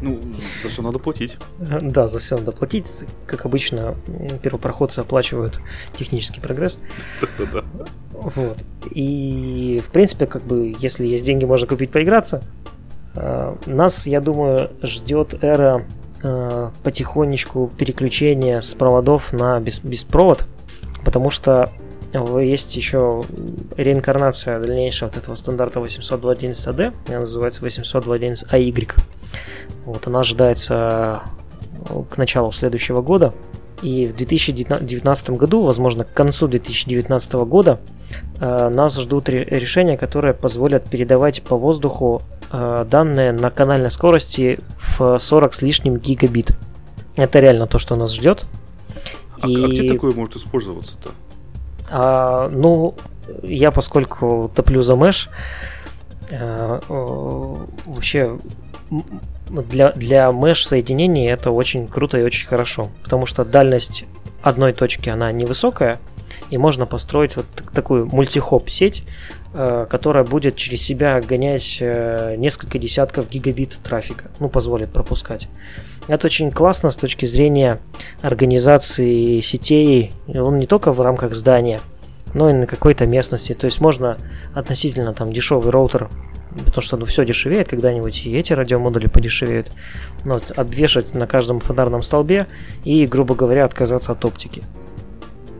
Ну, 0.00 0.18
за 0.62 0.68
все 0.68 0.82
надо 0.82 0.98
платить. 0.98 1.36
Да, 1.58 2.06
за 2.06 2.18
все 2.18 2.36
надо 2.36 2.52
платить. 2.52 2.86
Как 3.26 3.44
обычно, 3.46 3.94
первопроходцы 4.42 5.00
оплачивают 5.00 5.60
технический 5.94 6.40
прогресс. 6.40 6.78
Да-да-да. 7.20 7.64
Вот. 8.12 8.58
И, 8.90 9.82
в 9.86 9.92
принципе, 9.92 10.26
как 10.26 10.42
бы, 10.42 10.74
если 10.80 11.06
есть 11.06 11.24
деньги, 11.24 11.44
можно 11.44 11.66
купить 11.66 11.90
поиграться. 11.90 12.42
А, 13.14 13.56
Нас, 13.66 14.06
я 14.06 14.20
думаю, 14.20 14.70
ждет 14.82 15.42
эра 15.42 15.86
а, 16.22 16.72
потихонечку 16.82 17.70
переключения 17.76 18.60
с 18.60 18.74
проводов 18.74 19.32
на 19.32 19.60
без, 19.60 19.80
беспровод, 19.80 20.46
потому 21.04 21.30
что 21.30 21.70
есть 22.40 22.76
еще 22.76 23.24
реинкарнация 23.76 24.58
дальнейшего 24.58 25.08
вот 25.08 25.18
этого 25.18 25.34
стандарта 25.34 25.80
802.11ad, 25.80 26.94
она 27.08 27.20
называется 27.20 27.64
802.11ay. 27.64 28.92
Вот, 29.86 30.06
она 30.08 30.20
ожидается 30.20 31.22
э, 31.88 32.02
к 32.10 32.18
началу 32.18 32.50
следующего 32.50 33.00
года. 33.02 33.32
И 33.82 34.06
в 34.06 34.16
2019 34.16 35.30
году, 35.30 35.62
возможно, 35.62 36.02
к 36.02 36.12
концу 36.12 36.48
2019 36.48 37.32
года, 37.34 37.78
э, 38.40 38.68
нас 38.68 38.98
ждут 38.98 39.28
ре- 39.28 39.44
решения, 39.44 39.96
которые 39.96 40.34
позволят 40.34 40.90
передавать 40.90 41.42
по 41.42 41.56
воздуху 41.56 42.20
э, 42.50 42.84
данные 42.90 43.30
на 43.30 43.50
канальной 43.50 43.92
скорости 43.92 44.58
в 44.98 45.18
40 45.20 45.54
с 45.54 45.62
лишним 45.62 45.98
гигабит. 45.98 46.50
Это 47.14 47.38
реально 47.38 47.68
то, 47.68 47.78
что 47.78 47.94
нас 47.94 48.12
ждет. 48.12 48.44
А, 49.40 49.46
а 49.46 49.68
где 49.68 49.88
такое 49.88 50.12
может 50.12 50.34
использоваться-то? 50.34 51.10
А, 51.90 52.48
ну, 52.50 52.96
я 53.44 53.70
поскольку 53.70 54.50
топлю 54.52 54.82
за 54.82 54.94
Mesh, 54.94 55.28
вообще 57.86 58.36
для, 59.48 59.92
для 59.92 60.28
Mesh 60.28 60.62
соединений 60.62 61.30
это 61.30 61.50
очень 61.50 61.86
круто 61.86 62.18
и 62.18 62.22
очень 62.22 62.46
хорошо, 62.46 62.88
потому 63.02 63.26
что 63.26 63.44
дальность 63.44 64.04
одной 64.42 64.72
точки 64.72 65.08
она 65.08 65.32
невысокая, 65.32 65.98
и 66.50 66.58
можно 66.58 66.86
построить 66.86 67.36
вот 67.36 67.46
так- 67.54 67.70
такую 67.70 68.06
мультихоп 68.06 68.68
сеть, 68.68 69.04
э, 69.54 69.86
которая 69.88 70.24
будет 70.24 70.56
через 70.56 70.82
себя 70.82 71.20
гонять 71.20 71.78
э, 71.80 72.34
несколько 72.36 72.78
десятков 72.78 73.28
гигабит 73.28 73.78
трафика, 73.82 74.30
ну, 74.38 74.48
позволит 74.48 74.92
пропускать. 74.92 75.48
Это 76.08 76.26
очень 76.26 76.52
классно 76.52 76.90
с 76.90 76.96
точки 76.96 77.26
зрения 77.26 77.80
организации 78.22 79.40
сетей. 79.40 80.12
Он 80.28 80.58
не 80.58 80.66
только 80.66 80.92
в 80.92 81.00
рамках 81.00 81.34
здания, 81.34 81.80
но 82.32 82.48
и 82.48 82.52
на 82.52 82.66
какой-то 82.66 83.06
местности. 83.06 83.54
То 83.54 83.64
есть 83.64 83.80
можно 83.80 84.16
относительно 84.54 85.14
там 85.14 85.32
дешевый 85.32 85.70
роутер, 85.72 86.08
потому 86.64 86.82
что 86.82 86.96
ну, 86.96 87.04
все 87.06 87.24
дешевеет, 87.24 87.68
когда-нибудь 87.68 88.26
и 88.26 88.36
эти 88.36 88.52
радиомодули 88.52 89.06
подешевеют. 89.06 89.72
Ну, 90.24 90.34
вот, 90.34 90.52
обвешать 90.56 91.14
на 91.14 91.26
каждом 91.26 91.60
фонарном 91.60 92.02
столбе 92.02 92.46
и, 92.84 93.06
грубо 93.06 93.34
говоря, 93.34 93.64
отказаться 93.64 94.12
от 94.12 94.24
оптики. 94.24 94.62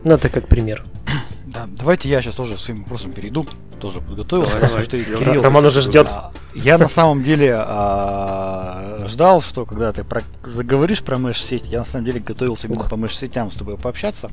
Ну, 0.03 0.13
это 0.13 0.29
как 0.29 0.47
пример. 0.47 0.83
Да, 1.47 1.65
давайте 1.77 2.07
я 2.09 2.21
сейчас 2.21 2.35
тоже 2.35 2.55
своим 2.57 2.83
вопросом 2.83 3.13
перейду. 3.13 3.47
Тоже 3.79 3.99
подготовился, 4.01 4.59
Давай, 4.59 4.69
давай. 4.69 4.85
Кирилл, 4.85 5.41
Роман 5.41 5.65
уже 5.65 5.81
ждет. 5.81 6.09
Я 6.53 6.77
на 6.77 6.87
самом 6.87 7.23
деле 7.23 7.55
а, 7.57 9.05
ждал, 9.07 9.41
что 9.41 9.65
когда 9.65 9.93
ты 9.93 10.03
про- 10.03 10.23
заговоришь 10.43 11.01
про 11.03 11.17
меш-сеть, 11.17 11.65
я 11.65 11.79
на 11.79 11.85
самом 11.85 12.05
деле 12.05 12.19
готовился 12.19 12.67
именно 12.67 12.83
по 12.83 12.95
меш-сетям 12.95 13.49
с 13.49 13.55
тобой 13.55 13.77
пообщаться. 13.77 14.29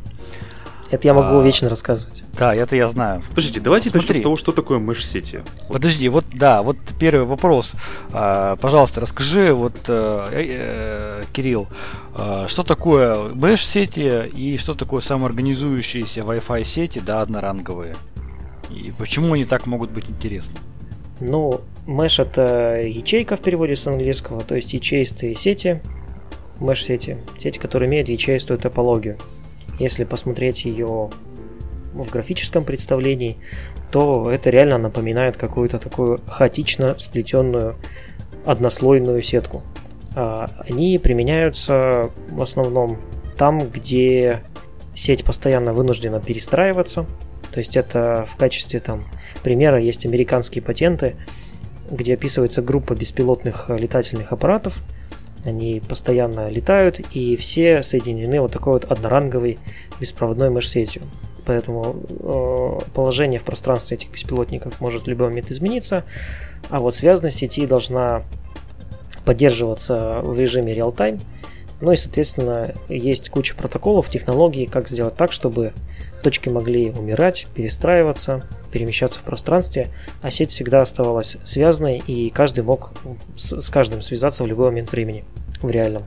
Это 0.95 1.09
я 1.09 1.15
могу 1.15 1.41
А. 1.41 1.43
вечно 1.43 1.69
рассказывать. 1.69 2.23
Да, 2.39 2.55
это 2.55 2.77
я 2.77 2.89
знаю. 2.89 3.25
Подождите, 3.31 3.59
давайте 3.59 3.87
начнем 3.89 4.03
Смотри. 4.03 4.21
с 4.21 4.23
того, 4.23 4.37
что 4.37 4.53
такое 4.53 4.79
меш-сети. 4.79 5.41
Подожди, 5.69 6.09
вот 6.09 6.25
да, 6.33 6.63
вот 6.63 6.77
первый 7.01 7.25
вопрос. 7.27 7.75
А, 8.13 8.55
пожалуйста, 8.57 9.01
расскажи, 9.01 9.53
вот, 9.53 9.75
э, 9.89 10.29
э, 10.31 11.23
Кирилл, 11.33 11.67
а, 12.15 12.47
что 12.47 12.63
такое 12.63 13.31
меш-сети 13.35 14.29
и 14.29 14.57
что 14.57 14.75
такое 14.75 15.01
самоорганизующиеся 15.01 16.21
Wi-Fi 16.21 16.63
сети, 16.63 17.01
да, 17.05 17.23
одноранговые? 17.23 17.97
И 18.71 18.93
почему 18.97 19.33
они 19.33 19.45
так 19.45 19.67
могут 19.67 19.91
быть 19.91 20.09
интересны? 20.09 20.59
Ну, 21.19 21.61
Mesh 21.87 22.23
это 22.23 22.81
ячейка 22.83 23.37
в 23.37 23.41
переводе 23.41 23.75
с 23.75 23.87
английского, 23.87 24.43
то 24.43 24.55
есть 24.55 24.73
ячеистые 24.73 25.35
сети, 25.35 25.83
Mesh-сети, 26.61 27.19
сети, 27.37 27.59
которые 27.59 27.89
имеют 27.89 28.09
ячеистую 28.09 28.59
топологию. 28.59 29.19
Если 29.79 30.05
посмотреть 30.05 30.65
ее 30.65 31.11
в 31.93 32.11
графическом 32.11 32.65
представлении, 32.65 33.37
то 33.91 34.31
это 34.31 34.51
реально 34.51 34.79
напоминает 34.79 35.37
какую-то 35.37 35.79
такую 35.79 36.21
хаотично 36.27 36.97
сплетенную 36.99 37.77
однослойную 38.45 39.23
сетку. 39.23 39.63
А, 40.15 40.51
Они 40.69 40.99
применяются 40.99 42.11
в 42.29 42.43
основном 42.43 42.99
там, 43.37 43.69
где 43.69 44.43
сеть 44.95 45.25
постоянно 45.25 45.73
вынуждена 45.73 46.21
перестраиваться. 46.21 47.07
То 47.51 47.59
есть 47.59 47.77
это 47.77 48.25
в 48.29 48.37
качестве 48.37 48.81
там 48.81 49.05
примера 49.43 49.79
есть 49.79 50.07
американские 50.07 50.63
патенты, 50.63 51.17
где 51.91 52.15
описывается 52.15 52.63
группа 52.63 52.95
беспилотных 52.95 53.71
летательных 53.71 54.33
аппаратов. 54.33 54.81
Они 55.45 55.83
постоянно 55.87 56.49
летают, 56.49 57.01
и 57.13 57.37
все 57.37 57.83
соединены 57.83 58.41
вот 58.41 58.53
такой 58.53 58.75
вот 58.75 58.85
одноранговой 58.85 59.59
беспроводной 60.01 60.51
меш-сетью. 60.51 61.03
Поэтому 61.45 61.97
э, 62.09 62.91
положение 62.95 63.39
в 63.39 63.45
пространстве 63.45 63.97
этих 63.97 64.11
беспилотников 64.11 64.81
может 64.81 65.05
в 65.05 65.09
любой 65.09 65.29
момент 65.29 65.51
измениться, 65.51 66.05
а 66.71 66.81
вот 66.81 66.95
связанность 66.95 67.37
сети 67.37 67.67
должна 67.67 68.23
поддерживаться 69.25 70.21
в 70.23 70.39
режиме 70.39 70.73
реал-тайм. 70.73 71.21
Ну 71.81 71.93
и, 71.93 71.97
соответственно, 71.97 72.75
есть 72.89 73.31
куча 73.31 73.55
протоколов, 73.55 74.09
технологий, 74.09 74.67
как 74.67 74.89
сделать 74.89 75.17
так, 75.17 75.33
чтобы 75.33 75.73
точки 76.23 76.49
могли 76.49 76.91
умирать, 76.91 77.47
перестраиваться, 77.55 78.43
перемещаться 78.73 79.19
в 79.19 79.23
пространстве, 79.23 79.89
а 80.23 80.31
сеть 80.31 80.51
всегда 80.51 80.81
оставалась 80.83 81.37
связанной, 81.45 81.99
и 81.99 82.31
каждый 82.31 82.65
мог 82.65 82.93
с, 83.37 83.69
каждым 83.71 84.01
связаться 84.03 84.43
в 84.43 84.47
любой 84.47 84.67
момент 84.71 84.93
времени, 84.93 85.25
в 85.61 85.69
реальном. 85.69 86.05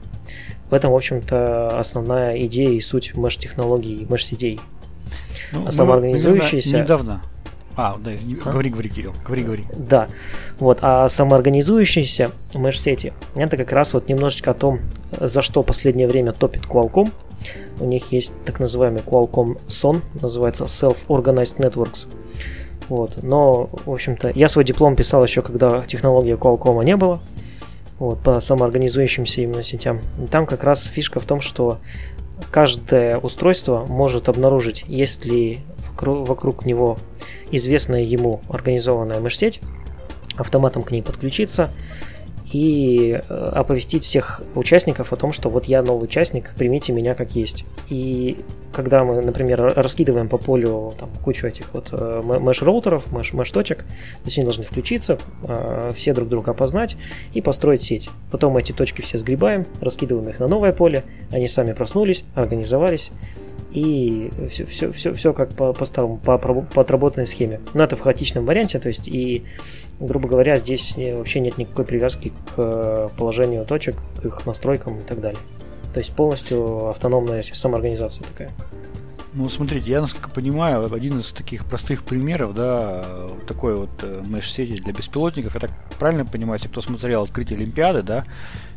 В 0.70 0.74
этом, 0.74 0.90
в 0.92 0.96
общем-то, 0.96 1.78
основная 1.78 2.36
идея 2.46 2.70
и 2.70 2.80
суть 2.80 3.14
меш-технологий 3.16 4.02
и 4.02 4.04
меш-сетей. 4.10 4.60
Ну, 5.52 5.66
А 5.66 5.70
самоорганизующиеся- 5.70 6.82
Недавно. 6.82 7.22
А, 7.80 7.96
да, 7.96 8.12
извини, 8.12 8.38
А? 8.44 8.50
говори, 8.50 8.70
говори, 8.70 8.88
Кирилл, 8.88 9.14
говори, 9.24 9.44
говори. 9.44 9.64
Да, 9.72 10.08
вот, 10.58 10.80
а 10.82 11.08
самоорганизующиеся 11.08 12.32
меш-сети, 12.52 13.12
это 13.36 13.56
как 13.56 13.70
раз 13.70 13.94
вот 13.94 14.08
немножечко 14.08 14.50
о 14.50 14.54
том, 14.54 14.80
за 15.12 15.42
что 15.42 15.62
последнее 15.62 16.08
время 16.08 16.32
топит 16.32 16.66
Qualcomm. 16.66 17.12
У 17.78 17.84
них 17.84 18.10
есть 18.10 18.32
так 18.44 18.58
называемый 18.58 19.00
Qualcomm 19.02 19.60
SON, 19.68 20.02
называется 20.20 20.64
Self-Organized 20.64 21.58
Networks. 21.58 22.08
Вот, 22.88 23.22
но, 23.22 23.68
в 23.86 23.92
общем-то, 23.92 24.32
я 24.34 24.48
свой 24.48 24.64
диплом 24.64 24.96
писал 24.96 25.22
еще, 25.22 25.42
когда 25.42 25.82
технологии 25.82 26.34
Qualcomm 26.34 26.84
не 26.84 26.96
было, 26.96 27.20
вот, 28.00 28.18
по 28.18 28.40
самоорганизующимся 28.40 29.42
именно 29.42 29.62
сетям. 29.62 30.00
И 30.20 30.26
там 30.26 30.46
как 30.46 30.64
раз 30.64 30.84
фишка 30.84 31.20
в 31.20 31.26
том, 31.26 31.40
что 31.40 31.78
каждое 32.50 33.18
устройство 33.18 33.86
может 33.88 34.28
обнаружить, 34.28 34.84
есть 34.88 35.24
ли 35.24 35.60
вокруг, 36.02 36.66
него 36.66 36.98
известная 37.50 38.02
ему 38.02 38.40
организованная 38.48 39.20
меш-сеть, 39.20 39.60
автоматом 40.36 40.82
к 40.82 40.90
ней 40.90 41.02
подключиться 41.02 41.70
и 42.52 43.20
э, 43.28 43.52
оповестить 43.54 44.04
всех 44.04 44.42
участников 44.54 45.12
о 45.12 45.16
том, 45.16 45.32
что 45.32 45.50
вот 45.50 45.66
я 45.66 45.82
новый 45.82 46.04
участник, 46.04 46.54
примите 46.56 46.92
меня 46.92 47.14
как 47.14 47.32
есть. 47.32 47.64
И 47.88 48.38
когда 48.72 49.04
мы, 49.04 49.20
например, 49.20 49.60
ра- 49.60 49.72
раскидываем 49.74 50.28
по 50.28 50.38
полю 50.38 50.92
там, 50.98 51.10
кучу 51.24 51.46
этих 51.46 51.74
вот 51.74 51.88
э, 51.92 52.22
меш-роутеров, 52.40 53.06
меш- 53.12 53.34
меш-точек, 53.34 53.78
то 53.78 54.24
есть 54.24 54.38
они 54.38 54.44
должны 54.44 54.64
включиться, 54.64 55.18
э, 55.44 55.92
все 55.94 56.12
друг 56.12 56.28
друга 56.28 56.52
опознать 56.52 56.96
и 57.32 57.40
построить 57.40 57.82
сеть. 57.82 58.10
Потом 58.30 58.56
эти 58.56 58.72
точки 58.72 59.00
все 59.00 59.18
сгребаем, 59.18 59.66
раскидываем 59.80 60.28
их 60.28 60.38
на 60.40 60.48
новое 60.48 60.72
поле, 60.72 61.04
они 61.30 61.48
сами 61.48 61.72
проснулись, 61.72 62.24
организовались, 62.34 63.10
и 63.70 64.30
все, 64.48 64.64
все, 64.64 64.92
все, 64.92 65.12
все 65.12 65.32
как 65.32 65.50
по, 65.50 65.72
по 65.72 65.84
старому, 65.84 66.16
по, 66.18 66.38
по 66.38 66.80
отработанной 66.80 67.26
схеме. 67.26 67.60
Но 67.74 67.84
это 67.84 67.96
в 67.96 68.00
хаотичном 68.00 68.46
варианте, 68.46 68.78
то 68.78 68.88
есть 68.88 69.08
и, 69.08 69.44
грубо 70.00 70.28
говоря, 70.28 70.56
здесь 70.56 70.94
вообще 70.96 71.40
нет 71.40 71.58
никакой 71.58 71.84
привязки 71.84 72.30
к 72.30 72.54
э, 72.56 73.08
положению 73.16 73.64
точек, 73.66 73.96
к 74.22 74.24
их 74.24 74.46
настройкам 74.46 74.98
и 74.98 75.02
так 75.02 75.20
далее. 75.20 75.40
То 75.92 76.00
есть 76.00 76.14
полностью 76.14 76.88
автономная 76.88 77.42
самоорганизация 77.42 78.24
такая. 78.24 78.50
Ну, 79.34 79.48
смотрите, 79.48 79.90
я, 79.90 80.00
насколько 80.00 80.30
понимаю, 80.30 80.92
один 80.92 81.20
из 81.20 81.32
таких 81.32 81.66
простых 81.66 82.02
примеров, 82.02 82.54
да, 82.54 83.28
такой 83.46 83.76
вот 83.76 83.90
э, 84.02 84.22
меш-сети 84.26 84.80
для 84.82 84.92
беспилотников, 84.92 85.54
я 85.54 85.60
так 85.60 85.70
правильно 85.98 86.24
понимаю, 86.24 86.58
если 86.58 86.68
кто 86.68 86.80
смотрел 86.80 87.22
открытие 87.22 87.58
Олимпиады, 87.58 88.02
да, 88.02 88.24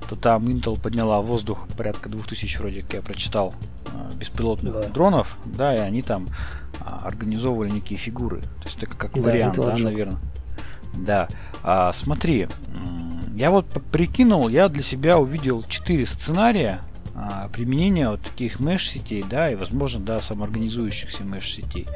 то 0.09 0.15
там 0.15 0.45
Intel 0.47 0.79
подняла 0.79 1.21
в 1.21 1.27
воздух 1.27 1.67
порядка 1.77 2.09
2000, 2.09 2.57
вроде 2.57 2.81
как 2.81 2.93
я 2.95 3.01
прочитал, 3.01 3.53
э, 3.87 4.17
беспилотных 4.17 4.73
Да. 4.73 4.83
дронов, 4.89 5.37
да, 5.45 5.75
и 5.75 5.79
они 5.79 6.01
там 6.01 6.27
а, 6.81 7.01
организовывали 7.05 7.69
некие 7.69 7.97
фигуры. 7.97 8.41
То 8.41 8.65
есть 8.65 8.83
это 8.83 8.95
как 8.95 9.13
Да, 9.13 9.21
вариант, 9.21 9.55
да, 9.55 9.75
наверное. 9.77 10.19
Да. 10.93 11.27
А, 11.63 11.93
смотри, 11.93 12.47
я 13.35 13.51
вот 13.51 13.65
прикинул, 13.91 14.49
я 14.49 14.67
для 14.67 14.83
себя 14.83 15.17
увидел 15.17 15.63
четыре 15.63 16.05
сценария 16.05 16.81
а, 17.13 17.49
применения 17.49 18.09
вот 18.09 18.21
таких 18.21 18.59
меш-сетей, 18.59 19.23
да, 19.29 19.51
и, 19.51 19.55
возможно, 19.55 19.99
да, 19.99 20.19
самоорганизующихся 20.19 21.23
меш-сетей. 21.23 21.87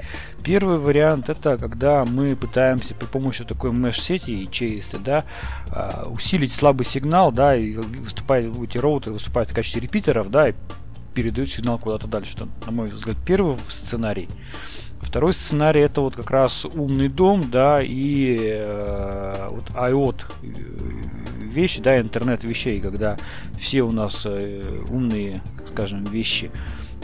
Первый 0.44 0.78
вариант 0.78 1.30
это 1.30 1.58
когда 1.58 2.06
мы 2.06 2.36
пытаемся 2.36 2.96
при 2.96 3.06
помощи 3.06 3.46
такой 3.46 3.72
меш-сети 3.72 4.32
и 4.32 4.50
ЧСТ, 4.50 5.02
да, 5.02 5.24
а, 5.72 6.08
усилить 6.10 6.52
слабый 6.52 6.86
сигнал, 6.86 7.32
да, 7.32 7.56
и 7.56 7.74
выступают 7.76 8.54
эти 8.62 8.78
роутеры 8.78 9.14
выступают 9.14 9.52
в 9.52 9.56
качестве 9.56 9.82
репитеров, 9.82 10.30
да, 10.30 10.50
и 10.50 10.54
передают 11.14 11.50
сигнал 11.50 11.80
куда-то 11.80 12.08
дальше. 12.08 12.36
Это, 12.36 12.48
на 12.66 12.72
мой 12.72 12.88
взгляд, 12.88 13.16
первый 13.26 13.58
сценарий. 13.70 14.28
Второй 15.00 15.34
сценарий 15.34 15.82
это 15.82 16.02
вот 16.02 16.16
как 16.16 16.30
раз 16.30 16.66
умный 16.66 17.10
дом, 17.10 17.50
да, 17.50 17.82
и 17.82 18.38
э, 18.40 19.48
вот 19.50 19.70
IoT 19.70 20.24
вещи, 21.56 21.82
да, 21.82 22.00
интернет 22.00 22.44
вещей, 22.44 22.80
когда 22.80 23.18
все 23.58 23.82
у 23.82 23.92
нас 23.92 24.26
э, 24.26 24.84
умные, 24.90 25.42
скажем, 25.66 26.04
вещи, 26.06 26.52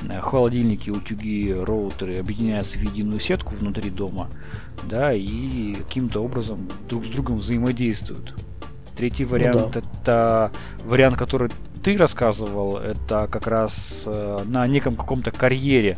э, 0.09 0.19
холодильники, 0.21 0.89
утюги, 0.89 1.51
роутеры 1.53 2.17
объединяются 2.17 2.77
в 2.77 2.81
единую 2.83 3.19
сетку 3.19 3.55
внутри 3.55 3.89
дома, 3.89 4.29
да, 4.83 5.13
и 5.13 5.75
каким-то 5.75 6.21
образом 6.21 6.69
друг 6.89 7.05
с 7.05 7.09
другом 7.09 7.39
взаимодействуют. 7.39 8.35
Третий 8.95 9.25
вариант 9.25 9.77
это 9.77 10.51
вариант, 10.85 11.17
который 11.17 11.49
ты 11.83 11.97
рассказывал, 11.97 12.77
это 12.77 13.27
как 13.27 13.47
раз 13.47 14.03
э, 14.05 14.43
на 14.45 14.67
неком 14.67 14.95
каком-то 14.95 15.31
карьере. 15.31 15.97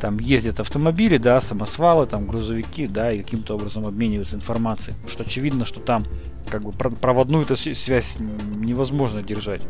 Там 0.00 0.18
ездят 0.18 0.60
автомобили, 0.60 1.16
да, 1.16 1.40
самосвалы, 1.40 2.06
там 2.06 2.26
грузовики, 2.26 2.86
да, 2.86 3.10
и 3.10 3.22
каким-то 3.22 3.54
образом 3.54 3.86
обмениваются 3.86 4.36
информацией. 4.36 4.94
Потому 4.94 5.10
что 5.10 5.22
очевидно, 5.24 5.64
что 5.64 5.80
там 5.80 6.04
как 6.50 6.62
бы 6.62 6.72
про- 6.72 6.90
проводную 6.90 7.44
эту 7.44 7.56
связь 7.56 8.18
невозможно 8.18 9.22
держать. 9.22 9.62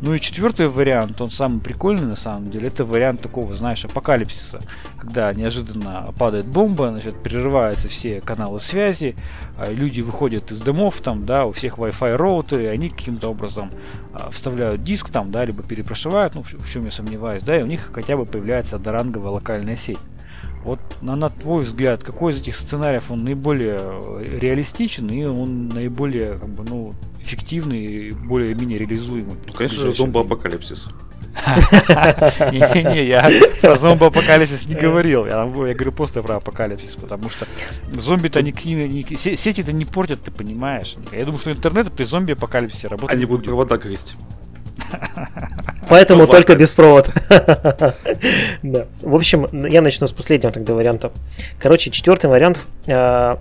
Ну 0.00 0.14
и 0.14 0.20
четвертый 0.20 0.68
вариант, 0.68 1.20
он 1.20 1.30
самый 1.30 1.60
прикольный 1.60 2.06
на 2.06 2.16
самом 2.16 2.50
деле, 2.50 2.68
это 2.68 2.86
вариант 2.86 3.20
такого, 3.20 3.54
знаешь, 3.54 3.84
апокалипсиса, 3.84 4.62
когда 4.98 5.32
неожиданно 5.34 6.06
падает 6.18 6.46
бомба, 6.46 6.90
значит, 6.90 7.22
прерываются 7.22 7.88
все 7.88 8.20
каналы 8.20 8.60
связи, 8.60 9.14
а 9.58 9.70
люди 9.70 10.00
выходят 10.00 10.50
из 10.50 10.60
домов, 10.60 11.00
там, 11.02 11.26
да, 11.26 11.44
у 11.44 11.52
всех 11.52 11.76
Wi-Fi 11.76 12.16
роутеры, 12.16 12.68
они 12.68 12.88
каким-то 12.88 13.28
образом 13.28 13.70
а, 14.14 14.30
вставляют 14.30 14.82
диск 14.82 15.10
там, 15.10 15.30
да, 15.30 15.44
либо 15.44 15.62
перепрошивают, 15.62 16.34
ну, 16.34 16.42
в 16.42 16.70
чем 16.70 16.86
я 16.86 16.90
сомневаюсь, 16.90 17.42
да, 17.42 17.58
и 17.58 17.62
у 17.62 17.66
них 17.66 17.90
хотя 17.92 18.16
бы 18.16 18.24
появляется 18.24 18.76
одноранговая 18.76 19.32
локальная 19.32 19.76
сеть. 19.76 19.98
Вот 20.64 20.80
на, 21.00 21.16
на 21.16 21.30
твой 21.30 21.62
взгляд, 21.62 22.02
какой 22.02 22.32
из 22.32 22.40
этих 22.40 22.54
сценариев 22.54 23.10
он 23.10 23.24
наиболее 23.24 23.78
э, 23.80 24.38
реалистичен 24.40 25.08
и 25.08 25.24
он 25.24 25.68
наиболее 25.68 26.38
как 26.38 26.48
бы, 26.50 26.64
ну, 26.68 26.92
эффективный 27.20 27.84
и 27.84 28.12
более-менее 28.12 28.78
реализуемый? 28.78 29.36
Ну, 29.46 29.54
конечно 29.54 29.86
же, 29.86 29.92
зомбоапокалипсис. 29.92 30.88
Не-не-не, 32.52 33.06
я 33.06 33.30
про 33.60 33.76
зомби-апокалипсис 33.76 34.66
не 34.66 34.74
говорил. 34.74 35.26
Я, 35.26 35.46
говорю 35.46 35.92
просто 35.92 36.22
про 36.22 36.36
апокалипсис, 36.36 36.96
потому 36.96 37.30
что 37.30 37.46
зомби-то 37.92 38.40
они, 38.40 38.52
сети-то 38.52 39.72
не 39.72 39.84
портят, 39.84 40.22
ты 40.22 40.30
понимаешь. 40.30 40.96
Я 41.12 41.24
думаю, 41.24 41.38
что 41.38 41.52
интернет 41.52 41.90
при 41.92 42.04
зомби-апокалипсисе 42.04 42.88
работать 42.88 43.16
Они 43.16 43.24
будут 43.24 43.46
провода 43.46 43.78
грызть. 43.78 44.14
Поэтому 45.90 46.22
Ну, 46.22 46.26
только 46.28 46.54
без 46.54 46.72
провод. 46.72 47.10
Да. 48.62 48.86
В 49.02 49.14
общем, 49.14 49.66
я 49.66 49.82
начну 49.82 50.06
с 50.06 50.12
последнего 50.12 50.52
тогда 50.52 50.74
варианта. 50.74 51.12
Короче, 51.58 51.90
четвертый 51.90 52.30
вариант 52.30 52.60
э, 52.86 53.34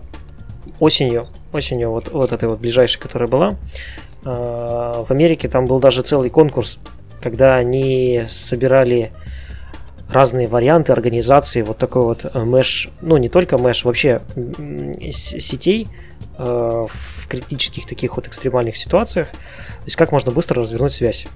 осенью, 0.79 1.27
осенью 1.53 1.91
вот, 1.91 2.11
вот 2.11 2.31
этой 2.31 2.49
вот 2.49 2.59
ближайшей, 2.59 2.99
которая 2.99 3.29
была, 3.29 3.51
э, 3.51 3.55
в 4.25 5.05
Америке 5.09 5.47
там 5.47 5.67
был 5.67 5.79
даже 5.79 6.01
целый 6.01 6.29
конкурс, 6.29 6.79
когда 7.21 7.55
они 7.55 8.23
собирали 8.27 9.11
разные 10.11 10.47
варианты 10.47 10.91
организации 10.91 11.61
вот 11.61 11.77
такой 11.77 12.03
вот 12.03 12.25
э, 12.33 12.39
мэш, 12.39 12.89
ну 13.01 13.17
не 13.17 13.29
только 13.29 13.57
мэш, 13.57 13.85
вообще 13.85 14.21
сетей 15.11 15.87
э, 16.37 16.43
в 16.43 17.27
критических 17.27 17.85
таких 17.85 18.15
вот 18.15 18.27
экстремальных 18.27 18.75
ситуациях, 18.75 19.29
то 19.29 19.85
есть 19.85 19.97
как 19.97 20.11
можно 20.11 20.31
быстро 20.31 20.61
развернуть 20.61 20.93
связь. 20.93 21.27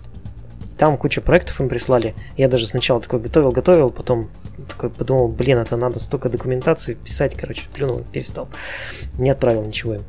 Там 0.78 0.98
куча 0.98 1.22
проектов 1.22 1.60
им 1.62 1.70
прислали. 1.70 2.16
Я 2.38 2.48
даже 2.48 2.68
сначала 2.68 3.00
такой 3.00 3.20
готовил, 3.20 3.52
готовил, 3.52 3.90
потом 3.90 4.30
такой 4.68 4.90
подумал, 4.90 5.28
блин, 5.28 5.60
это 5.60 5.78
надо 5.78 6.00
столько 6.00 6.30
документации 6.30 6.96
писать, 6.96 7.36
короче, 7.36 7.64
плюнул 7.74 8.00
и 8.00 8.04
перестал. 8.04 8.50
Не 9.18 9.30
отправил 9.30 9.64
ничего 9.64 9.96
им. 9.96 10.02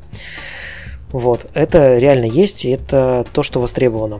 Вот, 1.09 1.47
это 1.53 1.97
реально 1.97 2.25
есть, 2.25 2.65
и 2.65 2.69
это 2.69 3.25
то, 3.31 3.43
что 3.43 3.61
востребовано. 3.61 4.19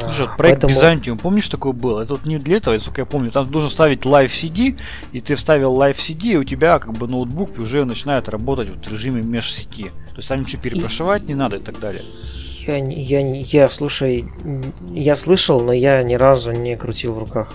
Слушай, 0.00 0.26
вот 0.26 0.36
проект 0.36 0.62
поэтому- 0.62 0.72
Byzantium, 0.74 1.18
помнишь, 1.18 1.48
такой 1.48 1.72
был? 1.72 1.98
Это 1.98 2.14
вот 2.14 2.24
не 2.24 2.38
для 2.38 2.56
этого, 2.56 2.74
насколько 2.74 3.02
я 3.02 3.06
помню. 3.06 3.30
Там 3.30 3.50
нужно 3.50 3.70
ставить 3.70 4.00
Live 4.00 4.26
CD, 4.30 4.78
и 5.12 5.20
ты 5.20 5.36
вставил 5.36 5.80
Live 5.80 5.96
CD, 5.96 6.32
и 6.32 6.36
у 6.36 6.44
тебя 6.44 6.78
как 6.78 6.92
бы 6.92 7.06
ноутбук 7.06 7.58
уже 7.58 7.84
начинает 7.84 8.28
работать 8.28 8.68
вот 8.70 8.84
в 8.86 8.92
режиме 8.92 9.22
меж-сети. 9.22 9.84
То 10.10 10.16
есть 10.16 10.28
там 10.28 10.40
ничего 10.40 10.62
перепрошивать 10.62 11.28
не 11.28 11.34
надо 11.34 11.56
и 11.56 11.60
так 11.60 11.78
далее. 11.78 12.02
Я, 12.66 12.76
я, 12.76 13.20
я, 13.20 13.70
слушай, 13.70 14.26
я 14.90 15.16
слышал, 15.16 15.60
но 15.60 15.72
я 15.72 16.02
ни 16.02 16.14
разу 16.14 16.52
не 16.52 16.76
крутил 16.76 17.14
в 17.14 17.18
руках. 17.18 17.54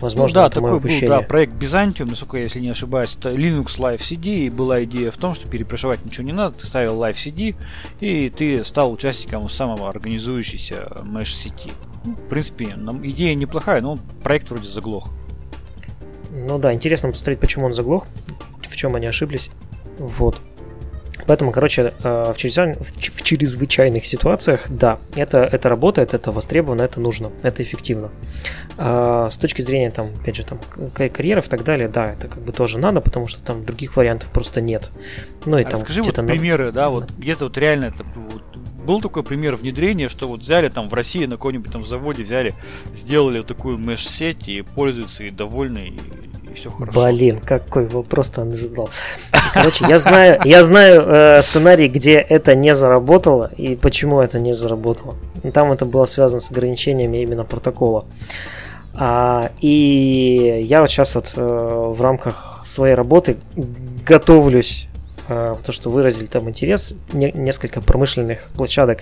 Возможно, 0.00 0.40
ну, 0.40 0.42
да, 0.42 0.48
это 0.48 0.60
мое 0.60 0.72
такой 0.72 0.80
был, 0.80 0.86
упущение. 0.86 1.08
да, 1.08 1.20
проект 1.22 1.52
Byzantium, 1.54 2.10
насколько 2.10 2.36
я, 2.38 2.44
если 2.44 2.60
не 2.60 2.70
ошибаюсь, 2.70 3.16
это 3.16 3.30
Linux 3.30 3.78
Live 3.78 4.00
CD, 4.00 4.46
и 4.46 4.50
была 4.50 4.82
идея 4.84 5.10
в 5.10 5.16
том, 5.16 5.34
что 5.34 5.48
перепрошивать 5.48 6.04
ничего 6.04 6.26
не 6.26 6.32
надо, 6.32 6.58
ты 6.58 6.66
ставил 6.66 7.02
Live 7.02 7.14
CD, 7.14 7.54
и 8.00 8.30
ты 8.30 8.64
стал 8.64 8.92
участником 8.92 9.48
самого 9.48 9.88
организующейся 9.88 10.92
mesh 11.04 11.26
сети. 11.26 11.72
Ну, 12.04 12.14
в 12.14 12.28
принципе, 12.28 12.64
идея 13.04 13.34
неплохая, 13.34 13.80
но 13.80 13.98
проект 14.22 14.50
вроде 14.50 14.68
заглох. 14.68 15.10
Ну 16.30 16.58
да, 16.58 16.74
интересно 16.74 17.10
посмотреть, 17.10 17.38
почему 17.38 17.66
он 17.66 17.74
заглох, 17.74 18.06
в 18.68 18.76
чем 18.76 18.96
они 18.96 19.06
ошиблись. 19.06 19.50
Вот. 19.98 20.40
Поэтому, 21.26 21.52
короче, 21.52 21.92
э, 22.02 22.32
в, 22.32 22.36
чрезвычай- 22.36 22.76
в 23.12 23.22
чрезвычайных 23.22 24.06
ситуациях, 24.06 24.62
да, 24.68 24.98
это, 25.16 25.38
это 25.44 25.68
работает, 25.68 26.14
это 26.14 26.30
востребовано, 26.32 26.82
это 26.82 27.00
нужно, 27.00 27.30
это 27.42 27.62
эффективно. 27.62 28.10
А 28.76 29.30
с 29.30 29.36
точки 29.36 29.62
зрения, 29.62 29.90
там, 29.90 30.10
опять 30.20 30.36
же, 30.36 30.44
там, 30.44 30.60
карьеров 30.92 31.46
и 31.46 31.50
так 31.50 31.64
далее, 31.64 31.88
да, 31.88 32.12
это 32.12 32.28
как 32.28 32.42
бы 32.42 32.52
тоже 32.52 32.78
надо, 32.78 33.00
потому 33.00 33.26
что 33.26 33.42
там 33.42 33.64
других 33.64 33.96
вариантов 33.96 34.30
просто 34.30 34.60
нет. 34.60 34.90
Ну 35.46 35.58
и 35.58 35.62
А 35.62 35.70
там 35.70 35.80
Расскажи 35.80 36.02
вот 36.02 36.16
на- 36.16 36.24
примеры, 36.24 36.72
да, 36.72 36.88
вот 36.90 37.10
где-то 37.10 37.44
вот 37.44 37.56
реально 37.58 37.86
это 37.86 38.04
вот 38.04 38.42
был 38.84 39.00
такой 39.00 39.22
пример 39.22 39.56
внедрения, 39.56 40.08
что 40.10 40.28
вот 40.28 40.40
взяли 40.40 40.68
там 40.68 40.88
в 40.90 40.94
России 40.94 41.24
на 41.24 41.36
каком-нибудь 41.36 41.72
там 41.72 41.84
заводе 41.84 42.22
взяли, 42.22 42.54
сделали 42.92 43.38
вот 43.38 43.46
такую 43.46 43.78
меш-сеть 43.78 44.48
и 44.48 44.60
пользуются 44.62 45.24
и 45.24 45.30
довольны 45.30 45.86
и, 45.88 46.00
все 46.54 46.70
хорошо. 46.70 47.06
Блин, 47.08 47.38
какой 47.38 47.86
вопрос 47.86 48.28
ты 48.30 48.50
задал. 48.52 48.90
Короче, 49.52 49.84
я 49.88 49.98
знаю, 49.98 50.40
я 50.44 50.62
знаю 50.62 51.04
э, 51.06 51.42
сценарий, 51.42 51.88
где 51.88 52.14
это 52.14 52.54
не 52.54 52.74
заработало 52.74 53.50
и 53.56 53.76
почему 53.76 54.20
это 54.20 54.40
не 54.40 54.52
заработало. 54.54 55.14
Там 55.52 55.72
это 55.72 55.84
было 55.84 56.06
связано 56.06 56.40
с 56.40 56.50
ограничениями 56.50 57.18
именно 57.22 57.44
протокола. 57.44 58.04
А, 58.96 59.50
и 59.60 60.60
я 60.64 60.80
вот 60.80 60.90
сейчас 60.90 61.14
вот 61.16 61.32
э, 61.36 61.40
в 61.40 62.00
рамках 62.00 62.62
своей 62.64 62.94
работы 62.94 63.38
готовлюсь, 64.06 64.88
э, 65.28 65.54
потому 65.56 65.72
что 65.72 65.90
выразили 65.90 66.26
там 66.26 66.48
интерес, 66.48 66.94
не- 67.12 67.32
несколько 67.32 67.80
промышленных 67.80 68.50
площадок. 68.54 69.00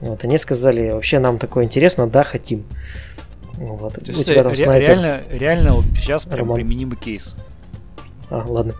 Вот, 0.00 0.22
они 0.24 0.38
сказали, 0.38 0.90
вообще 0.90 1.18
нам 1.18 1.38
такое 1.38 1.64
интересно, 1.64 2.06
да, 2.06 2.22
хотим. 2.22 2.64
Вот. 3.56 3.94
То 3.94 4.00
У 4.06 4.08
есть 4.12 4.24
тебя 4.26 4.40
это 4.40 4.42
там 4.44 4.52
ре- 4.52 4.56
снайпер. 4.64 4.88
реально, 4.88 5.20
реально 5.30 5.72
вот 5.74 5.84
сейчас 5.96 6.24
прям 6.26 6.40
Роман. 6.40 6.56
применимый 6.56 6.96
кейс. 6.96 7.36
А, 8.30 8.44
ладно. 8.46 8.74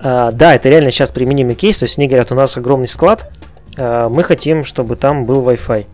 А, 0.00 0.32
да, 0.32 0.54
это 0.54 0.68
реально 0.68 0.90
сейчас 0.90 1.10
применимый 1.10 1.54
кейс. 1.54 1.78
То 1.78 1.84
есть 1.84 1.98
они 1.98 2.06
говорят, 2.08 2.32
у 2.32 2.34
нас 2.34 2.56
огромный 2.56 2.88
склад, 2.88 3.30
а, 3.76 4.08
мы 4.08 4.22
хотим, 4.22 4.64
чтобы 4.64 4.96
там 4.96 5.24
был 5.26 5.42
Wi-Fi 5.48 5.86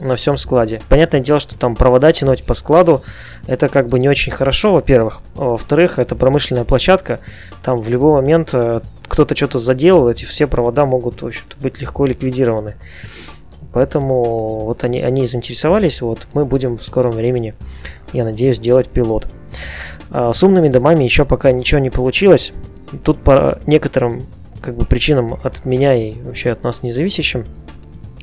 на 0.00 0.16
всем 0.16 0.36
складе. 0.36 0.82
Понятное 0.88 1.20
дело, 1.20 1.38
что 1.40 1.56
там 1.56 1.76
провода 1.76 2.12
тянуть 2.12 2.44
по 2.44 2.54
складу, 2.54 3.02
это 3.46 3.68
как 3.68 3.88
бы 3.88 3.98
не 3.98 4.08
очень 4.08 4.32
хорошо, 4.32 4.74
во-первых. 4.74 5.20
А 5.36 5.44
Во-вторых, 5.44 5.98
это 5.98 6.16
промышленная 6.16 6.64
площадка, 6.64 7.20
там 7.62 7.76
в 7.78 7.88
любой 7.88 8.12
момент 8.20 8.50
э, 8.52 8.80
кто-то 9.06 9.36
что-то 9.36 9.58
заделал, 9.60 10.08
эти 10.10 10.24
все 10.24 10.46
провода 10.48 10.84
могут 10.84 11.22
в 11.22 11.26
общем-то, 11.26 11.56
быть 11.62 11.80
легко 11.80 12.06
ликвидированы. 12.06 12.74
Поэтому 13.74 14.60
вот 14.60 14.84
они, 14.84 15.00
они 15.00 15.26
заинтересовались, 15.26 16.00
вот 16.00 16.28
мы 16.32 16.46
будем 16.46 16.78
в 16.78 16.84
скором 16.84 17.10
времени, 17.10 17.54
я 18.12 18.24
надеюсь, 18.24 18.60
делать 18.60 18.88
пилот. 18.88 19.26
А 20.10 20.32
с 20.32 20.42
умными 20.44 20.68
домами 20.68 21.02
еще 21.02 21.24
пока 21.24 21.50
ничего 21.50 21.80
не 21.80 21.90
получилось. 21.90 22.52
Тут 23.02 23.18
по 23.18 23.58
некоторым 23.66 24.26
как 24.60 24.76
бы 24.76 24.84
причинам 24.84 25.40
от 25.42 25.64
меня 25.64 25.92
и 25.92 26.14
вообще 26.22 26.52
от 26.52 26.62
нас 26.62 26.84
независящим. 26.84 27.44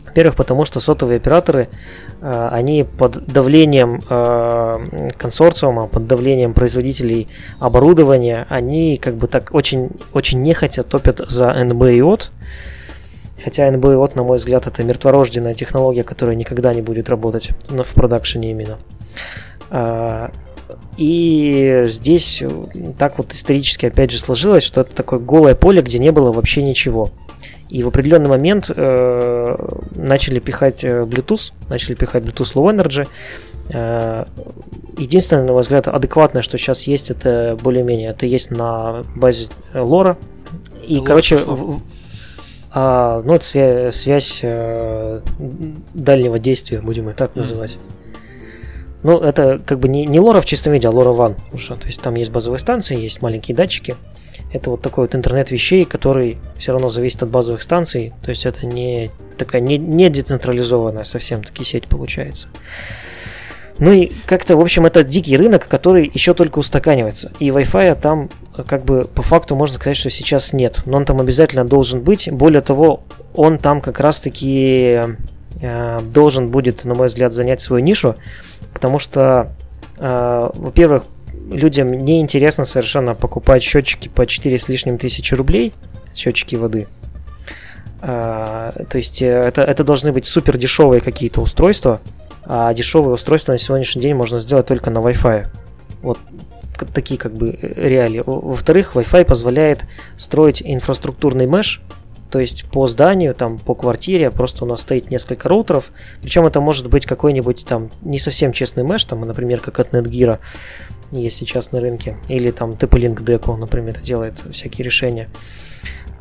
Во-первых, 0.05 0.35
потому 0.35 0.63
что 0.63 0.79
сотовые 0.79 1.17
операторы, 1.17 1.67
э, 2.21 2.49
они 2.51 2.83
под 2.83 3.25
давлением 3.25 4.01
э, 4.09 5.09
консорциума, 5.17 5.87
под 5.87 6.07
давлением 6.07 6.53
производителей 6.53 7.27
оборудования, 7.59 8.45
они 8.49 8.97
как 8.97 9.15
бы 9.15 9.27
так 9.27 9.53
очень, 9.53 9.89
очень 10.13 10.41
нехотя 10.41 10.83
топят 10.83 11.19
за 11.27 11.51
NB 11.51 11.93
и. 11.93 12.31
Хотя 13.43 13.69
NB 13.69 13.93
и 13.93 13.95
OT, 13.95 14.11
на 14.15 14.23
мой 14.23 14.37
взгляд, 14.37 14.67
это 14.67 14.83
мертворожденная 14.83 15.53
технология, 15.53 16.03
которая 16.03 16.35
никогда 16.35 16.73
не 16.73 16.81
будет 16.81 17.09
работать 17.09 17.51
но 17.69 17.83
в 17.83 17.89
продакшене 17.89 18.51
именно. 18.51 18.77
А, 19.69 20.31
и 20.97 21.83
здесь 21.87 22.43
так 22.97 23.17
вот 23.17 23.33
исторически 23.33 23.85
опять 23.85 24.11
же 24.11 24.19
сложилось, 24.19 24.63
что 24.63 24.81
это 24.81 24.93
такое 24.93 25.19
голое 25.19 25.55
поле, 25.55 25.81
где 25.81 25.99
не 25.99 26.11
было 26.11 26.31
вообще 26.31 26.61
ничего. 26.61 27.09
И 27.69 27.83
в 27.83 27.87
определенный 27.87 28.29
момент 28.29 28.69
э, 28.69 29.57
начали 29.95 30.39
пихать 30.39 30.83
э, 30.83 31.03
Bluetooth, 31.03 31.53
начали 31.69 31.95
пихать 31.95 32.23
Bluetooth 32.23 32.53
Low 32.53 32.69
Energy. 32.69 33.07
Э, 33.69 34.25
единственное, 34.97 35.45
на 35.45 35.53
мой 35.53 35.61
взгляд, 35.61 35.87
адекватное, 35.87 36.41
что 36.41 36.57
сейчас 36.57 36.83
есть, 36.83 37.09
это 37.09 37.57
более-менее, 37.63 38.09
это 38.09 38.25
есть 38.25 38.51
на 38.51 39.03
базе 39.15 39.47
лора. 39.73 40.17
И, 40.85 40.97
Лора 40.97 41.07
короче, 41.07 41.37
в, 41.37 41.81
а, 42.73 43.21
ну, 43.25 43.33
это 43.33 43.43
связь, 43.43 43.95
связь 43.95 44.39
э, 44.43 45.21
дальнего 45.93 46.39
действия, 46.39 46.79
будем 46.81 47.09
ее 47.09 47.13
так 47.13 47.35
называть. 47.35 47.77
Ну, 49.03 49.19
это 49.19 49.59
как 49.65 49.79
бы 49.79 49.89
не, 49.89 50.05
не 50.05 50.19
лора 50.19 50.41
в 50.41 50.45
чистом 50.45 50.73
виде, 50.73 50.87
а 50.87 50.91
лора 50.91 51.09
ван. 51.09 51.35
То 51.51 51.87
есть 51.87 52.01
там 52.01 52.15
есть 52.15 52.31
базовые 52.31 52.59
станции, 52.59 52.97
есть 52.97 53.21
маленькие 53.21 53.55
датчики. 53.55 53.95
Это 54.53 54.69
вот 54.69 54.81
такой 54.81 55.05
вот 55.05 55.15
интернет 55.15 55.49
вещей, 55.51 55.85
который 55.85 56.37
все 56.57 56.71
равно 56.71 56.89
зависит 56.89 57.23
от 57.23 57.29
базовых 57.29 57.63
станций. 57.63 58.13
То 58.23 58.29
есть 58.29 58.45
это 58.45 58.65
не 58.65 59.09
такая 59.37 59.61
не, 59.61 59.77
не 59.77 60.09
децентрализованная 60.09 61.03
совсем 61.03 61.43
таки 61.43 61.63
сеть 61.63 61.87
получается. 61.87 62.47
Ну 63.79 63.91
и 63.91 64.11
как-то, 64.27 64.57
в 64.57 64.61
общем, 64.61 64.85
это 64.85 65.03
дикий 65.03 65.35
рынок, 65.35 65.67
который 65.67 66.09
еще 66.13 66.33
только 66.33 66.59
устаканивается. 66.59 67.31
И 67.39 67.49
Wi-Fi 67.49 67.99
там, 67.99 68.29
как 68.67 68.83
бы, 68.83 69.05
по 69.05 69.21
факту 69.21 69.55
можно 69.55 69.75
сказать, 69.75 69.97
что 69.97 70.09
сейчас 70.09 70.53
нет. 70.53 70.81
Но 70.85 70.97
он 70.97 71.05
там 71.05 71.19
обязательно 71.21 71.65
должен 71.65 72.01
быть. 72.01 72.29
Более 72.31 72.61
того, 72.61 73.01
он 73.33 73.57
там 73.57 73.81
как 73.81 73.99
раз-таки 73.99 75.01
э, 75.61 75.99
должен 76.01 76.49
будет, 76.49 76.83
на 76.83 76.93
мой 76.93 77.07
взгляд, 77.07 77.33
занять 77.33 77.61
свою 77.61 77.83
нишу. 77.83 78.15
Потому 78.73 78.99
что, 78.99 79.53
э, 79.97 80.49
во-первых, 80.53 81.03
людям 81.49 81.93
не 81.93 82.21
интересно 82.21 82.65
совершенно 82.65 83.15
покупать 83.15 83.63
счетчики 83.63 84.07
по 84.07 84.25
4 84.25 84.59
с 84.59 84.67
лишним 84.67 84.97
тысячи 84.97 85.33
рублей, 85.33 85.73
счетчики 86.15 86.55
воды. 86.55 86.87
А, 88.01 88.71
то 88.89 88.97
есть 88.97 89.21
э, 89.21 89.27
это, 89.27 89.61
это 89.61 89.83
должны 89.83 90.11
быть 90.11 90.25
супер 90.25 90.57
дешевые 90.57 91.01
какие-то 91.01 91.41
устройства, 91.41 92.01
а 92.45 92.73
дешевые 92.73 93.13
устройства 93.13 93.51
на 93.51 93.59
сегодняшний 93.59 94.01
день 94.01 94.15
можно 94.15 94.39
сделать 94.39 94.65
только 94.65 94.89
на 94.89 94.99
Wi-Fi. 94.99 95.45
Вот 96.01 96.17
такие 96.93 97.19
как 97.19 97.33
бы 97.33 97.57
э, 97.61 97.89
реалии. 97.89 98.23
Во-вторых, 98.25 98.95
Wi-Fi 98.95 99.25
позволяет 99.25 99.85
строить 100.17 100.61
инфраструктурный 100.63 101.45
меш, 101.45 101.81
то 102.29 102.39
есть 102.39 102.65
по 102.65 102.87
зданию, 102.87 103.35
там, 103.35 103.59
по 103.59 103.75
квартире, 103.75 104.31
просто 104.31 104.63
у 104.63 104.67
нас 104.67 104.81
стоит 104.81 105.11
несколько 105.11 105.49
роутеров, 105.49 105.91
причем 106.21 106.45
это 106.45 106.61
может 106.61 106.87
быть 106.87 107.05
какой-нибудь 107.05 107.65
там 107.65 107.89
не 108.01 108.19
совсем 108.19 108.53
честный 108.53 108.83
меш, 108.83 109.03
там, 109.03 109.21
например, 109.21 109.59
как 109.59 109.79
от 109.79 109.93
Netgear, 109.93 110.39
есть 111.11 111.37
сейчас 111.37 111.71
на 111.73 111.81
рынке. 111.81 112.17
Или 112.29 112.51
там 112.51 112.71
TP-Link 112.71 113.23
Deco, 113.23 113.57
например, 113.57 113.99
делает 113.99 114.35
всякие 114.51 114.85
решения. 114.85 115.27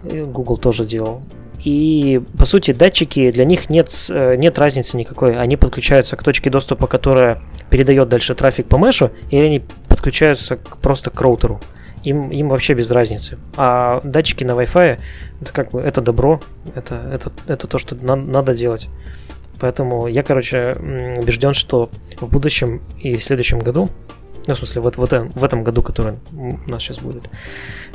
Google 0.03 0.57
тоже 0.57 0.85
делал. 0.85 1.23
И, 1.63 2.23
по 2.39 2.47
сути, 2.47 2.73
датчики, 2.73 3.31
для 3.31 3.45
них 3.45 3.69
нет, 3.69 3.91
э, 4.09 4.37
нет 4.37 4.59
разницы 4.59 4.97
никакой. 4.97 5.39
Они 5.39 5.57
подключаются 5.57 6.17
к 6.17 6.23
точке 6.23 6.49
доступа, 6.49 6.87
которая 6.87 7.43
передает 7.69 8.09
дальше 8.09 8.35
трафик 8.35 8.67
по 8.67 8.77
мешу, 8.77 9.11
или 9.31 9.45
они 9.45 9.63
подключаются 10.01 10.57
к, 10.57 10.79
просто 10.79 11.11
к 11.11 11.21
роутеру. 11.21 11.61
Им, 12.05 12.31
им 12.31 12.49
вообще 12.49 12.73
без 12.73 12.91
разницы. 12.91 13.39
А 13.59 14.01
датчики 14.03 14.45
на 14.45 14.53
Wi-Fi, 14.53 14.99
это 15.43 15.53
как 15.53 15.73
бы, 15.73 15.81
это 15.81 16.01
добро, 16.01 16.41
это, 16.75 16.95
это, 17.13 17.31
это 17.47 17.67
то, 17.67 17.79
что 17.79 17.95
на, 17.95 18.17
надо 18.17 18.55
делать. 18.55 18.89
Поэтому 19.61 20.07
я, 20.07 20.23
короче, 20.23 20.75
убежден, 21.19 21.53
что 21.53 21.91
в 22.19 22.29
будущем 22.29 22.81
и 22.99 23.17
в 23.17 23.23
следующем 23.23 23.59
году 23.59 23.91
ну, 24.47 24.55
в 24.55 24.57
смысле, 24.57 24.81
вот, 24.81 24.97
вот 24.97 25.13
в 25.13 25.45
этом 25.45 25.63
году, 25.63 25.83
который 25.83 26.15
у 26.33 26.71
нас 26.71 26.83
сейчас 26.83 27.01
будет, 27.01 27.25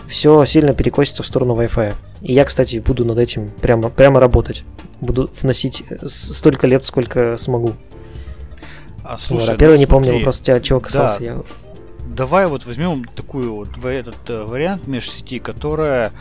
все 0.08 0.46
сильно 0.46 0.74
перекосится 0.74 1.24
в 1.24 1.26
сторону 1.26 1.56
Wi-Fi. 1.56 1.96
И 2.22 2.34
я, 2.34 2.46
кстати, 2.46 2.78
буду 2.78 3.04
над 3.04 3.18
этим 3.18 3.50
прямо, 3.50 3.90
прямо 3.90 4.20
работать. 4.20 4.64
Буду 5.02 5.32
вносить 5.42 5.84
столько 6.06 6.68
лет, 6.68 6.86
сколько 6.86 7.36
смогу. 7.38 7.74
А, 9.04 9.18
слушай, 9.18 9.58
Первый 9.58 9.74
ну, 9.74 9.80
не 9.80 9.86
помню 9.88 10.14
вопрос, 10.14 10.40
тебя 10.40 10.60
чего 10.60 10.80
касался. 10.80 11.20
Да. 11.20 11.26
Я... 11.26 11.44
Давай 12.06 12.48
вот 12.48 12.66
возьмем 12.66 13.06
такую 13.06 13.54
вот 13.54 13.84
этот 13.84 14.30
э, 14.30 14.44
вариант 14.44 14.88
межсети, 14.88 15.40
которая 15.40 16.12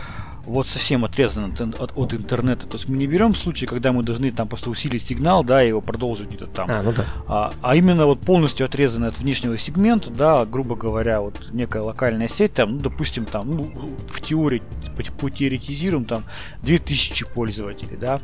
вот 0.46 0.66
совсем 0.66 1.04
отрезан 1.04 1.52
от, 1.52 1.80
от, 1.80 1.92
от 1.96 2.14
интернета. 2.14 2.66
То 2.66 2.74
есть 2.76 2.88
мы 2.88 2.96
не 2.96 3.06
берем 3.06 3.34
случай, 3.34 3.66
когда 3.66 3.92
мы 3.92 4.02
должны 4.02 4.30
там 4.30 4.48
просто 4.48 4.70
усилить 4.70 5.02
сигнал, 5.02 5.42
да, 5.44 5.62
и 5.64 5.68
его 5.68 5.80
продолжить 5.80 6.28
где-то 6.28 6.46
там. 6.46 6.70
А, 6.70 6.82
ну 6.82 6.92
да. 6.92 7.06
а, 7.26 7.52
а 7.62 7.76
именно 7.76 8.06
вот 8.06 8.20
полностью 8.20 8.66
отрезанный 8.66 9.08
от 9.08 9.18
внешнего 9.18 9.56
сегмента, 9.58 10.10
да, 10.10 10.44
грубо 10.44 10.76
говоря, 10.76 11.20
вот 11.20 11.50
некая 11.52 11.82
локальная 11.82 12.28
сеть, 12.28 12.54
там, 12.54 12.76
ну, 12.76 12.80
допустим, 12.80 13.24
там, 13.24 13.50
ну, 13.50 13.70
в 14.08 14.20
теории, 14.20 14.62
потеоретизируем, 15.20 16.04
там, 16.04 16.24
2000 16.62 17.26
пользователей, 17.34 17.96
да, 17.96 18.20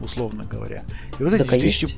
условно 0.00 0.44
говоря. 0.44 0.82
И 1.18 1.24
вот 1.24 1.32
эти 1.32 1.42
так 1.42 1.50
2000... 1.50 1.84
Есть? 1.84 1.96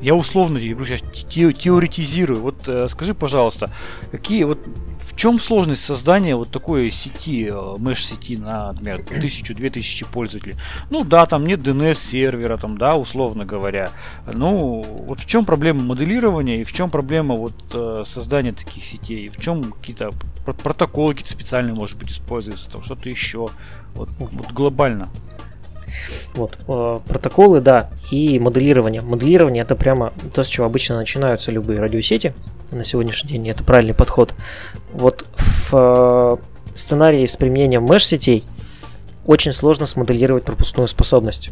Я 0.00 0.14
условно 0.14 0.58
я 0.58 0.76
сейчас 0.84 1.00
теоретизирую. 1.30 2.40
Вот 2.40 2.68
э, 2.68 2.86
скажи, 2.88 3.14
пожалуйста, 3.14 3.70
какие 4.10 4.44
вот 4.44 4.58
в 4.98 5.16
чем 5.16 5.38
сложность 5.38 5.82
создания 5.84 6.36
вот 6.36 6.50
такой 6.50 6.90
сети, 6.90 7.50
меш-сети 7.78 8.36
э, 8.36 8.38
на, 8.38 8.72
например, 8.72 9.00
1000-2000 9.00 10.06
пользователей? 10.12 10.56
Ну 10.90 11.04
да, 11.04 11.24
там 11.24 11.46
нет 11.46 11.60
DNS-сервера, 11.60 12.58
там, 12.58 12.76
да, 12.76 12.96
условно 12.96 13.46
говоря. 13.46 13.90
Ну, 14.26 14.84
вот 15.06 15.20
в 15.20 15.26
чем 15.26 15.46
проблема 15.46 15.82
моделирования 15.82 16.60
и 16.60 16.64
в 16.64 16.72
чем 16.72 16.90
проблема 16.90 17.34
вот 17.34 17.54
э, 17.72 18.02
создания 18.04 18.52
таких 18.52 18.84
сетей? 18.84 19.28
В 19.28 19.40
чем 19.40 19.72
какие-то 19.72 20.10
протоколы 20.44 21.14
какие-то 21.14 21.32
специальные, 21.32 21.74
может 21.74 21.96
быть, 21.96 22.10
используются, 22.10 22.70
там 22.70 22.82
что-то 22.82 23.08
еще? 23.08 23.48
Вот, 23.94 24.10
вот 24.18 24.52
глобально. 24.52 25.08
Вот, 26.34 26.58
э, 26.68 26.98
протоколы, 27.08 27.60
да, 27.60 27.90
и 28.10 28.38
моделирование. 28.38 29.00
Моделирование 29.00 29.62
это 29.62 29.74
прямо 29.74 30.12
то, 30.34 30.44
с 30.44 30.48
чего 30.48 30.66
обычно 30.66 30.96
начинаются 30.96 31.50
любые 31.50 31.80
радиосети 31.80 32.34
на 32.70 32.84
сегодняшний 32.84 33.32
день, 33.32 33.48
это 33.48 33.64
правильный 33.64 33.94
подход. 33.94 34.34
Вот 34.92 35.24
в 35.36 35.70
э, 35.72 36.36
сценарии 36.74 37.26
с 37.26 37.36
применением 37.36 37.84
меш-сетей 37.86 38.44
очень 39.24 39.52
сложно 39.52 39.86
смоделировать 39.86 40.44
пропускную 40.44 40.88
способность. 40.88 41.50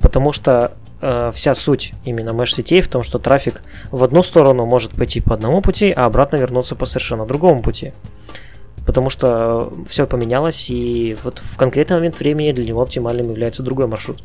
Потому 0.00 0.32
что 0.32 0.72
э, 1.02 1.30
вся 1.34 1.54
суть 1.54 1.92
именно 2.04 2.30
меш-сетей 2.30 2.80
в 2.80 2.88
том, 2.88 3.02
что 3.02 3.18
трафик 3.18 3.62
в 3.90 4.02
одну 4.02 4.22
сторону 4.22 4.64
может 4.64 4.92
пойти 4.92 5.20
по 5.20 5.34
одному 5.34 5.60
пути, 5.60 5.90
а 5.90 6.06
обратно 6.06 6.36
вернуться 6.36 6.76
по 6.76 6.86
совершенно 6.86 7.26
другому 7.26 7.62
пути 7.62 7.92
потому 8.86 9.10
что 9.10 9.72
все 9.88 10.06
поменялось, 10.06 10.70
и 10.70 11.16
вот 11.22 11.38
в 11.38 11.56
конкретный 11.56 11.96
момент 11.96 12.18
времени 12.18 12.52
для 12.52 12.64
него 12.64 12.82
оптимальным 12.82 13.30
является 13.30 13.62
другой 13.62 13.86
маршрут. 13.86 14.22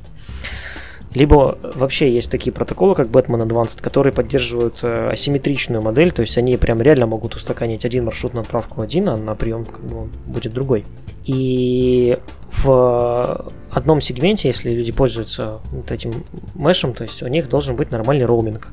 Либо 1.16 1.58
вообще 1.76 2.14
есть 2.14 2.30
такие 2.30 2.51
протоколы, 2.51 2.93
как 2.93 3.08
Batman 3.08 3.47
Advanced, 3.47 3.82
которые 3.82 4.12
поддерживают 4.12 4.80
э, 4.84 5.10
асимметричную 5.12 5.82
модель, 5.82 6.12
то 6.12 6.22
есть 6.22 6.38
они 6.38 6.58
прям 6.58 6.82
реально 6.82 7.06
могут 7.06 7.36
устаканить 7.36 7.86
один 7.86 8.03
маршрут 8.03 8.34
на 8.34 8.41
отправку 8.41 8.82
один, 8.82 9.08
а 9.08 9.16
на 9.16 9.34
прием 9.34 9.64
как 9.64 9.80
бы 9.80 10.10
будет 10.28 10.51
другой. 10.51 10.84
И 11.24 12.20
в 12.51 13.49
одном 13.72 14.01
сегменте, 14.01 14.49
если 14.49 14.72
люди 14.72 14.91
пользуются 14.91 15.62
вот 15.72 15.89
этим 15.89 16.26
мешем, 16.53 16.93
то 16.93 17.03
есть 17.03 17.24
у 17.24 17.28
них 17.28 17.47
должен 17.47 17.78
быть 17.78 17.91
нормальный 17.91 18.26
роуминг. 18.26 18.68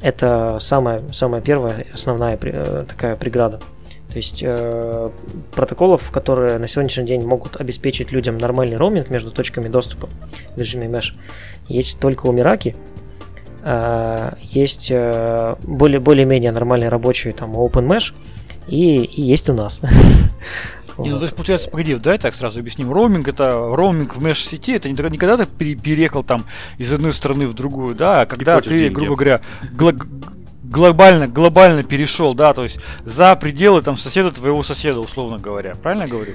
Это 0.00 0.56
самая, 0.60 1.00
самая 1.12 1.42
первая 1.42 1.86
основная 1.92 2.38
э, 2.40 2.86
такая 2.88 3.16
преграда. 3.16 3.60
То 4.12 4.18
есть 4.18 4.42
э, 4.42 5.10
протоколов, 5.54 6.10
которые 6.10 6.58
на 6.58 6.68
сегодняшний 6.68 7.06
день 7.06 7.22
могут 7.22 7.56
обеспечить 7.58 8.12
людям 8.12 8.36
нормальный 8.36 8.76
роуминг 8.76 9.08
между 9.08 9.30
точками 9.30 9.68
доступа 9.68 10.10
в 10.54 10.58
режиме 10.58 10.86
Mesh, 10.86 11.14
есть 11.66 11.98
только 11.98 12.26
у 12.26 12.32
Мираки. 12.32 12.76
Э, 13.62 14.34
есть 14.42 14.90
э, 14.90 15.56
более, 15.62 15.98
более-менее 15.98 16.52
нормальный 16.52 16.90
рабочий 16.90 17.32
там 17.32 17.56
OpenMesh 17.56 18.12
и, 18.68 19.02
и 19.02 19.22
есть 19.22 19.48
у 19.48 19.54
нас. 19.54 19.80
Не, 20.98 21.08
ну, 21.08 21.16
то 21.16 21.22
есть, 21.22 21.34
получается, 21.34 21.70
погоди, 21.70 21.94
давай 21.94 22.18
так 22.18 22.34
сразу 22.34 22.60
объясним. 22.60 22.92
Роуминг 22.92 23.26
это 23.26 23.52
роуминг 23.52 24.14
в 24.14 24.22
меш-сети, 24.22 24.72
это 24.72 24.90
не, 24.90 25.10
не 25.10 25.16
когда 25.16 25.38
ты 25.38 25.46
переехал 25.46 26.22
там 26.22 26.44
из 26.76 26.92
одной 26.92 27.14
страны 27.14 27.46
в 27.46 27.54
другую, 27.54 27.94
да, 27.94 28.20
а 28.20 28.26
когда 28.26 28.60
ты, 28.60 28.90
грубо 28.90 29.16
говоря, 29.16 29.40
глобально, 30.72 31.28
глобально 31.28 31.84
перешел, 31.84 32.34
да, 32.34 32.54
то 32.54 32.62
есть 32.64 32.78
за 33.04 33.36
пределы 33.36 33.82
там 33.82 33.96
соседа 33.96 34.32
твоего 34.32 34.62
соседа, 34.62 34.98
условно 34.98 35.38
говоря. 35.38 35.74
Правильно 35.80 36.06
говорю? 36.06 36.32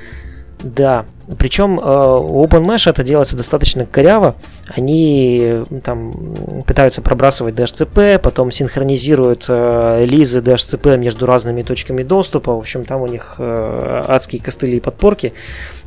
Да, 0.59 1.05
причем 1.37 1.79
э, 1.79 1.83
у 1.83 2.43
OpenMesh 2.43 2.89
это 2.89 3.03
делается 3.03 3.37
достаточно 3.37 3.85
коряво. 3.85 4.35
Они 4.67 5.39
э, 5.43 5.65
там 5.83 6.13
пытаются 6.65 7.03
пробрасывать 7.03 7.53
DHCP, 7.53 8.17
потом 8.17 8.49
синхронизируют 8.51 9.45
э, 9.49 10.05
лизы 10.05 10.39
DHCP 10.39 10.97
между 10.97 11.27
разными 11.27 11.61
точками 11.61 12.01
доступа. 12.01 12.55
В 12.55 12.57
общем, 12.57 12.85
там 12.85 13.01
у 13.03 13.07
них 13.07 13.35
э, 13.37 14.03
адские 14.07 14.41
костыли 14.41 14.77
и 14.77 14.79
подпорки. 14.79 15.33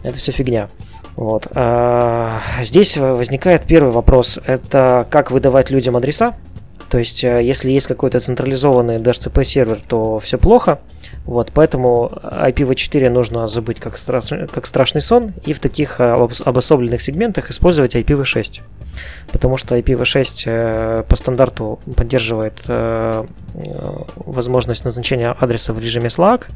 Это 0.04 0.18
все 0.18 0.30
фигня. 0.30 0.68
Вот. 1.16 1.48
А 1.54 2.38
здесь 2.62 2.96
возникает 2.96 3.64
первый 3.64 3.92
вопрос. 3.92 4.38
Это 4.46 5.04
как 5.10 5.32
выдавать 5.32 5.70
людям 5.70 5.96
адреса. 5.96 6.34
То 6.90 6.98
есть, 6.98 7.22
э, 7.22 7.42
если 7.42 7.70
есть 7.70 7.86
какой-то 7.86 8.18
централизованный 8.18 8.96
DHCP 8.96 9.44
сервер, 9.44 9.78
то 9.86 10.18
все 10.18 10.38
плохо. 10.38 10.80
Вот, 11.24 11.52
поэтому 11.54 12.10
IPv4 12.22 13.08
нужно 13.10 13.46
забыть 13.46 13.78
как, 13.78 13.96
страшный, 13.96 14.48
как 14.48 14.66
страшный 14.66 15.00
сон 15.00 15.32
и 15.44 15.52
в 15.52 15.60
таких 15.60 16.00
э, 16.00 16.28
обособленных 16.44 17.00
сегментах 17.00 17.50
использовать 17.50 17.94
IPv6. 17.94 18.62
Потому 19.30 19.56
что 19.56 19.76
IPv6 19.76 20.42
э, 20.46 21.02
по 21.08 21.16
стандарту 21.16 21.78
поддерживает 21.96 22.60
э, 22.66 23.24
возможность 24.16 24.84
назначения 24.84 25.30
адреса 25.30 25.72
в 25.72 25.78
режиме 25.78 26.08
SLAAC. 26.08 26.46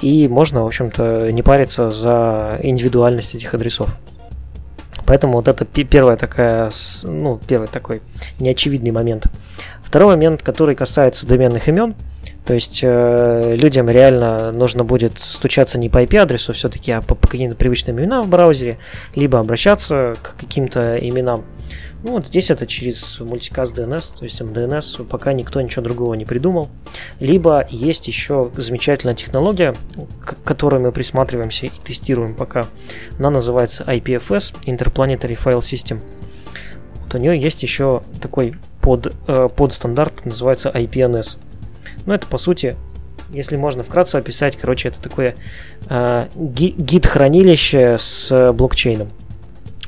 И 0.00 0.28
можно, 0.28 0.62
в 0.62 0.66
общем-то, 0.66 1.32
не 1.32 1.42
париться 1.42 1.90
за 1.90 2.60
индивидуальность 2.62 3.34
этих 3.34 3.52
адресов. 3.52 3.88
Поэтому 5.06 5.34
вот 5.34 5.48
это 5.48 5.64
первая 5.64 6.16
такая, 6.16 6.70
ну, 7.04 7.40
первый 7.46 7.68
такой 7.68 8.02
неочевидный 8.38 8.90
момент. 8.90 9.26
Второй 9.82 10.16
момент, 10.16 10.42
который 10.42 10.74
касается 10.74 11.26
доменных 11.26 11.68
имен– 11.68 11.94
то 12.46 12.54
есть 12.54 12.80
э, 12.82 13.56
людям 13.56 13.90
реально 13.90 14.52
нужно 14.52 14.84
будет 14.84 15.18
стучаться 15.18 15.78
не 15.78 15.88
по 15.88 16.04
IP-адресу 16.04 16.52
все-таки, 16.52 16.92
а 16.92 17.02
по, 17.02 17.16
по 17.16 17.26
каким-то 17.26 17.56
привычным 17.56 17.98
именам 17.98 18.22
в 18.22 18.28
браузере, 18.28 18.78
либо 19.16 19.40
обращаться 19.40 20.14
к 20.22 20.36
каким-то 20.36 20.96
именам. 20.96 21.44
Ну 22.06 22.12
вот 22.12 22.28
здесь 22.28 22.52
это 22.52 22.68
через 22.68 23.18
мультикаст 23.18 23.76
DNS, 23.76 24.18
то 24.18 24.24
есть 24.24 24.40
MDNS, 24.40 25.04
пока 25.06 25.32
никто 25.32 25.60
ничего 25.60 25.82
другого 25.82 26.14
не 26.14 26.24
придумал. 26.24 26.68
Либо 27.18 27.66
есть 27.68 28.06
еще 28.06 28.52
замечательная 28.56 29.16
технология, 29.16 29.74
к 30.24 30.36
которой 30.44 30.78
мы 30.78 30.92
присматриваемся 30.92 31.66
и 31.66 31.70
тестируем 31.84 32.36
пока. 32.36 32.66
Она 33.18 33.30
называется 33.30 33.82
IPFS, 33.82 34.54
Interplanetary 34.66 35.36
File 35.36 35.58
System. 35.58 36.00
Вот 37.02 37.16
у 37.16 37.18
нее 37.18 37.40
есть 37.40 37.64
еще 37.64 38.04
такой 38.22 38.54
под, 38.80 39.12
э, 39.26 39.48
подстандарт, 39.48 40.24
называется 40.24 40.70
IPNS. 40.70 41.38
Ну, 42.06 42.14
это, 42.14 42.28
по 42.28 42.38
сути, 42.38 42.76
если 43.30 43.56
можно 43.56 43.82
вкратце 43.82 44.14
описать, 44.14 44.56
короче, 44.56 44.90
это 44.90 45.02
такое 45.02 45.34
э, 45.88 46.28
гид-хранилище 46.36 47.96
с 47.98 48.52
блокчейном. 48.52 49.10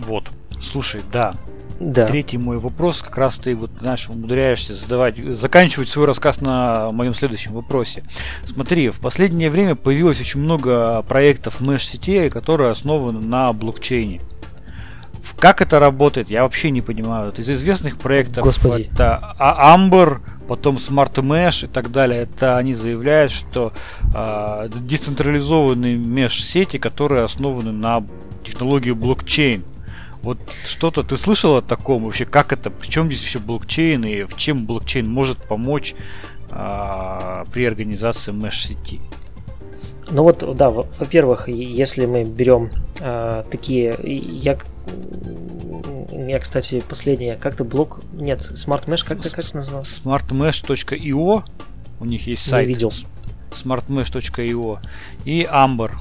Вот. 0.01 0.25
Слушай, 0.61 1.03
да. 1.13 1.37
Да. 1.81 2.07
Третий 2.07 2.39
мой 2.39 2.59
вопрос, 2.59 3.03
как 3.03 3.17
раз 3.19 3.37
ты 3.37 3.55
вот, 3.55 3.71
знаешь, 3.81 4.09
умудряешься 4.09 4.75
задавать, 4.75 5.17
заканчивать 5.17 5.89
свой 5.89 6.07
рассказ 6.07 6.41
на 6.41 6.91
моем 6.91 7.15
следующем 7.15 7.53
вопросе. 7.53 8.03
Смотри, 8.45 8.89
в 8.91 8.99
последнее 9.01 9.49
время 9.49 9.77
появилось 9.77 10.21
очень 10.21 10.41
много 10.41 11.03
проектов 11.03 11.61
mesh-сетей, 11.61 12.31
которые 12.31 12.71
основаны 12.71 13.21
на 13.21 13.53
блокчейне. 13.53 14.21
Как 15.39 15.63
это 15.63 15.79
работает, 15.79 16.31
я 16.31 16.43
вообще 16.43 16.71
не 16.71 16.81
понимаю. 16.81 17.33
Из 17.37 17.49
известных 17.49 17.99
проектов 17.99 18.45
Господи. 18.45 18.89
это 18.93 19.37
Amber, 19.39 20.19
потом 20.49 20.77
Smart 20.77 21.15
Mesh 21.15 21.67
и 21.67 21.69
так 21.69 21.93
далее. 21.93 22.23
Это 22.23 22.57
они 22.57 22.75
заявляют, 22.75 23.31
что 23.31 23.73
э, 24.15 24.69
децентрализованные 24.81 25.97
меш-сети, 25.97 26.79
которые 26.79 27.23
основаны 27.23 27.71
на 27.71 28.03
технологии 28.45 28.91
блокчейн. 28.91 29.63
Вот 30.23 30.39
что-то 30.65 31.03
ты 31.03 31.17
слышал 31.17 31.57
о 31.57 31.63
таком 31.63 32.05
вообще? 32.05 32.25
Как 32.27 32.53
это? 32.53 32.71
В 32.71 32.89
чем 32.89 33.07
здесь 33.07 33.21
вообще 33.21 33.39
блокчейн 33.39 34.05
и 34.05 34.23
в 34.23 34.37
чем 34.37 34.67
блокчейн 34.67 35.09
может 35.09 35.39
помочь 35.39 35.95
э, 36.51 37.45
при 37.53 37.65
организации 37.65 38.33
меш-сети? 38.33 39.01
Ну 40.11 40.23
вот, 40.23 40.57
да, 40.57 40.71
во-первых, 40.71 41.49
если 41.49 42.07
мы 42.07 42.25
берем 42.25 42.71
э, 43.01 43.45
такие, 43.51 43.97
я, 44.03 44.59
я, 46.11 46.39
кстати, 46.39 46.83
последнее, 46.89 47.37
как-то 47.37 47.65
блок, 47.65 48.01
нет, 48.13 48.41
Smart 48.41 48.87
Mesh, 48.87 49.07
как 49.07 49.23
то 49.23 49.31
как 49.31 49.53
назывался? 49.53 50.01
smartmesh.io, 50.01 51.45
у 52.01 52.05
них 52.05 52.27
есть 52.27 52.49
сайт. 52.49 52.67
Не 52.67 52.75
видел. 52.75 52.93
smartmesh.io 53.51 54.79
и 55.25 55.43
Amber. 55.43 55.93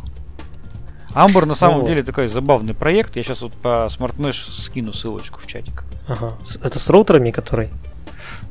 Amber 1.14 1.46
на 1.46 1.56
самом 1.56 1.86
деле 1.86 2.04
такой 2.04 2.28
забавный 2.28 2.74
проект. 2.74 3.16
Я 3.16 3.24
сейчас 3.24 3.42
вот 3.42 3.54
по 3.54 3.88
SmartMesh 3.88 4.52
скину 4.52 4.94
ссылочку 4.94 5.40
в 5.40 5.48
чатик. 5.48 5.84
Ага. 6.08 6.34
Это 6.64 6.80
с 6.80 6.90
роутерами, 6.90 7.32
который? 7.32 7.70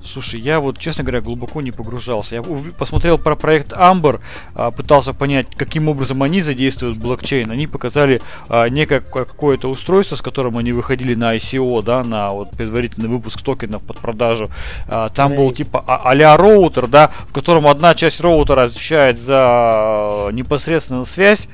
Слушай, 0.07 0.41
я 0.41 0.61
вот, 0.61 0.79
честно 0.79 1.05
говоря, 1.05 1.21
глубоко 1.21 1.61
не 1.61 1.73
погружался. 1.73 2.37
Я 2.37 2.43
посмотрел 2.79 3.19
про 3.19 3.35
проект 3.35 3.73
Amber, 3.73 4.21
а, 4.55 4.71
пытался 4.71 5.13
понять, 5.13 5.49
каким 5.57 5.89
образом 5.89 6.23
они 6.23 6.41
задействуют 6.41 6.97
блокчейн. 6.99 7.51
Они 7.51 7.67
показали 7.67 8.23
а, 8.49 8.69
некое 8.69 9.01
какое-то 9.01 9.69
устройство, 9.69 10.17
с 10.17 10.23
которым 10.23 10.59
они 10.59 10.73
выходили 10.73 11.15
на 11.15 11.37
ICO, 11.37 11.83
да, 11.83 12.05
на 12.05 12.31
вот 12.31 12.51
предварительный 12.51 13.09
выпуск 13.09 13.43
токенов 13.43 13.83
под 13.83 13.99
продажу. 13.99 14.51
А, 14.87 15.09
там 15.09 15.35
был 15.35 15.51
типа 15.51 15.85
а-ля 15.87 16.37
роутер, 16.37 16.87
да, 16.87 17.11
в 17.29 17.33
котором 17.33 17.67
одна 17.67 17.95
часть 17.95 18.21
роутера 18.21 18.65
отвечает 18.65 19.19
за 19.19 20.29
непосредственно 20.33 21.05
связь, 21.05 21.49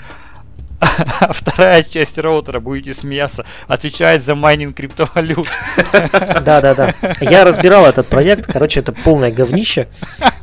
а 1.21 1.33
вторая 1.33 1.83
часть 1.83 2.19
роутера, 2.19 2.61
будете 2.61 2.95
смеяться, 2.95 3.45
отвечает 3.69 4.25
за 4.25 4.35
майнинг 4.35 4.77
криптовалют. 4.77 5.49
Да, 6.43 6.61
да, 6.61 6.75
да. 6.75 6.95
Я 7.21 7.45
разбирал 7.45 7.87
этот 7.87 8.07
проект, 8.07 8.51
короче, 8.51 8.81
это 8.81 8.93
полное 8.93 9.31
говнище. 9.31 9.89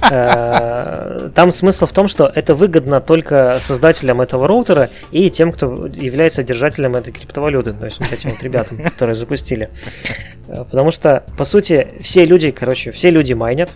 Э, 0.10 1.30
там 1.36 1.52
смысл 1.52 1.86
в 1.86 1.92
том, 1.92 2.08
что 2.08 2.32
это 2.34 2.56
выгодно 2.56 3.02
только 3.02 3.58
создателям 3.60 4.22
этого 4.22 4.48
роутера 4.48 4.90
и 5.12 5.30
тем, 5.30 5.52
кто 5.52 5.88
является 5.88 6.44
держателем 6.44 6.96
этой 6.96 7.12
криптовалюты, 7.12 7.74
то 7.74 7.86
есть 7.86 8.00
вот 8.00 8.12
этим 8.12 8.32
вот 8.32 8.42
ребятам, 8.42 8.78
которые 8.84 9.16
запустили. 9.16 9.70
Э, 10.48 10.64
потому 10.70 10.92
что, 10.92 11.24
по 11.38 11.44
сути, 11.44 11.88
все 12.02 12.26
люди, 12.26 12.52
короче, 12.52 12.92
все 12.92 13.10
люди 13.10 13.34
майнят, 13.34 13.72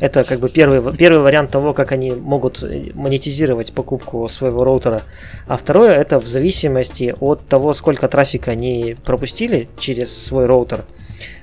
это 0.00 0.24
как 0.24 0.40
бы 0.40 0.48
первый, 0.48 0.96
первый 0.96 1.22
вариант 1.22 1.50
того, 1.50 1.72
как 1.72 1.92
они 1.92 2.10
могут 2.10 2.62
монетизировать 2.94 3.72
покупку 3.72 4.28
своего 4.28 4.64
роутера. 4.64 5.02
А 5.46 5.56
второе, 5.56 5.94
это 5.94 6.18
в 6.18 6.26
зависимости 6.26 7.14
от 7.20 7.46
того, 7.46 7.72
сколько 7.74 8.08
трафика 8.08 8.50
они 8.50 8.96
пропустили 9.04 9.68
через 9.78 10.16
свой 10.16 10.46
роутер, 10.46 10.84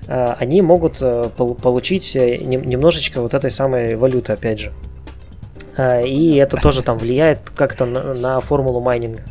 э, 0.07 0.35
они 0.39 0.61
могут 0.61 0.97
э, 1.01 1.29
получить 1.35 2.15
э, 2.15 2.37
немножечко 2.37 3.21
вот 3.21 3.33
этой 3.33 3.51
самой 3.51 3.95
валюты, 3.95 4.33
опять 4.33 4.59
же. 4.59 4.71
И 6.05 6.35
это 6.35 6.57
тоже 6.57 6.83
там 6.83 6.97
влияет 6.97 7.49
как-то 7.55 7.85
на, 7.85 8.13
на 8.13 8.39
формулу 8.41 8.81
майнинга. 8.81 9.21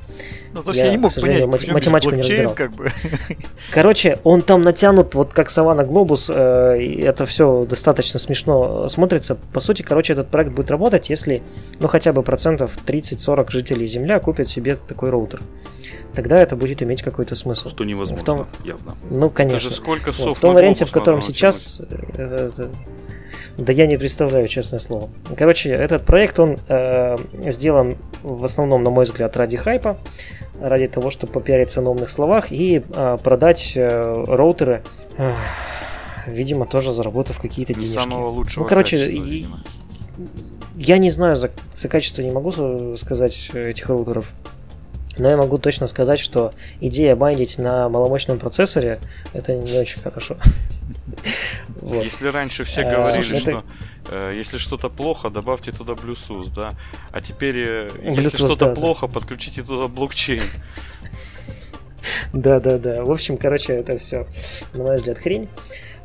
Ну, 0.60 0.64
то 0.64 0.70
есть 0.72 0.80
я, 0.80 0.86
я 0.86 0.92
не 0.92 0.98
мог 0.98 1.14
понять, 1.14 1.46
мат- 1.46 1.68
математику 1.68 2.14
не 2.14 2.20
разбирал. 2.20 2.54
Как 2.54 2.70
бы. 2.72 2.90
Короче, 3.70 4.18
он 4.24 4.42
там 4.42 4.62
натянут 4.62 5.14
вот 5.14 5.32
как 5.32 5.48
сова 5.48 5.74
на 5.74 5.84
глобус, 5.84 6.30
э, 6.32 6.76
и 6.78 7.00
это 7.00 7.24
все 7.24 7.64
достаточно 7.64 8.18
смешно 8.18 8.90
смотрится. 8.90 9.36
По 9.54 9.60
сути, 9.60 9.80
короче, 9.80 10.12
этот 10.12 10.28
проект 10.28 10.52
будет 10.52 10.70
работать, 10.70 11.08
если, 11.08 11.42
ну, 11.78 11.88
хотя 11.88 12.12
бы 12.12 12.22
процентов 12.22 12.76
30-40 12.86 13.50
жителей 13.50 13.86
Земля 13.86 14.20
купят 14.20 14.50
себе 14.50 14.76
такой 14.76 15.08
роутер. 15.08 15.40
Тогда 16.14 16.38
это 16.38 16.56
будет 16.56 16.82
иметь 16.82 17.00
какой-то 17.00 17.36
смысл. 17.36 17.70
Что 17.70 17.84
невозможно, 17.84 18.22
в 18.22 18.26
том, 18.26 18.46
явно. 18.62 18.96
Ну, 19.08 19.30
конечно. 19.30 19.60
Даже 19.60 19.70
сколько 19.70 20.12
вот, 20.12 20.36
В 20.36 20.40
том 20.40 20.54
варианте, 20.54 20.84
в 20.84 20.90
котором 20.90 21.22
сейчас... 21.22 21.80
Э, 21.88 22.48
это, 22.48 22.70
да 23.56 23.72
я 23.72 23.86
не 23.86 23.96
представляю, 23.96 24.48
честное 24.48 24.80
слово. 24.80 25.10
Короче, 25.36 25.70
этот 25.70 26.04
проект, 26.04 26.38
он 26.40 26.58
э, 26.68 27.16
сделан 27.46 27.96
в 28.22 28.44
основном, 28.44 28.82
на 28.82 28.90
мой 28.90 29.04
взгляд, 29.04 29.36
ради 29.36 29.56
хайпа 29.56 29.98
ради 30.60 30.88
того, 30.88 31.10
чтобы 31.10 31.32
попиариться 31.32 31.80
на 31.80 31.90
умных 31.90 32.10
словах 32.10 32.52
и 32.52 32.82
а, 32.94 33.16
продать 33.16 33.74
а, 33.76 34.24
роутеры, 34.26 34.82
а, 35.16 35.34
видимо, 36.26 36.66
тоже 36.66 36.92
заработав 36.92 37.40
какие-то 37.40 37.74
денежки. 37.74 37.94
Самого 37.94 38.28
лучшего 38.28 38.64
ну, 38.64 38.68
короче, 38.68 39.10
и, 39.10 39.46
я 40.76 40.98
не 40.98 41.10
знаю, 41.10 41.36
за, 41.36 41.50
за 41.74 41.88
качество 41.88 42.22
не 42.22 42.30
могу 42.30 42.52
сказать 42.96 43.50
этих 43.54 43.88
роутеров. 43.88 44.32
Но 45.20 45.28
я 45.28 45.36
могу 45.36 45.58
точно 45.58 45.86
сказать, 45.86 46.18
что 46.18 46.52
идея 46.80 47.14
майнить 47.14 47.58
на 47.58 47.88
маломощном 47.88 48.38
процессоре 48.38 49.00
это 49.34 49.54
не 49.54 49.78
очень 49.78 50.00
хорошо. 50.00 50.36
Вот. 51.80 52.04
Если 52.04 52.28
раньше 52.28 52.64
все 52.64 52.82
а, 52.82 52.92
говорили, 52.92 53.38
что 53.38 53.64
э, 54.10 54.32
если 54.34 54.58
что-то 54.58 54.90
плохо, 54.90 55.30
добавьте 55.30 55.72
туда 55.72 55.94
Bluetooth, 55.94 56.52
да. 56.54 56.74
А 57.10 57.20
теперь, 57.22 57.56
э, 57.56 57.90
если 58.02 58.36
что-то 58.36 58.66
да, 58.66 58.74
плохо, 58.74 59.06
да. 59.06 59.14
подключите 59.14 59.62
туда 59.62 59.88
блокчейн. 59.88 60.42
Да-да-да. 62.34 63.02
В 63.02 63.10
общем, 63.10 63.38
короче, 63.38 63.72
это 63.74 63.98
все, 63.98 64.26
на 64.74 64.82
мой 64.82 64.96
взгляд, 64.96 65.18
хрень. 65.18 65.48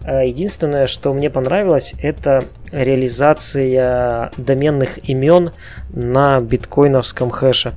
Единственное, 0.03 0.87
что 0.87 1.13
мне 1.13 1.29
понравилось, 1.29 1.93
это 1.99 2.45
реализация 2.71 4.31
доменных 4.37 5.09
имен 5.09 5.51
на 5.89 6.39
биткоиновском 6.39 7.31
хэше. 7.31 7.73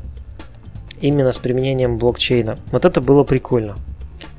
Именно 1.01 1.33
с 1.33 1.39
применением 1.39 1.99
блокчейна. 1.99 2.57
Вот 2.71 2.85
это 2.85 3.01
было 3.01 3.25
прикольно. 3.25 3.77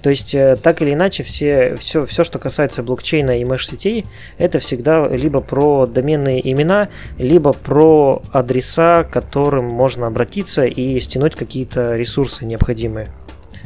То 0.02 0.10
есть, 0.10 0.34
э, 0.34 0.56
так 0.56 0.82
или 0.82 0.94
иначе, 0.94 1.24
все, 1.24 1.76
все, 1.76 2.06
все, 2.06 2.24
что 2.24 2.40
касается 2.40 2.84
блокчейна 2.84 3.40
и 3.40 3.44
меш-сетей, 3.44 4.06
это 4.38 4.60
всегда 4.60 5.08
либо 5.08 5.42
про 5.42 5.86
доменные 5.86 6.40
имена, 6.52 6.88
либо 7.18 7.52
про 7.52 8.22
адреса, 8.32 9.04
к 9.04 9.12
которым 9.12 9.66
можно 9.66 10.08
обратиться 10.08 10.64
и 10.64 11.00
стянуть 11.02 11.36
какие-то 11.36 11.96
ресурсы 11.96 12.46
необходимые. 12.46 13.08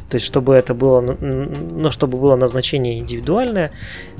То 0.09 0.15
есть, 0.15 0.25
чтобы 0.25 0.55
это 0.55 0.73
было, 0.73 1.01
ну, 1.01 1.91
чтобы 1.91 2.17
было 2.17 2.35
назначение 2.35 2.99
индивидуальное, 2.99 3.71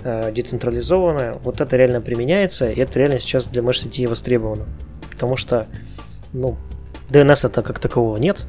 э, 0.04 0.32
децентрализованное, 0.32 1.40
вот 1.44 1.62
это 1.62 1.78
реально 1.78 2.02
применяется, 2.02 2.70
и 2.70 2.80
это 2.80 3.00
реально 3.00 3.20
сейчас 3.20 3.48
для 3.48 3.62
меш-сетей 3.64 4.06
востребовано. 4.06 4.66
Потому 5.12 5.36
что, 5.36 5.68
ну, 6.32 6.58
DNS 7.10 7.48
это 7.48 7.62
как 7.62 7.80
такового 7.80 8.18
нет, 8.18 8.48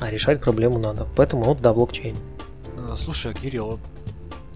а 0.00 0.10
решать 0.10 0.40
проблему 0.40 0.78
надо. 0.78 1.06
Поэтому, 1.16 1.44
вот, 1.44 1.60
да, 1.60 1.72
блокчейн. 1.72 2.16
Э, 2.76 2.94
слушай, 2.96 3.34
Кирилл, 3.34 3.66
вот 3.66 3.80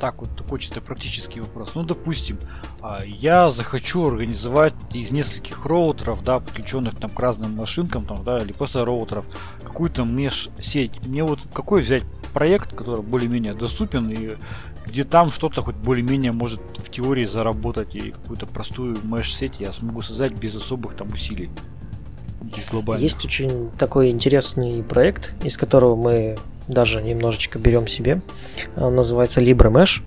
так 0.02 0.16
вот 0.20 0.60
чисто 0.60 0.80
практический 0.80 1.38
вопрос. 1.38 1.76
Ну, 1.76 1.84
допустим, 1.84 2.36
а, 2.80 3.04
я 3.04 3.50
захочу 3.50 4.08
организовать 4.08 4.74
из 4.92 5.12
нескольких 5.12 5.64
роутеров, 5.64 6.24
да, 6.24 6.40
подключенных 6.40 6.96
там 6.96 7.08
к 7.08 7.20
разным 7.20 7.54
машинкам, 7.54 8.04
там, 8.04 8.24
да, 8.24 8.38
или 8.38 8.50
просто 8.50 8.84
роутеров, 8.84 9.24
какую-то 9.62 10.02
меж-сеть. 10.02 11.06
Мне 11.06 11.22
вот 11.22 11.38
какой 11.54 11.82
взять 11.82 12.02
проект, 12.32 12.74
который 12.74 13.02
более-менее 13.02 13.54
доступен 13.54 14.10
и 14.10 14.36
где 14.86 15.04
там 15.04 15.30
что-то 15.30 15.62
хоть 15.62 15.76
более-менее 15.76 16.32
может 16.32 16.60
в 16.78 16.90
теории 16.90 17.24
заработать 17.24 17.94
и 17.94 18.10
какую-то 18.10 18.46
простую 18.46 18.98
меш-сеть 19.04 19.60
я 19.60 19.72
смогу 19.72 20.02
создать 20.02 20.32
без 20.32 20.56
особых 20.56 20.96
там 20.96 21.12
усилий. 21.12 21.48
Есть 22.98 23.24
очень 23.24 23.70
такой 23.78 24.10
интересный 24.10 24.82
проект, 24.82 25.32
из 25.44 25.56
которого 25.56 25.96
мы 25.96 26.36
даже 26.68 27.02
немножечко 27.02 27.58
берем 27.58 27.86
себе. 27.86 28.22
Он 28.76 28.94
называется 28.94 29.40
LibreMesh. 29.40 30.02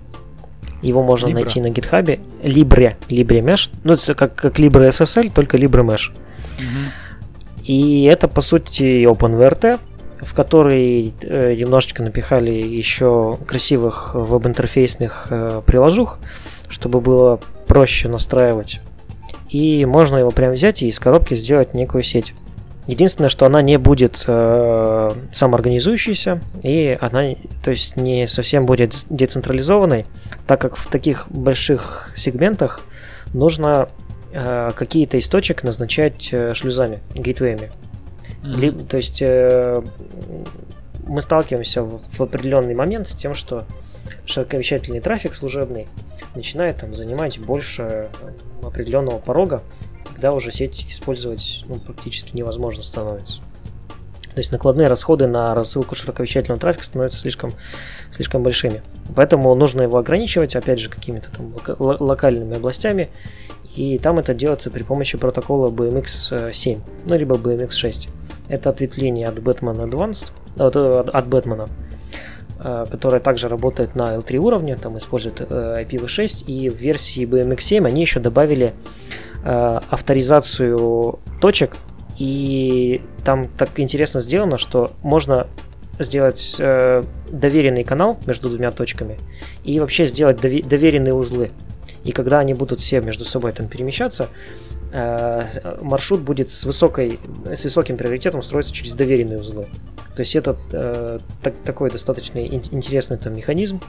Его 0.82 1.04
можно 1.04 1.28
Libra. 1.28 1.34
найти 1.34 1.62
на 1.62 1.70
гитхабе. 1.70 2.20
Libre, 2.44 2.96
LibreMesh. 3.10 3.70
Ну, 3.84 3.94
это 3.94 4.14
как, 4.14 4.36
как 4.36 4.60
LibreSSL, 4.60 5.32
только 5.34 5.58
LibreMesh. 5.58 6.12
Угу. 6.12 7.66
И 7.66 8.04
это, 8.04 8.28
по 8.28 8.42
сути, 8.42 9.06
OpenVRT, 9.06 9.80
в 10.22 10.34
который 10.34 11.14
э, 11.22 11.56
немножечко 11.56 12.04
напихали 12.04 12.52
еще 12.52 13.38
красивых 13.48 14.14
веб-интерфейсных 14.14 15.28
э, 15.30 15.62
приложух, 15.66 16.20
чтобы 16.70 17.02
было 17.02 17.40
проще 17.68 18.08
настраивать. 18.08 18.82
И 19.56 19.86
можно 19.86 20.18
его 20.18 20.32
прям 20.32 20.52
взять 20.52 20.84
и 20.84 20.90
из 20.90 21.00
коробки 21.00 21.34
сделать 21.34 21.74
некую 21.74 22.04
сеть. 22.04 22.34
Единственное, 22.88 23.30
что 23.30 23.46
она 23.46 23.62
не 23.62 23.80
будет 23.80 24.26
э, 24.28 25.12
самоорганизующейся, 25.32 26.42
и 26.62 26.98
она, 27.00 27.28
то 27.64 27.72
есть, 27.72 27.96
не 27.96 28.28
совсем 28.28 28.66
будет 28.66 29.06
децентрализованной, 29.10 30.08
так 30.46 30.60
как 30.60 30.76
в 30.76 30.88
таких 30.88 31.28
больших 31.30 32.12
сегментах 32.18 32.82
нужно 33.34 33.88
э, 34.34 34.74
какие-то 34.76 35.16
из 35.16 35.30
точек 35.30 35.64
назначать 35.64 36.34
э, 36.34 36.54
шлюзами, 36.54 37.00
гейтвеями. 37.14 37.72
Mm-hmm. 38.44 38.60
Ли, 38.60 38.72
то 38.72 38.98
есть 38.98 39.22
э, 39.22 39.82
мы 41.08 41.22
сталкиваемся 41.22 41.82
в, 41.82 42.02
в 42.12 42.22
определенный 42.22 42.76
момент 42.76 43.08
с 43.08 43.16
тем, 43.16 43.34
что 43.36 43.64
широковещательный 44.26 45.00
трафик 45.00 45.36
служебный 45.36 45.88
начинает 46.36 46.78
там 46.78 46.94
занимать 46.94 47.40
больше 47.40 48.10
определенного 48.64 49.20
порога, 49.20 49.62
когда 50.08 50.32
уже 50.32 50.52
сеть 50.52 50.86
использовать 50.90 51.64
ну, 51.68 51.76
практически 51.76 52.36
невозможно 52.36 52.84
становится. 52.84 53.42
То 54.36 54.40
есть 54.40 54.52
накладные 54.52 54.90
расходы 54.90 55.28
на 55.28 55.56
рассылку 55.56 55.96
широковещательного 55.96 56.60
трафика 56.60 56.84
становятся 56.84 57.20
слишком, 57.20 57.54
слишком 58.12 58.44
большими. 58.44 58.82
Поэтому 59.16 59.56
нужно 59.56 59.84
его 59.84 59.98
ограничивать, 59.98 60.58
опять 60.58 60.80
же, 60.80 60.90
какими-то 60.90 61.30
там 61.32 61.54
локальными 61.80 62.58
областями. 62.58 63.10
И 63.76 63.98
там 63.98 64.20
это 64.20 64.34
делается 64.34 64.72
при 64.72 64.84
помощи 64.84 65.18
протокола 65.18 65.70
BMX7, 65.70 66.80
ну 67.06 67.18
либо 67.18 67.36
BMX6. 67.36 68.10
Это 68.50 68.70
ответвление 68.70 69.28
от 69.28 69.36
Batman 69.36 69.90
Advanced, 69.90 70.32
от, 70.58 70.76
от 70.76 71.26
Batman, 71.28 71.70
э, 71.70 71.95
которая 72.58 73.20
также 73.20 73.48
работает 73.48 73.96
на 73.96 74.16
L3 74.16 74.38
уровне, 74.38 74.76
там 74.76 74.98
использует 74.98 75.42
э, 75.42 75.84
IPv6, 75.84 76.46
и 76.46 76.70
в 76.70 76.76
версии 76.76 77.26
BMX7 77.26 77.86
они 77.86 78.02
еще 78.02 78.20
добавили 78.20 78.74
Э, 79.48 79.80
авторизацию 79.92 81.20
точек, 81.40 81.78
и 82.18 83.02
там 83.24 83.48
так 83.48 83.80
интересно 83.80 84.20
сделано, 84.20 84.58
что 84.58 84.90
можно 85.04 85.46
сделать 86.00 86.56
э, 86.58 87.04
доверенный 87.30 87.84
канал 87.84 88.18
между 88.26 88.50
двумя 88.50 88.72
точками 88.72 89.20
и 89.64 89.80
вообще 89.80 90.08
сделать 90.08 90.42
доверенные 90.42 91.14
узлы. 91.14 91.52
И 92.04 92.12
когда 92.12 92.40
они 92.40 92.56
будут 92.56 92.80
все 92.82 93.02
между 93.02 93.24
собой 93.24 93.52
там 93.52 93.68
перемещаться, 93.68 94.30
э, 94.94 95.44
маршрут 95.80 96.22
будет 96.22 96.50
с, 96.50 96.64
высокой, 96.64 97.20
с 97.46 97.64
высоким 97.66 97.98
приоритетом 97.98 98.42
строиться 98.42 98.74
через 98.74 98.96
доверенные 98.96 99.38
узлы. 99.38 99.68
То 100.16 100.22
есть 100.22 100.36
это 100.36 100.56
э, 100.72 101.20
так, 101.42 101.56
такой 101.64 101.92
достаточно 101.92 102.40
интересный 102.40 103.18
там 103.18 103.36
механизм. 103.36 103.82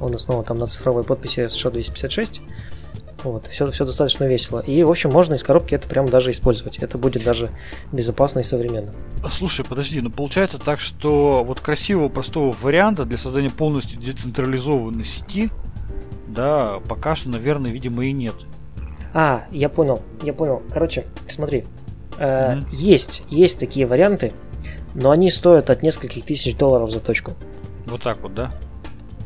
Он 0.00 0.14
основан 0.14 0.44
там 0.44 0.58
на 0.58 0.66
цифровой 0.66 1.04
подписи 1.04 1.40
SHA-256. 1.40 2.40
Вот, 3.24 3.48
все, 3.48 3.68
все 3.70 3.84
достаточно 3.84 4.24
весело. 4.24 4.60
И, 4.60 4.82
в 4.84 4.90
общем, 4.90 5.10
можно 5.10 5.34
из 5.34 5.42
коробки 5.42 5.74
это 5.74 5.88
прям 5.88 6.08
даже 6.08 6.30
использовать. 6.30 6.78
Это 6.78 6.98
будет 6.98 7.24
даже 7.24 7.50
безопасно 7.92 8.40
и 8.40 8.44
современно. 8.44 8.92
Слушай, 9.28 9.64
подожди, 9.64 10.00
ну 10.00 10.10
получается 10.10 10.58
так, 10.58 10.78
что 10.78 11.42
вот 11.44 11.60
красивого, 11.60 12.08
простого 12.08 12.52
варианта 12.52 13.04
для 13.04 13.16
создания 13.16 13.50
полностью 13.50 13.98
децентрализованной 14.00 15.04
сети, 15.04 15.50
да, 16.28 16.80
пока 16.88 17.16
что, 17.16 17.30
наверное, 17.30 17.72
видимо, 17.72 18.06
и 18.06 18.12
нет. 18.12 18.34
А, 19.12 19.46
я 19.50 19.68
понял, 19.68 20.00
я 20.22 20.32
понял. 20.32 20.62
Короче, 20.72 21.06
смотри, 21.26 21.64
э, 22.18 22.24
mm-hmm. 22.24 22.66
есть, 22.70 23.22
есть 23.30 23.58
такие 23.58 23.86
варианты, 23.86 24.32
но 24.94 25.10
они 25.10 25.30
стоят 25.30 25.70
от 25.70 25.82
нескольких 25.82 26.24
тысяч 26.24 26.56
долларов 26.56 26.90
за 26.90 27.00
точку. 27.00 27.34
Вот 27.86 28.02
так 28.02 28.18
вот, 28.20 28.34
да? 28.34 28.52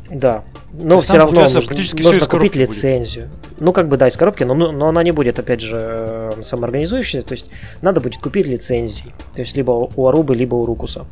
Да. 0.09 0.43
Но 0.73 0.99
все 0.99 1.17
равно 1.17 1.41
нужно, 1.41 1.61
нужно 2.03 2.27
купить 2.27 2.55
лицензию. 2.55 3.29
Будет. 3.29 3.59
Ну, 3.59 3.73
как 3.73 3.87
бы, 3.87 3.97
да, 3.97 4.07
из 4.07 4.17
коробки, 4.17 4.43
но, 4.43 4.53
но 4.53 4.87
она 4.87 5.03
не 5.03 5.11
будет, 5.11 5.39
опять 5.39 5.61
же, 5.61 5.75
э, 5.75 6.31
самоорганизующейся. 6.43 7.25
То 7.25 7.33
есть 7.33 7.49
надо 7.81 8.01
будет 8.01 8.21
купить 8.21 8.47
лицензии. 8.47 9.13
То 9.35 9.41
есть 9.41 9.55
либо 9.55 9.71
у 9.71 10.07
Арубы, 10.07 10.35
либо 10.35 10.55
у 10.55 10.65
Рукуса. 10.65 11.05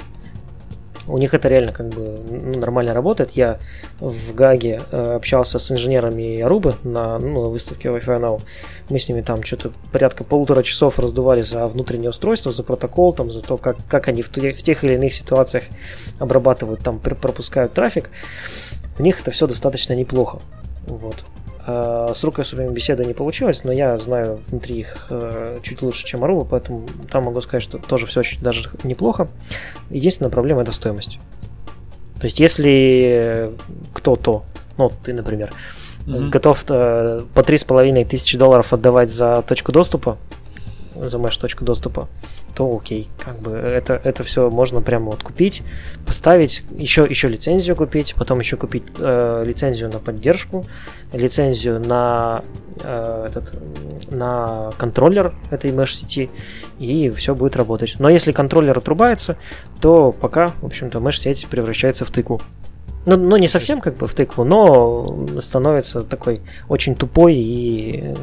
У 1.11 1.17
них 1.17 1.33
это 1.33 1.49
реально 1.49 1.73
как 1.73 1.89
бы 1.89 2.17
ну, 2.29 2.57
нормально 2.57 2.93
работает. 2.93 3.31
Я 3.31 3.59
в 3.99 4.33
Гаге 4.33 4.81
э, 4.91 5.15
общался 5.15 5.59
с 5.59 5.69
инженерами 5.69 6.39
Арубы 6.39 6.75
на 6.83 7.19
ну, 7.19 7.49
выставке 7.49 7.89
Wi-Fi 7.89 8.21
Now. 8.21 8.41
Мы 8.89 8.97
с 8.97 9.09
ними 9.09 9.21
там 9.21 9.43
что-то 9.43 9.73
порядка 9.91 10.23
полутора 10.23 10.63
часов 10.63 10.99
раздували 10.99 11.41
за 11.41 11.67
внутреннее 11.67 12.11
устройство, 12.11 12.53
за 12.53 12.63
протокол, 12.63 13.11
там, 13.11 13.29
за 13.29 13.41
то, 13.41 13.57
как, 13.57 13.75
как 13.89 14.07
они 14.07 14.21
в, 14.21 14.29
в 14.29 14.63
тех 14.63 14.83
или 14.85 14.93
иных 14.93 15.13
ситуациях 15.13 15.65
обрабатывают, 16.17 16.79
там, 16.81 16.99
пропускают 16.99 17.73
трафик. 17.73 18.09
У 18.97 19.03
них 19.03 19.19
это 19.19 19.31
все 19.31 19.47
достаточно 19.47 19.93
неплохо. 19.93 20.39
Вот. 20.87 21.25
А 21.65 22.13
с 22.13 22.23
рукосовыми 22.23 22.73
беседа 22.73 23.05
не 23.05 23.13
получилось, 23.13 23.63
но 23.63 23.71
я 23.71 23.97
знаю 23.99 24.39
внутри 24.47 24.79
их 24.79 25.07
э, 25.09 25.59
чуть 25.61 25.81
лучше, 25.81 26.05
чем 26.05 26.23
Aruba, 26.23 26.47
поэтому 26.49 26.87
там 27.11 27.25
могу 27.25 27.41
сказать, 27.41 27.63
что 27.63 27.77
тоже 27.77 28.07
все 28.07 28.21
очень 28.21 28.41
даже 28.41 28.69
неплохо. 28.83 29.27
Единственная 29.89 30.31
проблема 30.31 30.63
это 30.63 30.71
стоимость. 30.71 31.19
То 32.19 32.25
есть, 32.25 32.39
если 32.39 33.51
кто-то, 33.93 34.43
ну, 34.77 34.91
ты, 35.03 35.13
например, 35.13 35.51
mm-hmm. 36.05 36.29
готов 36.29 36.63
э, 36.69 37.21
по 37.33 37.43
три 37.43 37.57
с 37.57 37.63
половиной 37.63 38.05
тысячи 38.05 38.37
долларов 38.37 38.73
отдавать 38.73 39.11
за 39.11 39.43
точку 39.43 39.71
доступа, 39.71 40.17
за 41.07 41.17
mesh 41.17 41.39
точку 41.39 41.65
доступа, 41.65 42.07
то 42.55 42.75
окей, 42.75 43.09
как 43.19 43.39
бы 43.39 43.51
это, 43.51 43.99
это 44.03 44.23
все 44.23 44.49
можно 44.49 44.81
прямо 44.81 45.11
вот 45.11 45.23
купить, 45.23 45.63
поставить, 46.05 46.63
еще, 46.71 47.05
еще 47.09 47.27
лицензию 47.27 47.75
купить, 47.75 48.15
потом 48.15 48.39
еще 48.39 48.57
купить 48.57 48.83
э, 48.97 49.43
лицензию 49.45 49.89
на 49.89 49.99
поддержку, 49.99 50.65
лицензию 51.13 51.79
на, 51.79 52.43
э, 52.83 53.27
этот, 53.29 54.11
на 54.11 54.71
контроллер 54.77 55.33
этой 55.49 55.71
mesh 55.71 55.93
сети, 55.93 56.29
и 56.79 57.09
все 57.11 57.35
будет 57.35 57.55
работать. 57.55 57.95
Но 57.99 58.09
если 58.09 58.31
контроллер 58.31 58.77
отрубается, 58.77 59.37
то 59.79 60.11
пока, 60.11 60.49
в 60.61 60.65
общем-то, 60.65 60.99
mesh 60.99 61.13
сеть 61.13 61.47
превращается 61.47 62.05
в 62.05 62.11
тыкву. 62.11 62.41
Ну, 63.05 63.17
ну, 63.17 63.37
не 63.37 63.47
совсем 63.47 63.81
как 63.81 63.97
бы 63.97 64.07
в 64.07 64.13
тыкву, 64.13 64.43
но 64.43 65.27
становится 65.39 66.03
такой 66.03 66.41
очень 66.69 66.95
тупой 66.95 67.35
и 67.35 68.13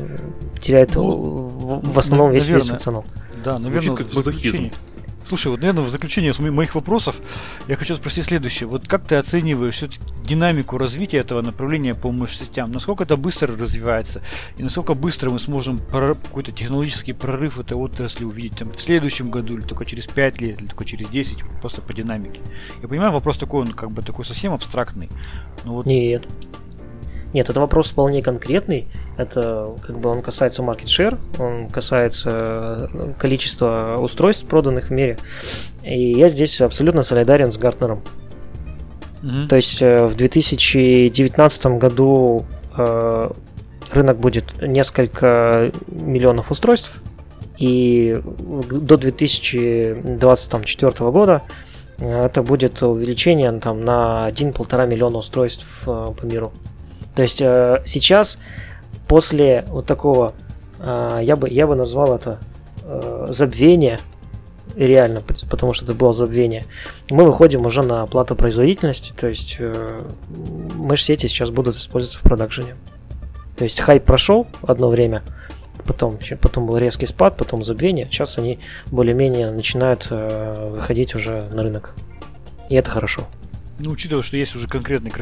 теряет 0.60 0.94
ну, 0.94 1.10
в, 1.10 1.94
в 1.94 1.98
основном 1.98 2.30
весь, 2.30 2.44
наверное, 2.44 2.62
весь 2.62 2.70
функционал. 2.70 3.04
Да, 3.44 3.58
наверное, 3.58 3.96
как 3.96 4.14
мазохизм. 4.14 4.70
Слушай, 5.28 5.48
вот, 5.48 5.60
наверное, 5.60 5.84
в 5.84 5.90
заключение 5.90 6.32
моих 6.50 6.74
вопросов 6.74 7.20
я 7.68 7.76
хочу 7.76 7.94
спросить 7.96 8.24
следующее. 8.24 8.66
Вот 8.66 8.88
как 8.88 9.04
ты 9.04 9.16
оцениваешь 9.16 9.82
динамику 10.24 10.78
развития 10.78 11.18
этого 11.18 11.42
направления 11.42 11.94
по 11.94 12.10
мощностям? 12.10 12.72
Насколько 12.72 13.04
это 13.04 13.18
быстро 13.18 13.54
развивается? 13.54 14.22
И 14.56 14.62
насколько 14.62 14.94
быстро 14.94 15.28
мы 15.28 15.38
сможем 15.38 15.80
какой-то 15.90 16.50
технологический 16.50 17.12
прорыв 17.12 17.58
этой 17.60 17.74
отрасли 17.76 18.24
увидеть 18.24 18.56
там, 18.56 18.72
в 18.72 18.80
следующем 18.80 19.30
году, 19.30 19.58
или 19.58 19.60
только 19.60 19.84
через 19.84 20.06
5 20.06 20.40
лет, 20.40 20.62
или 20.62 20.68
только 20.68 20.86
через 20.86 21.10
10, 21.10 21.44
просто 21.60 21.82
по 21.82 21.92
динамике? 21.92 22.40
Я 22.80 22.88
понимаю, 22.88 23.12
вопрос 23.12 23.36
такой, 23.36 23.60
он 23.60 23.72
как 23.72 23.92
бы 23.92 24.00
такой 24.00 24.24
совсем 24.24 24.54
абстрактный. 24.54 25.10
Но 25.66 25.74
вот 25.74 25.84
Нет. 25.84 26.26
Нет, 27.34 27.50
это 27.50 27.60
вопрос 27.60 27.90
вполне 27.90 28.22
конкретный. 28.22 28.88
Это 29.18 29.74
как 29.86 29.98
бы 29.98 30.08
он 30.08 30.22
касается 30.22 30.62
market 30.62 30.86
share, 30.86 31.18
он 31.38 31.68
касается 31.68 32.88
э, 32.92 33.12
количества 33.18 33.98
устройств, 34.00 34.46
проданных 34.46 34.88
в 34.88 34.92
мире. 34.92 35.18
И 35.82 36.12
я 36.12 36.28
здесь 36.28 36.60
абсолютно 36.60 37.02
солидарен 37.02 37.52
с 37.52 37.58
Гартнером. 37.58 38.02
Мгм. 39.22 39.48
То 39.48 39.56
есть 39.56 39.82
э, 39.82 40.06
в 40.06 40.16
2019 40.16 41.66
году 41.78 42.46
э, 42.76 43.30
рынок 43.92 44.18
будет 44.18 44.62
несколько 44.62 45.72
миллионов 45.86 46.50
устройств, 46.50 47.02
и 47.58 48.18
до 48.70 48.96
2024 48.96 51.10
года 51.10 51.42
это 51.98 52.42
будет 52.42 52.82
увеличение 52.82 53.52
там, 53.58 53.84
на 53.84 54.30
1-1,5 54.30 54.86
миллиона 54.86 55.18
устройств 55.18 55.66
по 55.84 56.14
миру. 56.22 56.52
То 57.18 57.22
есть 57.22 57.42
э, 57.42 57.82
сейчас, 57.84 58.38
после 59.08 59.64
вот 59.66 59.86
такого, 59.86 60.34
э, 60.78 61.18
я, 61.24 61.34
бы, 61.34 61.48
я 61.48 61.66
бы 61.66 61.74
назвал 61.74 62.14
это 62.14 62.38
э, 62.84 63.26
забвение, 63.30 63.98
реально, 64.76 65.18
пот- 65.18 65.44
потому 65.50 65.72
что 65.72 65.84
это 65.84 65.94
было 65.94 66.12
забвение, 66.12 66.64
мы 67.10 67.24
выходим 67.24 67.66
уже 67.66 67.82
на 67.82 68.06
плату 68.06 68.36
производительности, 68.36 69.12
то 69.18 69.26
есть 69.26 69.56
э, 69.58 69.98
меш-сети 70.76 71.26
сейчас 71.26 71.50
будут 71.50 71.74
использоваться 71.74 72.20
в 72.20 72.22
продакшене. 72.22 72.76
То 73.56 73.64
есть 73.64 73.80
хайп 73.80 74.04
прошел 74.04 74.46
одно 74.62 74.88
время, 74.88 75.24
потом, 75.88 76.20
потом 76.40 76.66
был 76.68 76.76
резкий 76.76 77.06
спад, 77.06 77.36
потом 77.36 77.64
забвение, 77.64 78.04
сейчас 78.04 78.38
они 78.38 78.60
более-менее 78.92 79.50
начинают 79.50 80.08
выходить 80.08 81.16
уже 81.16 81.48
на 81.50 81.64
рынок. 81.64 81.96
И 82.68 82.76
это 82.76 82.90
хорошо. 82.90 83.26
Ну, 83.78 83.90
учитывая, 83.90 84.22
что 84.22 84.36
есть 84.36 84.54
уже 84.56 84.66
конкретные 84.68 85.12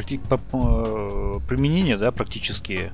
э, 0.53 1.39
применения, 1.47 1.97
да, 1.97 2.11
практические, 2.11 2.91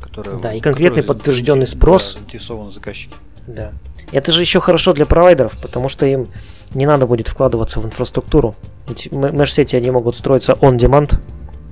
которые... 0.00 0.38
Да, 0.38 0.52
и 0.52 0.60
конкретный 0.60 1.02
которые 1.02 1.16
подтвержденный 1.18 1.66
спрос. 1.66 2.12
да, 2.12 2.18
заинтересованы 2.20 2.70
заказчики. 2.70 3.14
Да. 3.46 3.72
Это 4.12 4.32
же 4.32 4.40
еще 4.42 4.60
хорошо 4.60 4.92
для 4.92 5.06
провайдеров, 5.06 5.56
потому 5.58 5.88
что 5.88 6.06
им 6.06 6.26
не 6.74 6.86
надо 6.86 7.06
будет 7.06 7.28
вкладываться 7.28 7.80
в 7.80 7.86
инфраструктуру. 7.86 8.54
Ведь 8.86 9.08
м- 9.10 9.34
меш-сети 9.36 9.76
они 9.76 9.90
могут 9.90 10.16
строиться 10.16 10.52
on-demand, 10.52 11.18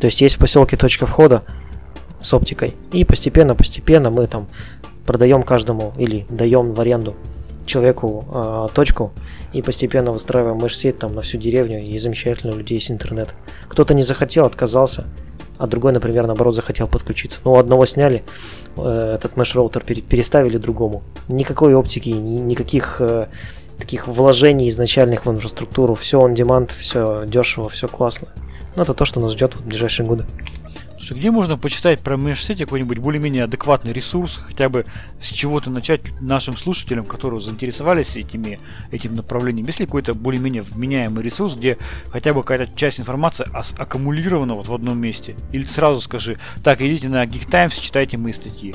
то 0.01 0.07
есть 0.07 0.21
есть 0.21 0.37
в 0.37 0.39
поселке 0.39 0.77
точка 0.77 1.07
входа 1.07 1.45
с 2.23 2.33
оптикой, 2.33 2.75
и 2.93 3.05
постепенно-постепенно 3.05 4.11
мы 4.11 4.27
там 4.27 4.47
продаем 5.05 5.43
каждому 5.43 5.93
или 5.99 6.27
даем 6.31 6.73
в 6.73 6.81
аренду 6.81 7.15
человеку 7.67 8.25
э, 8.33 8.69
точку 8.75 9.13
и 9.53 9.63
постепенно 9.63 10.13
выстраиваем 10.13 10.59
меш-сеть 10.59 10.99
там 10.99 11.15
на 11.15 11.21
всю 11.23 11.39
деревню 11.39 11.83
и 11.83 11.99
замечательно 11.99 12.53
у 12.53 12.59
людей 12.59 12.79
есть 12.79 12.91
интернет. 12.91 13.35
Кто-то 13.69 13.95
не 13.95 14.03
захотел, 14.03 14.45
отказался, 14.45 15.05
а 15.59 15.67
другой, 15.67 15.93
например, 15.93 16.27
наоборот, 16.27 16.55
захотел 16.55 16.87
подключиться. 16.87 17.39
Ну, 17.45 17.53
у 17.53 17.57
одного 17.57 17.87
сняли 17.87 18.25
э, 18.77 19.15
этот 19.15 19.37
меш-роутер, 19.37 19.83
пере- 19.83 20.03
переставили 20.03 20.59
другому. 20.59 21.03
Никакой 21.29 21.75
оптики, 21.75 22.11
ни- 22.11 22.41
никаких 22.41 23.01
э, 23.01 23.29
таких 23.79 24.09
вложений 24.09 24.69
изначальных 24.69 25.27
в 25.27 25.31
инфраструктуру. 25.31 25.95
Все 25.95 26.21
on 26.21 26.35
demand, 26.35 26.71
все 26.77 27.25
дешево, 27.27 27.69
все 27.69 27.89
классно. 27.89 28.29
Ну, 28.75 28.83
это 28.83 28.93
то, 28.93 29.05
что 29.07 29.21
нас 29.21 29.33
ждет 29.33 29.55
в 29.55 29.67
ближайшие 29.67 30.07
годы. 30.07 30.27
Слушай, 31.07 31.21
где 31.21 31.31
можно 31.31 31.57
почитать 31.57 32.01
про 32.01 32.17
меш-сети 32.17 32.65
какой-нибудь 32.65 32.99
более-менее 32.99 33.45
адекватный 33.45 33.93
ресурс, 33.93 34.39
хотя 34.45 34.69
бы 34.69 34.87
с 35.21 35.29
чего-то 35.29 35.71
начать 35.71 36.01
нашим 36.21 36.57
слушателям, 36.57 37.07
которые 37.07 37.39
заинтересовались 37.39 38.17
этими, 38.17 38.59
этим 38.91 39.15
направлением? 39.15 39.67
Есть 39.67 39.79
ли 39.79 39.87
какой-то 39.87 40.15
более-менее 40.15 40.63
вменяемый 40.63 41.23
ресурс, 41.23 41.55
где 41.55 41.79
хотя 42.11 42.35
бы 42.35 42.43
какая-то 42.43 42.77
часть 42.77 42.99
информации 42.99 43.47
аккумулирована 43.79 44.55
вот 44.55 44.67
в 44.67 44.75
одном 44.75 44.99
месте? 44.99 45.37
Или 45.53 45.63
сразу 45.63 46.01
скажи, 46.01 46.39
так, 46.65 46.81
идите 46.81 47.09
на 47.09 47.25
Geek 47.25 47.49
Times, 47.49 47.79
читайте 47.79 48.17
мои 48.17 48.33
статьи. 48.33 48.75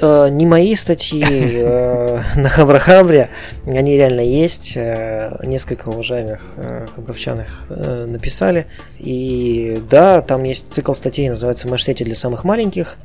Э, 0.00 0.28
не 0.30 0.46
мои 0.46 0.74
статьи 0.74 1.22
э, 1.24 2.22
на 2.36 2.48
Хабрахабре, 2.48 3.28
они 3.66 3.96
реально 3.96 4.22
есть. 4.22 4.72
э, 4.76 5.38
Несколько 5.44 5.88
уважаемых 5.90 6.54
э, 6.56 6.86
хабровчаных 6.94 7.66
э, 7.68 8.06
написали. 8.08 8.66
И 8.98 9.82
да, 9.90 10.22
там 10.22 10.44
есть 10.44 10.72
цикл 10.72 10.94
статей, 10.94 11.28
называется 11.28 11.68
«Меш-сети 11.68 12.04
для 12.04 12.14
самых 12.14 12.44
маленьких». 12.44 12.96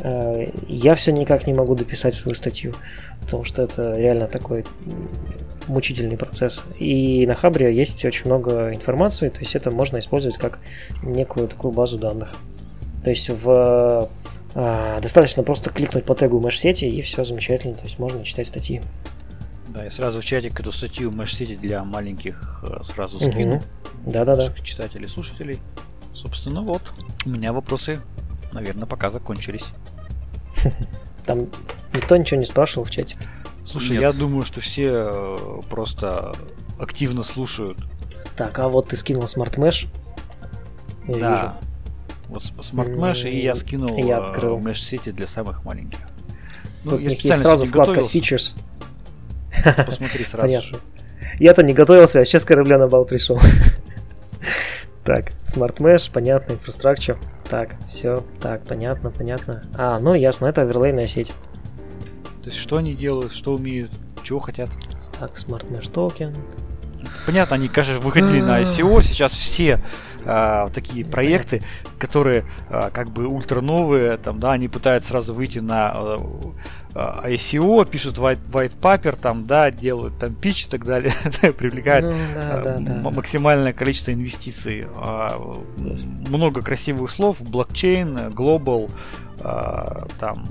Э, 0.00 0.46
Я 0.66 0.94
все 0.94 1.12
никак 1.12 1.46
не 1.46 1.54
могу 1.54 1.74
дописать 1.74 2.14
свою 2.14 2.34
статью, 2.34 2.74
потому 3.20 3.44
что 3.44 3.62
это 3.62 3.92
реально 3.96 4.26
такой 4.26 4.64
мучительный 5.68 6.16
процесс. 6.16 6.64
И 6.78 7.26
на 7.26 7.34
Хабре 7.34 7.74
есть 7.74 8.04
очень 8.04 8.26
много 8.26 8.74
информации, 8.74 9.28
то 9.28 9.40
есть 9.40 9.54
это 9.54 9.70
можно 9.70 9.98
использовать 9.98 10.38
как 10.38 10.58
некую 11.02 11.46
такую 11.46 11.72
базу 11.72 11.98
данных. 11.98 12.36
То 13.04 13.10
есть 13.10 13.28
в 13.30 14.08
достаточно 14.54 15.42
просто 15.42 15.70
кликнуть 15.70 16.04
по 16.04 16.14
тегу 16.14 16.40
меш-сети 16.40 16.86
и 16.86 17.02
все 17.02 17.24
замечательно, 17.24 17.74
то 17.74 17.84
есть 17.84 17.98
можно 17.98 18.24
читать 18.24 18.48
статьи. 18.48 18.82
Да, 19.68 19.84
я 19.84 19.90
сразу 19.90 20.20
в 20.20 20.24
чатик 20.24 20.58
эту 20.58 20.72
статью 20.72 21.10
меш-сети 21.10 21.56
для 21.56 21.84
маленьких 21.84 22.62
э, 22.62 22.82
сразу 22.82 23.20
скину. 23.20 23.62
Да-да-да. 24.06 24.52
читателей, 24.62 25.06
слушателей. 25.06 25.60
Собственно, 26.14 26.62
вот. 26.62 26.82
У 27.24 27.28
меня 27.28 27.52
вопросы, 27.52 28.00
наверное, 28.52 28.86
пока 28.86 29.10
закончились. 29.10 29.66
Там 31.26 31.48
никто 31.92 32.16
ничего 32.16 32.40
не 32.40 32.46
спрашивал 32.46 32.84
в 32.84 32.90
чате. 32.90 33.16
Слушай, 33.64 33.92
Нет. 33.92 34.02
я 34.02 34.12
думаю, 34.12 34.42
что 34.44 34.60
все 34.60 34.90
э, 35.04 35.60
просто 35.68 36.34
активно 36.80 37.22
слушают. 37.22 37.76
Так, 38.36 38.58
а 38.58 38.68
вот 38.68 38.88
ты 38.88 38.96
скинул. 38.96 39.26
Я 41.06 41.18
да. 41.18 41.58
Вот 42.28 42.42
Smart 42.42 42.94
Mesh, 42.94 43.28
и 43.28 43.42
я 43.42 43.54
скинул 43.54 43.88
Я 43.96 44.18
э, 44.18 44.22
открыл. 44.22 44.58
Mesh 44.58 44.72
City 44.72 45.12
для 45.12 45.26
самых 45.26 45.64
маленьких. 45.64 46.00
Ну, 46.84 46.92
Тут 46.92 47.00
я 47.00 47.06
у 47.06 47.10
них 47.10 47.10
есть 47.10 47.20
специально 47.20 47.42
сразу 47.42 47.66
вкладка. 47.66 48.00
Features. 48.00 48.56
Посмотри 49.86 50.24
сразу. 50.24 50.46
Понятно. 50.46 50.78
Я-то 51.38 51.62
не 51.62 51.72
готовился, 51.72 52.20
а 52.20 52.24
сейчас 52.24 52.44
корабля 52.44 52.78
на 52.78 52.88
бал 52.88 53.04
пришел. 53.04 53.40
Так, 55.04 55.32
Smart 55.42 55.76
Mesh, 55.78 56.12
понятно, 56.12 56.52
Infrastructure. 56.52 57.16
Так, 57.48 57.76
все, 57.88 58.22
так, 58.42 58.62
понятно, 58.64 59.10
понятно. 59.10 59.62
А, 59.74 59.98
ну 59.98 60.12
ясно, 60.12 60.44
это 60.44 60.60
оверлейная 60.60 61.06
сеть. 61.06 61.32
То 62.42 62.50
есть, 62.50 62.58
что 62.58 62.76
они 62.76 62.94
делают, 62.94 63.32
что 63.32 63.54
умеют, 63.54 63.90
чего 64.22 64.38
хотят. 64.38 64.68
Так, 65.18 65.32
Smart 65.36 65.66
Mesh 65.70 65.90
токен. 65.90 66.36
Понятно, 67.24 67.56
они, 67.56 67.68
конечно, 67.68 67.98
выходили 68.00 68.42
на 68.42 68.60
ICO, 68.62 69.02
сейчас 69.02 69.32
все 69.32 69.82
а, 70.24 70.68
такие 70.68 71.04
проекты, 71.04 71.62
которые 71.98 72.44
а, 72.68 72.90
как 72.90 73.10
бы 73.10 73.26
ультра 73.26 73.60
новые, 73.60 74.16
там, 74.16 74.40
да, 74.40 74.52
они 74.52 74.68
пытаются 74.68 75.10
сразу 75.10 75.34
выйти 75.34 75.58
на 75.58 75.90
а, 75.94 76.18
а, 76.94 77.28
ICO, 77.30 77.88
пишут 77.88 78.16
white, 78.18 78.50
white 78.50 78.78
paper, 78.80 79.18
там, 79.20 79.44
да, 79.44 79.70
делают 79.70 80.18
там 80.18 80.34
пич 80.34 80.66
и 80.66 80.70
так 80.70 80.84
далее, 80.84 81.12
привлекают 81.58 82.06
Ну, 82.06 82.12
да, 82.34 82.60
да, 82.62 82.78
да. 82.78 83.10
максимальное 83.10 83.72
количество 83.72 84.12
инвестиций. 84.12 84.86
Много 86.28 86.62
красивых 86.62 87.10
слов, 87.10 87.40
блокчейн, 87.40 88.30
глобал, 88.30 88.90
там, 89.40 90.48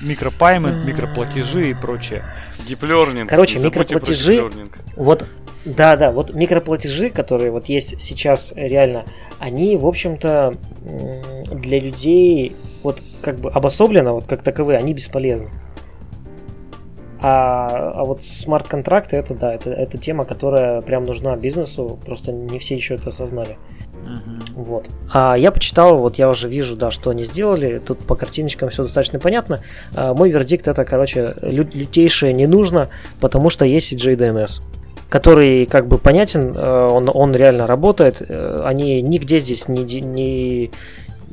микропаймент, 0.00 0.84
микроплатежи 0.86 1.70
и 1.70 1.74
прочее. 1.74 2.24
Диплернинг. 2.66 3.28
Короче, 3.28 3.58
микроплатежи- 3.58 4.38
deep 4.38 4.52
learning. 4.52 4.72
Вот, 4.96 5.26
да, 5.64 5.96
да, 5.96 6.10
вот 6.10 6.34
микроплатежи, 6.34 7.10
которые 7.10 7.50
вот 7.50 7.66
есть 7.66 8.00
сейчас 8.00 8.52
реально, 8.54 9.04
они, 9.38 9.76
в 9.76 9.86
общем-то, 9.86 10.54
для 11.50 11.80
людей 11.80 12.54
вот 12.82 13.00
как 13.22 13.36
бы 13.36 13.50
обособленно, 13.50 14.12
вот 14.12 14.26
как 14.26 14.42
таковые, 14.42 14.78
они 14.78 14.92
бесполезны. 14.92 15.50
А, 17.20 17.92
а 17.94 18.04
вот 18.04 18.22
смарт-контракты, 18.22 19.16
это 19.16 19.34
да, 19.34 19.54
это, 19.54 19.70
это 19.70 19.96
тема, 19.96 20.26
которая 20.26 20.82
прям 20.82 21.04
нужна 21.04 21.34
бизнесу, 21.36 21.98
просто 22.04 22.32
не 22.32 22.58
все 22.58 22.74
еще 22.74 22.96
это 22.96 23.08
осознали. 23.08 23.56
Мгм. 24.06 24.42
Вот. 24.56 24.90
А 25.10 25.34
я 25.34 25.50
почитал, 25.50 25.96
вот 25.96 26.16
я 26.16 26.28
уже 26.28 26.50
вижу, 26.50 26.76
да, 26.76 26.90
что 26.90 27.08
они 27.08 27.24
сделали. 27.24 27.78
Тут 27.78 28.00
по 28.00 28.14
картиночкам 28.14 28.68
все 28.68 28.82
достаточно 28.82 29.18
понятно. 29.18 29.62
А, 29.94 30.12
мой 30.12 30.28
вердикт 30.28 30.68
это, 30.68 30.84
короче, 30.84 31.34
лю- 31.40 31.70
лютейшее 31.72 32.34
не 32.34 32.46
нужно, 32.46 32.90
потому 33.20 33.48
что 33.48 33.64
есть 33.64 33.94
CJDNS 33.94 34.60
который 35.08 35.66
как 35.66 35.86
бы 35.86 35.98
понятен, 35.98 36.54
э, 36.56 36.88
он, 36.90 37.10
он 37.12 37.34
реально 37.34 37.66
работает, 37.66 38.20
э, 38.20 38.62
они 38.64 39.00
нигде 39.02 39.38
здесь 39.38 39.68
не, 39.68 39.84
не, 39.84 40.70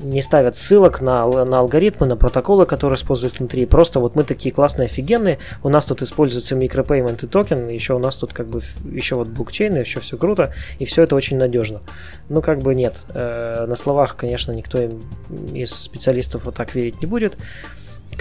не 0.04 0.22
ставят 0.22 0.56
ссылок 0.56 1.02
на, 1.02 1.26
на 1.46 1.60
алгоритмы, 1.60 2.08
на 2.08 2.16
протоколы, 2.16 2.66
которые 2.66 2.98
используют 2.98 3.40
внутри. 3.40 3.66
Просто 3.66 4.00
вот 4.00 4.16
мы 4.16 4.24
такие 4.24 4.54
классные, 4.54 4.86
офигенные. 4.86 5.40
У 5.64 5.70
нас 5.70 5.86
тут 5.86 6.02
используется 6.02 6.56
микропеймент 6.56 7.24
и 7.24 7.28
токен, 7.28 7.68
еще 7.68 7.94
у 7.94 8.00
нас 8.00 8.18
тут 8.18 8.34
как 8.34 8.48
бы 8.48 8.62
еще 8.92 9.16
вот 9.16 9.28
блокчейн, 9.28 9.76
еще 9.78 10.00
все 10.00 10.18
круто, 10.18 10.54
и 10.80 10.86
все 10.86 11.04
это 11.04 11.16
очень 11.16 11.38
надежно. 11.38 11.82
Ну, 12.30 12.42
как 12.42 12.60
бы 12.60 12.76
нет. 12.76 13.02
Э, 13.14 13.66
на 13.68 13.76
словах, 13.76 14.16
конечно, 14.16 14.52
никто 14.52 14.80
из 15.54 15.72
специалистов 15.72 16.46
вот 16.46 16.56
так 16.56 16.76
верить 16.76 17.02
не 17.02 17.08
будет. 17.08 17.38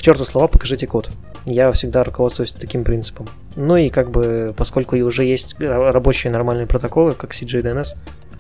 К 0.01 0.03
черту 0.03 0.25
слова, 0.25 0.49
покажите 0.49 0.87
код. 0.87 1.11
Я 1.45 1.71
всегда 1.73 2.03
руководствуюсь 2.03 2.53
таким 2.53 2.85
принципом. 2.85 3.29
Ну 3.55 3.77
и 3.77 3.91
как 3.91 4.11
бы, 4.11 4.55
поскольку 4.57 4.97
и 4.97 5.03
уже 5.03 5.27
есть 5.27 5.57
ра- 5.57 5.91
рабочие 5.91 6.33
нормальные 6.33 6.67
протоколы, 6.67 7.13
как 7.13 7.35
CJDNS, 7.35 7.99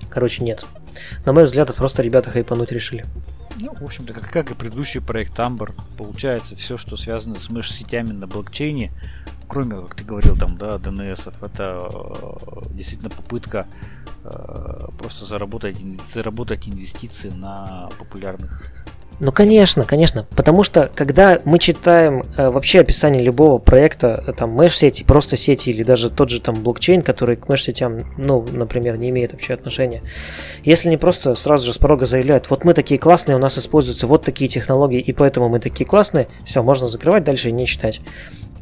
короче, 0.08 0.42
нет. 0.42 0.64
На 1.26 1.34
мой 1.34 1.44
взгляд, 1.44 1.68
это 1.68 1.76
просто 1.76 2.00
ребята 2.02 2.30
хайпануть 2.30 2.72
решили. 2.72 3.04
Ну, 3.60 3.74
в 3.74 3.84
общем-то, 3.84 4.14
как, 4.14 4.30
как 4.30 4.50
и 4.50 4.54
предыдущий 4.54 5.02
проект 5.02 5.38
Amber, 5.38 5.74
получается, 5.98 6.56
все, 6.56 6.78
что 6.78 6.96
связано 6.96 7.38
с 7.38 7.50
меш-сетями 7.50 8.12
на 8.12 8.26
блокчейне, 8.26 8.90
кроме, 9.46 9.76
как 9.76 9.96
ты 9.96 10.04
говорил, 10.04 10.34
там, 10.36 10.56
да, 10.56 10.76
DNS, 10.76 11.34
это 11.42 11.90
э, 11.92 12.74
действительно 12.74 13.10
попытка 13.10 13.66
э, 14.24 14.86
просто 14.98 15.26
заработать, 15.26 15.76
заработать 16.10 16.66
инвестиции 16.66 17.28
на 17.28 17.90
популярных 17.98 18.72
Ну, 19.20 19.32
конечно, 19.32 19.84
конечно. 19.84 20.26
Потому 20.34 20.62
что, 20.62 20.90
когда 20.94 21.40
мы 21.44 21.58
читаем 21.58 22.24
э, 22.38 22.48
вообще 22.48 22.80
описание 22.80 23.22
любого 23.22 23.58
проекта, 23.58 24.24
э, 24.26 24.32
там, 24.32 24.56
меш-сети, 24.58 25.04
просто 25.04 25.36
сети 25.36 25.68
или 25.68 25.82
даже 25.82 26.08
тот 26.08 26.30
же 26.30 26.40
там 26.40 26.54
блокчейн, 26.54 27.02
который 27.02 27.36
к 27.36 27.46
меш-сетям, 27.46 28.14
ну, 28.16 28.46
например, 28.50 28.96
не 28.96 29.10
имеет 29.10 29.32
вообще 29.32 29.52
отношения, 29.52 30.02
если 30.64 30.88
не 30.88 30.96
просто 30.96 31.34
сразу 31.34 31.66
же 31.66 31.74
с 31.74 31.78
порога 31.78 32.06
заявляют, 32.06 32.48
вот 32.48 32.64
мы 32.64 32.72
такие 32.72 32.98
классные, 32.98 33.36
у 33.36 33.38
нас 33.38 33.58
используются 33.58 34.06
вот 34.06 34.24
такие 34.24 34.48
технологии, 34.48 35.00
и 35.00 35.12
поэтому 35.12 35.50
мы 35.50 35.60
такие 35.60 35.84
классные, 35.84 36.28
все, 36.46 36.62
можно 36.62 36.88
закрывать 36.88 37.22
дальше 37.22 37.50
и 37.50 37.52
не 37.52 37.66
читать. 37.66 38.00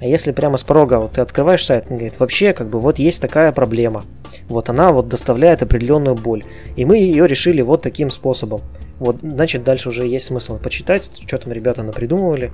А 0.01 0.07
если 0.07 0.33
прямо 0.33 0.57
с 0.57 0.65
порога 0.65 0.99
вот 0.99 1.13
ты 1.13 1.21
открываешь 1.21 1.65
сайт, 1.65 1.87
он 1.89 1.97
говорит, 1.97 2.19
вообще, 2.19 2.53
как 2.53 2.69
бы, 2.69 2.81
вот 2.81 2.99
есть 2.99 3.21
такая 3.21 3.53
проблема. 3.53 4.05
Вот 4.49 4.71
она 4.71 4.93
вот 4.93 5.09
доставляет 5.09 5.63
определенную 5.63 6.15
боль. 6.15 6.45
И 6.77 6.85
мы 6.85 6.99
ее 6.99 7.27
решили 7.27 7.63
вот 7.63 7.83
таким 7.83 8.11
способом. 8.11 8.61
Вот, 8.99 9.19
значит, 9.23 9.65
дальше 9.65 9.89
уже 9.91 10.07
есть 10.07 10.27
смысл 10.27 10.59
почитать, 10.59 11.11
что 11.25 11.39
там 11.39 11.53
ребята 11.53 11.83
напридумывали, 11.83 12.53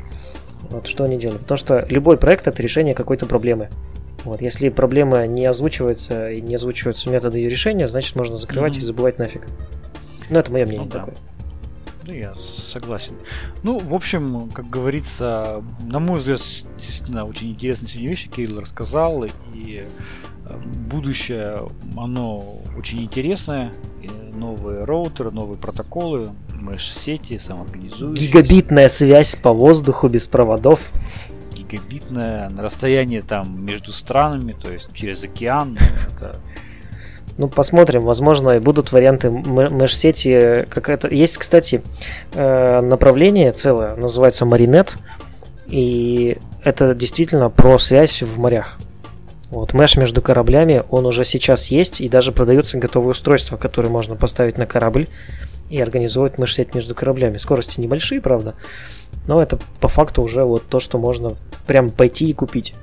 вот 0.71 0.87
что 0.87 1.05
они 1.05 1.17
делали. 1.19 1.39
Потому 1.39 1.57
что 1.59 1.87
любой 1.89 2.17
проект 2.19 2.47
это 2.47 2.63
решение 2.63 2.95
какой-то 2.95 3.27
проблемы. 3.27 3.71
Вот, 4.25 4.41
если 4.41 4.69
проблема 4.71 5.27
не 5.27 5.45
озвучивается 5.47 6.31
и 6.31 6.41
не 6.41 6.55
озвучиваются 6.55 7.11
методы 7.11 7.39
ее 7.39 7.51
решения, 7.51 7.89
значит 7.89 8.17
можно 8.17 8.37
закрывать 8.37 8.73
Мгм. 8.73 8.81
и 8.81 8.83
забывать 8.83 9.19
нафиг. 9.19 9.47
Ну, 10.31 10.39
это 10.39 10.51
мое 10.51 10.65
мнение 10.65 10.85
Ну 10.87 10.91
да. 10.91 10.99
такое. 11.01 11.15
Ну, 12.07 12.13
я 12.13 12.35
согласен. 12.35 13.15
Ну, 13.63 13.79
в 13.79 13.95
общем, 13.95 14.51
как 14.51 14.69
говорится, 14.69 15.63
на 15.83 15.99
мой 16.01 16.19
взгляд, 16.19 16.41
действительно 16.77 17.25
очень 17.25 17.51
интересные 17.51 17.89
сегодня 17.89 18.11
вещи 18.11 18.29
Кирилл 18.29 18.61
рассказал, 18.61 19.25
и 19.25 19.85
э, 20.47 20.57
будущее, 20.91 21.61
оно 21.97 22.59
очень 22.77 23.03
интересное. 23.05 23.73
Новые 24.45 24.85
роутеры, 24.85 25.31
новые 25.31 25.59
протоколы, 25.59 26.31
меш-сети, 26.53 27.39
самоорганизующиеся. 27.39 28.31
Гигабитная 28.31 28.89
связь 28.89 29.37
по 29.37 29.53
воздуху 29.53 30.09
без 30.09 30.27
проводов. 30.27 30.93
гигабитное 31.57 32.51
на 32.51 32.63
расстоянии 32.63 33.21
там 33.21 33.65
между 33.65 33.91
странами, 33.91 34.53
то 34.53 34.71
есть 34.71 34.93
через 34.93 35.25
океан. 35.25 35.79
ну, 35.81 36.15
это 36.15 36.37
Ну, 37.39 37.49
посмотрим. 37.49 38.03
Возможно, 38.03 38.51
и 38.51 38.59
будут 38.59 38.93
варианты 38.93 39.31
меш-сети. 39.31 40.67
Как 40.69 40.91
это... 40.91 41.09
Есть, 41.09 41.39
кстати, 41.39 41.83
э, 42.35 42.81
направление 42.83 43.53
целое, 43.53 43.97
называется 43.97 44.45
Маринет. 44.45 44.99
И 45.69 46.37
это 46.63 46.95
действительно 46.95 47.49
про 47.49 47.79
связь 47.79 48.23
в 48.23 48.39
морях. 48.39 48.79
Вот 49.55 49.73
меш 49.73 49.97
между 49.97 50.21
кораблями, 50.21 50.83
он 50.91 51.07
уже 51.07 51.25
сейчас 51.25 51.69
есть, 51.69 52.01
и 52.01 52.09
даже 52.09 52.33
продаются 52.33 52.77
готовые 52.77 53.13
устройства, 53.13 53.57
которые 53.57 53.91
можно 53.93 54.17
поставить 54.17 54.59
на 54.59 54.67
корабль 54.67 55.07
и 55.71 55.81
организовать 55.81 56.39
меш-сеть 56.39 56.75
между 56.75 56.95
кораблями. 56.97 57.37
Скорости 57.37 57.79
небольшие, 57.81 58.21
правда, 58.21 58.55
но 59.29 59.41
это 59.41 59.59
по 59.81 59.87
факту 59.87 60.23
уже 60.23 60.45
вот 60.45 60.65
то, 60.69 60.81
что 60.81 60.99
можно 60.99 61.37
прям 61.69 61.93
пойти 61.93 62.29
и 62.29 62.33
купить. 62.33 62.75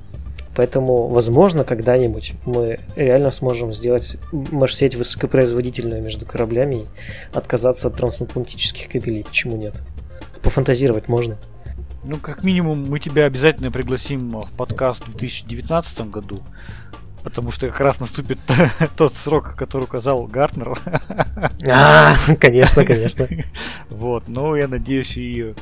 Поэтому, 0.56 1.08
возможно, 1.08 1.66
когда-нибудь 1.66 2.34
мы 2.46 2.80
реально 2.96 3.32
сможем 3.32 3.74
сделать 3.74 4.16
меш-сеть 4.32 4.96
высокопроизводительную 4.96 6.02
между 6.02 6.26
кораблями 6.26 6.76
и 6.76 6.86
отказаться 7.34 7.90
от 7.90 7.96
трансатлантических 7.96 8.90
кабелей. 8.90 9.26
Почему 9.26 9.58
нет? 9.58 9.82
Пофантазировать 10.42 11.10
можно. 11.10 11.38
Ну, 12.04 12.18
как 12.18 12.44
минимум, 12.44 12.90
мы 12.90 13.00
тебя 13.00 13.26
обязательно 13.26 13.72
пригласим 13.72 14.30
в 14.30 14.52
подкаст 14.54 15.08
в 15.08 15.12
2019 15.12 16.10
году, 16.10 16.42
потому 17.24 17.52
что 17.52 17.68
как 17.68 17.80
раз 17.80 18.00
наступит 18.00 18.40
тот 18.98 19.14
срок, 19.14 19.56
который 19.56 19.84
указал 19.84 20.26
Гартнер. 20.26 20.78
А, 21.68 22.16
конечно, 22.40 22.86
конечно. 22.86 23.28
Вот, 23.90 24.28
но 24.28 24.56
я 24.56 24.68
надеюсь, 24.68 25.16
и 25.16 25.54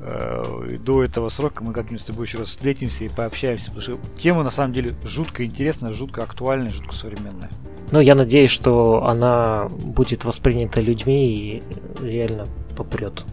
э, 0.00 0.78
до 0.80 1.04
этого 1.04 1.28
срока 1.28 1.62
мы 1.62 1.74
как-нибудь 1.74 2.00
с 2.00 2.04
тобой 2.04 2.26
еще 2.26 2.38
раз 2.38 2.48
встретимся 2.48 3.04
и 3.04 3.08
пообщаемся, 3.08 3.66
потому 3.66 3.82
что 3.82 3.98
тема 4.16 4.42
на 4.42 4.50
самом 4.50 4.72
деле 4.72 4.96
жутко 5.04 5.44
интересная, 5.44 5.92
жутко 5.92 6.22
актуальная, 6.22 6.70
жутко 6.70 6.94
современная. 6.94 7.50
Ну, 7.90 8.00
я 8.00 8.14
надеюсь, 8.14 8.50
что 8.50 9.04
она 9.04 9.68
будет 9.68 10.24
воспринята 10.24 10.80
людьми 10.80 11.26
и 11.26 11.62
реально 12.02 12.46
попрет, 12.76 13.24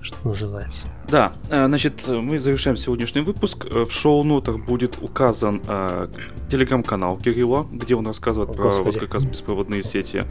что 0.00 0.16
называется. 0.26 0.86
Да, 1.08 1.32
э, 1.50 1.66
значит, 1.66 2.06
мы 2.08 2.40
завершаем 2.40 2.76
сегодняшний 2.76 3.20
выпуск. 3.20 3.66
Э, 3.70 3.84
В 3.84 3.92
шоу-нотах 3.92 4.58
будет 4.64 4.98
указан 5.00 5.62
э, 5.66 6.08
телеграм-канал 6.50 7.16
Кирилла, 7.18 7.66
где 7.72 7.94
он 7.94 8.06
рассказывает 8.06 8.50
О, 8.50 8.54
про 8.54 8.62
Господи. 8.64 8.94
вот 8.94 8.98
как 8.98 9.14
раз 9.14 9.24
беспроводные 9.24 9.82
сети. 9.84 10.24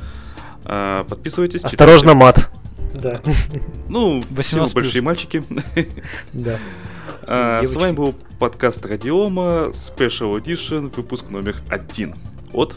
Э, 0.65 1.05
Подписывайтесь. 1.07 1.63
Осторожно, 1.63 2.11
читайте. 2.13 2.26
мат. 2.26 2.49
Да, 2.93 3.21
Ну, 3.89 4.21
все 4.21 4.36
18 4.36 4.76
мы 4.76 4.82
большие 4.82 5.01
мальчики. 5.01 5.43
да. 6.34 6.57
Э, 7.28 7.65
С 7.65 7.73
вами 7.73 7.93
был 7.93 8.13
подкаст 8.39 8.86
Радиома, 8.86 9.69
Special 9.71 10.38
Edition, 10.41 10.93
выпуск 10.95 11.30
номер 11.30 11.55
один 11.69 12.15
от 12.51 12.76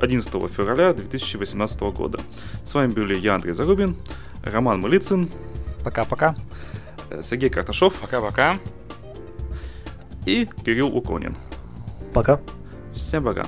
11 0.00 0.32
февраля 0.50 0.94
2018 0.94 1.80
года. 1.82 2.18
С 2.64 2.72
вами 2.72 2.90
были 2.92 3.18
я, 3.18 3.34
Андрей 3.34 3.52
Зарубин, 3.52 3.96
Роман 4.42 4.80
Малицын, 4.80 5.28
Пока-пока. 5.84 6.34
Сергей 7.22 7.50
Карташов 7.50 7.94
Пока-пока. 7.94 8.58
и 10.26 10.46
Кирилл 10.64 10.94
Уконин. 10.96 11.36
Пока. 12.12 12.40
Всем 12.94 13.24
пока. 13.24 13.46